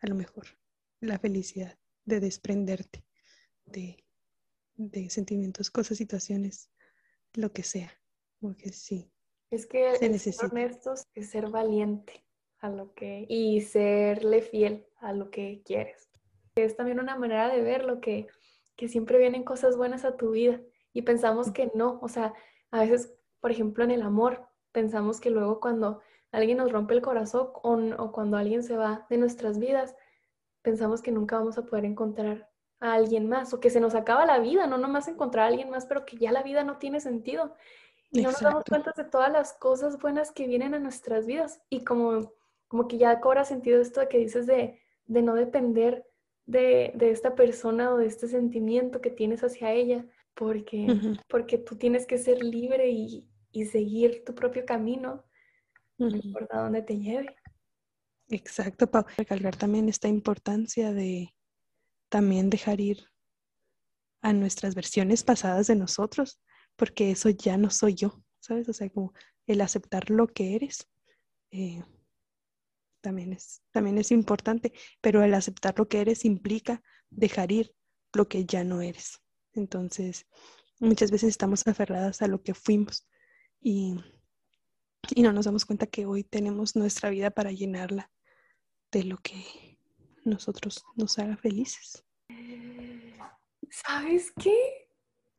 a 0.00 0.06
lo 0.08 0.14
mejor, 0.14 0.46
la 1.00 1.18
felicidad 1.18 1.78
de 2.06 2.20
desprenderte 2.20 3.04
de, 3.66 4.02
de 4.76 5.10
sentimientos, 5.10 5.70
cosas, 5.70 5.98
situaciones, 5.98 6.70
lo 7.34 7.52
que 7.52 7.62
sea. 7.62 7.92
Porque 8.40 8.72
sí, 8.72 9.12
Es 9.50 9.66
que 9.66 9.94
Se 9.96 10.08
necesita. 10.08 10.46
honestos 10.46 11.02
es 11.14 11.30
ser 11.30 11.50
valiente 11.50 12.24
a 12.60 12.70
lo 12.70 12.94
que 12.94 13.26
y 13.28 13.60
serle 13.60 14.40
fiel 14.40 14.86
a 14.96 15.12
lo 15.12 15.30
que 15.30 15.62
quieres. 15.64 16.08
Es 16.54 16.76
también 16.76 16.98
una 16.98 17.16
manera 17.18 17.54
de 17.54 17.60
ver 17.60 17.84
lo 17.84 18.00
que, 18.00 18.26
que 18.74 18.88
siempre 18.88 19.18
vienen 19.18 19.44
cosas 19.44 19.76
buenas 19.76 20.06
a 20.06 20.16
tu 20.16 20.30
vida 20.30 20.62
y 20.94 21.02
pensamos 21.02 21.50
que 21.52 21.70
no, 21.74 21.98
o 22.00 22.08
sea, 22.08 22.32
a 22.70 22.80
veces, 22.80 23.12
por 23.40 23.50
ejemplo, 23.50 23.84
en 23.84 23.90
el 23.90 24.00
amor, 24.00 24.48
pensamos 24.72 25.20
que 25.20 25.28
luego 25.28 25.60
cuando 25.60 26.00
alguien 26.32 26.58
nos 26.58 26.72
rompe 26.72 26.94
el 26.94 27.02
corazón 27.02 27.50
o, 27.98 28.12
cuando 28.12 28.36
alguien 28.36 28.62
se 28.62 28.76
va 28.76 29.06
de 29.08 29.18
nuestras 29.18 29.58
vidas, 29.58 29.94
pensamos 30.62 31.02
que 31.02 31.12
nunca 31.12 31.38
vamos 31.38 31.58
a 31.58 31.64
poder 31.64 31.84
encontrar 31.84 32.50
a 32.80 32.94
alguien 32.94 33.28
más 33.28 33.54
o 33.54 33.60
que 33.60 33.70
se 33.70 33.80
nos 33.80 33.94
acaba 33.94 34.26
la 34.26 34.38
vida, 34.38 34.66
no 34.66 34.78
nomás 34.78 35.08
encontrar 35.08 35.44
a 35.44 35.48
alguien 35.48 35.70
más, 35.70 35.86
pero 35.86 36.04
que 36.04 36.16
ya 36.16 36.32
la 36.32 36.42
vida 36.42 36.64
no 36.64 36.78
tiene 36.78 37.00
sentido. 37.00 37.54
Y 38.10 38.22
no 38.22 38.30
nos 38.30 38.40
damos 38.40 38.64
cuenta 38.64 38.92
de 38.96 39.04
todas 39.04 39.32
las 39.32 39.52
cosas 39.54 39.98
buenas 39.98 40.30
que 40.30 40.46
vienen 40.46 40.74
a 40.74 40.78
nuestras 40.78 41.26
vidas. 41.26 41.60
Y 41.68 41.84
como, 41.84 42.32
como 42.68 42.86
que 42.86 42.98
ya 42.98 43.20
cobra 43.20 43.44
sentido 43.44 43.80
esto 43.80 44.00
de 44.00 44.08
que 44.08 44.18
dices 44.18 44.46
de, 44.46 44.80
de 45.06 45.22
no 45.22 45.34
depender 45.34 46.06
de, 46.46 46.92
de 46.94 47.10
esta 47.10 47.34
persona 47.34 47.92
o 47.92 47.96
de 47.96 48.06
este 48.06 48.28
sentimiento 48.28 49.00
que 49.00 49.10
tienes 49.10 49.42
hacia 49.42 49.72
ella, 49.72 50.06
porque, 50.34 51.18
porque 51.28 51.58
tú 51.58 51.76
tienes 51.76 52.06
que 52.06 52.18
ser 52.18 52.42
libre 52.42 52.90
y, 52.90 53.26
y 53.52 53.64
seguir 53.64 54.24
tu 54.24 54.34
propio 54.34 54.64
camino, 54.66 55.24
no 55.98 56.16
importa 56.16 56.62
dónde 56.62 56.82
te 56.82 56.98
lleve. 56.98 57.36
Exacto, 58.28 58.90
Pau. 58.90 59.04
Recalcar 59.16 59.56
también 59.56 59.88
esta 59.88 60.08
importancia 60.08 60.92
de 60.92 61.34
también 62.08 62.50
dejar 62.50 62.80
ir 62.80 63.04
a 64.22 64.32
nuestras 64.32 64.74
versiones 64.74 65.22
pasadas 65.22 65.68
de 65.68 65.76
nosotros, 65.76 66.40
porque 66.76 67.10
eso 67.10 67.30
ya 67.30 67.56
no 67.56 67.70
soy 67.70 67.94
yo, 67.94 68.22
¿sabes? 68.40 68.68
O 68.68 68.72
sea, 68.72 68.90
como 68.90 69.12
el 69.46 69.60
aceptar 69.60 70.10
lo 70.10 70.26
que 70.26 70.56
eres 70.56 70.88
eh, 71.52 71.82
también, 73.00 73.32
es, 73.32 73.62
también 73.70 73.98
es 73.98 74.10
importante, 74.10 74.72
pero 75.00 75.22
el 75.22 75.32
aceptar 75.34 75.78
lo 75.78 75.88
que 75.88 76.00
eres 76.00 76.24
implica 76.24 76.82
dejar 77.10 77.52
ir 77.52 77.72
lo 78.12 78.28
que 78.28 78.44
ya 78.44 78.64
no 78.64 78.80
eres. 78.80 79.20
Entonces, 79.52 80.26
muchas 80.80 81.10
veces 81.10 81.28
estamos 81.28 81.66
aferradas 81.66 82.20
a 82.22 82.26
lo 82.26 82.42
que 82.42 82.54
fuimos 82.54 83.06
y, 83.60 83.96
y 85.14 85.22
no 85.22 85.32
nos 85.32 85.44
damos 85.44 85.64
cuenta 85.64 85.86
que 85.86 86.06
hoy 86.06 86.24
tenemos 86.24 86.76
nuestra 86.76 87.10
vida 87.10 87.30
para 87.30 87.52
llenarla 87.52 88.10
de 88.92 89.04
lo 89.04 89.18
que 89.18 89.78
nosotros 90.24 90.84
nos 90.96 91.18
haga 91.18 91.36
felices. 91.36 92.04
¿Sabes 93.70 94.32
qué? 94.32 94.88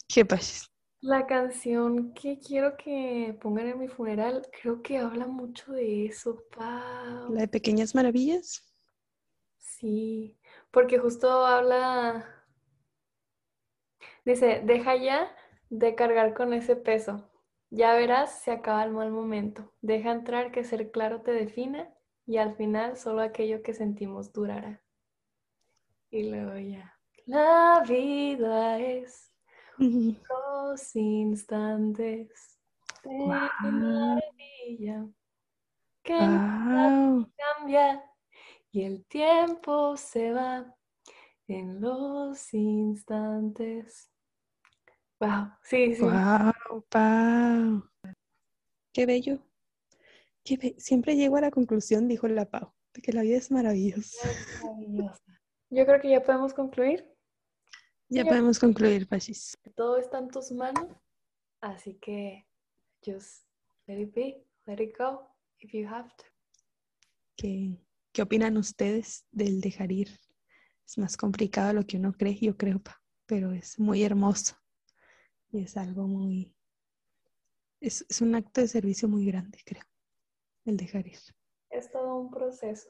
¿Qué 0.07 0.26
pasa? 0.26 0.68
La 1.01 1.28
canción 1.28 2.13
que 2.13 2.39
quiero 2.39 2.76
que 2.78 3.38
pongan 3.41 3.68
en 3.68 3.80
mi 3.80 3.88
funeral, 3.88 4.47
creo 4.61 4.82
que 4.82 4.97
habla 4.97 5.28
mucho 5.28 5.72
de 5.72 6.05
eso, 6.05 6.43
Pau. 6.55 7.34
La 7.34 7.41
de 7.41 7.47
pequeñas 7.47 7.93
maravillas. 7.93 8.74
Sí, 9.57 10.39
porque 10.72 10.97
justo 10.97 11.45
habla, 11.45 12.26
dice, 14.26 14.61
deja 14.65 14.95
ya 14.95 15.36
de 15.70 15.93
cargar 15.93 16.34
con 16.34 16.53
ese 16.53 16.76
peso. 16.76 17.30
Ya 17.70 17.93
verás, 17.95 18.41
se 18.41 18.51
acaba 18.51 18.84
el 18.84 18.91
mal 18.91 19.11
momento. 19.11 19.74
Deja 19.82 20.11
entrar 20.11 20.51
que 20.51 20.63
ser 20.63 20.91
claro 20.91 21.22
te 21.22 21.32
defina 21.32 21.93
y 22.26 22.38
al 22.38 22.55
final 22.55 22.97
solo 22.97 23.22
aquello 23.22 23.61
que 23.63 23.74
sentimos 23.74 24.34
durará. 24.34 24.84
Y 26.09 26.30
luego 26.30 26.57
ya. 26.57 26.93
La 27.26 27.84
vida 27.88 28.80
es 28.80 29.34
los 30.30 30.95
instantes 30.95 32.59
de 33.03 33.72
maravilla 33.72 35.07
que 36.03 36.15
Wow. 36.15 37.28
cambia 37.38 38.03
y 38.72 38.84
el 38.84 39.05
tiempo 39.05 39.97
se 39.97 40.32
va 40.34 40.76
en 41.47 41.82
los 41.82 42.53
instantes. 42.53 44.11
Wow, 45.20 45.51
sí, 45.63 45.95
sí. 45.95 46.01
Wow, 46.01 46.84
Pau. 46.89 47.84
Qué 48.93 49.05
bello. 49.05 49.39
Qué 50.43 50.57
be- 50.57 50.76
Siempre 50.80 51.15
llego 51.15 51.38
a 51.38 51.41
la 51.41 51.51
conclusión, 51.51 52.07
dijo 52.07 52.28
la 52.28 52.45
Pau, 52.49 52.74
de 52.93 53.01
que 53.01 53.11
la 53.13 53.22
vida 53.24 53.38
es 53.38 53.51
maravillosa. 53.51 54.28
Maravillosa. 54.63 55.24
Yo 55.70 55.86
creo 55.86 55.99
que 56.01 56.09
ya 56.09 56.24
podemos 56.24 56.53
concluir. 56.53 57.11
Ya 58.09 58.24
podemos 58.26 58.57
concluir, 58.59 59.07
Pachis. 59.07 59.57
Todo 59.76 59.97
está 59.97 60.20
en 60.20 60.30
tus 60.30 60.51
manos, 60.51 60.88
así 61.59 61.95
que 61.95 62.47
just 63.05 63.43
let 63.86 63.99
it 63.99 64.13
be, 64.13 64.45
let 64.65 64.82
it 64.82 64.95
go 64.97 65.28
if 65.59 65.74
you 65.74 65.88
have 65.88 66.09
to. 66.15 66.24
¿Qué, 67.36 67.78
qué 68.13 68.22
opinan 68.22 68.55
ustedes 68.57 69.26
del 69.32 69.59
dejar 69.61 69.91
ir? 69.91 70.09
Es 70.86 70.97
más 70.97 71.18
complicado 71.18 71.68
de 71.68 71.74
lo 71.74 71.86
que 71.86 71.97
uno 71.97 72.13
cree, 72.13 72.39
yo 72.39 72.55
creo, 72.55 72.82
pero 73.26 73.51
es 73.51 73.78
muy 73.78 74.03
hermoso 74.03 74.55
y 75.52 75.64
es 75.64 75.78
algo 75.78 76.08
muy... 76.08 76.54
Es, 77.80 78.06
es 78.10 78.22
un 78.22 78.36
acto 78.36 78.62
de 78.62 78.68
servicio 78.68 79.08
muy 79.08 79.26
grande, 79.26 79.60
creo, 79.66 79.84
el 80.66 80.78
dejar 80.78 81.08
ir. 81.08 81.20
Es 81.70 81.91
todo 81.91 82.16
un 82.16 82.32
proceso 82.32 82.89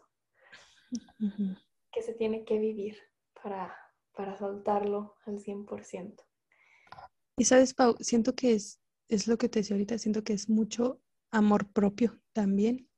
que 1.92 2.02
se 2.02 2.14
tiene 2.14 2.46
que 2.46 2.58
vivir 2.58 2.98
para, 3.42 3.78
para 4.14 4.38
soltarlo 4.38 5.16
al 5.26 5.40
100%. 5.40 6.16
Y 7.38 7.46
sabes, 7.46 7.74
Pau, 7.74 7.96
siento 8.00 8.34
que 8.34 8.54
es, 8.54 8.80
es 9.10 9.28
lo 9.28 9.38
que 9.38 9.50
te 9.50 9.60
decía 9.60 9.76
ahorita, 9.76 9.98
siento 9.98 10.24
que 10.24 10.34
es 10.34 10.50
mucho 10.50 11.02
amor 11.32 11.72
propio 11.72 12.20
también, 12.34 12.90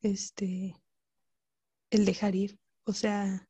este, 0.00 0.74
el 1.90 2.04
dejar 2.04 2.34
ir. 2.34 2.58
O 2.84 2.92
sea, 2.92 3.48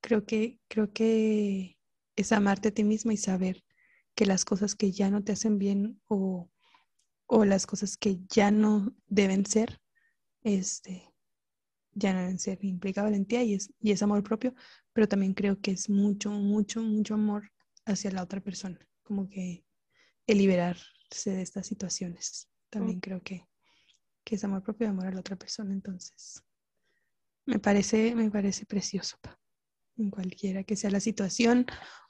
creo 0.00 0.24
que, 0.24 0.60
creo 0.68 0.92
que 0.92 1.78
es 2.16 2.32
amarte 2.32 2.68
a 2.68 2.74
ti 2.74 2.84
misma 2.84 3.12
y 3.12 3.16
saber 3.16 3.64
que 4.14 4.26
las 4.26 4.44
cosas 4.44 4.74
que 4.74 4.92
ya 4.92 5.10
no 5.10 5.22
te 5.22 5.32
hacen 5.32 5.58
bien 5.58 6.00
o, 6.06 6.50
o 7.26 7.44
las 7.44 7.66
cosas 7.66 7.96
que 7.96 8.20
ya 8.28 8.50
no 8.50 8.94
deben 9.06 9.46
ser, 9.46 9.80
este, 10.42 11.12
ya 11.92 12.12
no 12.12 12.20
deben 12.20 12.38
ser, 12.38 12.64
implica 12.64 13.02
valentía 13.02 13.42
y 13.42 13.54
es, 13.54 13.72
y 13.80 13.92
es 13.92 14.02
amor 14.02 14.22
propio, 14.22 14.54
pero 14.92 15.08
también 15.08 15.34
creo 15.34 15.60
que 15.60 15.72
es 15.72 15.88
mucho, 15.88 16.30
mucho, 16.30 16.82
mucho 16.82 17.14
amor 17.14 17.50
hacia 17.86 18.10
la 18.10 18.22
otra 18.22 18.40
persona, 18.40 18.78
como 19.02 19.28
que 19.28 19.64
el 20.26 20.38
liberarse 20.38 21.30
de 21.30 21.42
estas 21.42 21.66
situaciones. 21.66 22.48
También 22.70 23.00
creo 23.00 23.22
que, 23.22 23.46
que 24.24 24.34
es 24.34 24.44
amor 24.44 24.62
propio 24.62 24.86
y 24.86 24.90
amor 24.90 25.06
a 25.06 25.12
la 25.12 25.20
otra 25.20 25.36
persona, 25.36 25.72
entonces 25.72 26.42
me 27.46 27.58
parece, 27.58 28.14
me 28.14 28.30
parece 28.30 28.66
precioso, 28.66 29.18
pa, 29.20 29.38
en 29.96 30.10
cualquiera 30.10 30.64
que 30.64 30.76
sea 30.76 30.90
la 30.90 31.00
situación 31.00 31.66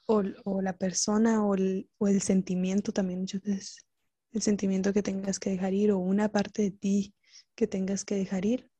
o, 0.07 0.23
la 0.61 0.77
persona 0.77 1.45
o 1.45 1.55
el, 1.55 1.89
sentimiento 2.21 2.93
también 2.93 3.21
muchas 3.21 3.43
veces, 3.43 3.87
el 4.33 4.43
sentimiento 4.43 4.93
que 4.93 5.03
tengas 5.03 5.39
que 5.39 5.51
dejar 5.51 5.73
ir 5.73 5.93
o 5.93 5.99
una 5.99 6.31
parte 6.31 6.63
de 6.63 6.71
ti 6.71 7.15
que 7.55 7.67
tengas 7.67 8.05
que 8.05 8.17
dejar 8.17 8.45
ir, 8.45 8.71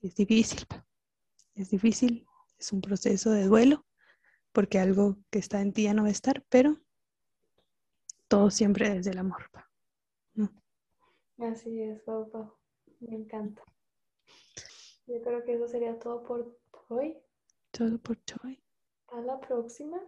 es 0.00 0.14
difícil, 0.14 0.66
es 1.54 1.70
difícil, 1.70 2.26
es 2.58 2.72
un 2.72 2.80
proceso 2.80 3.30
de 3.30 3.44
duelo, 3.44 3.84
porque 4.52 4.78
algo 4.78 5.18
que 5.30 5.38
está 5.38 5.60
en 5.60 5.72
ti 5.72 5.84
ya 5.84 5.94
no 5.94 6.02
va 6.02 6.08
a 6.08 6.12
estar, 6.12 6.44
pero 6.48 6.80
todo 8.28 8.50
siempre 8.50 8.94
desde 8.94 9.10
el 9.10 9.18
amor. 9.18 9.50
Así 11.38 11.82
es, 11.82 12.00
Pau, 12.02 12.30
Pau. 12.30 12.52
Me 13.00 13.16
encanta. 13.16 13.62
Yo 15.06 15.20
creo 15.22 15.44
que 15.44 15.54
eso 15.54 15.66
sería 15.66 15.98
todo 15.98 16.22
por 16.22 16.56
hoy 16.88 17.18
todo 17.72 17.98
por 17.98 18.16
hoy. 18.44 18.62
A 19.08 19.20
la 19.20 19.40
próxima. 19.40 19.98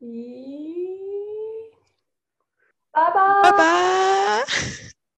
Y... 0.00 1.70
Bye 2.94 3.12
bye. 3.12 3.42
Bye 3.42 3.52
bye. 3.56 4.94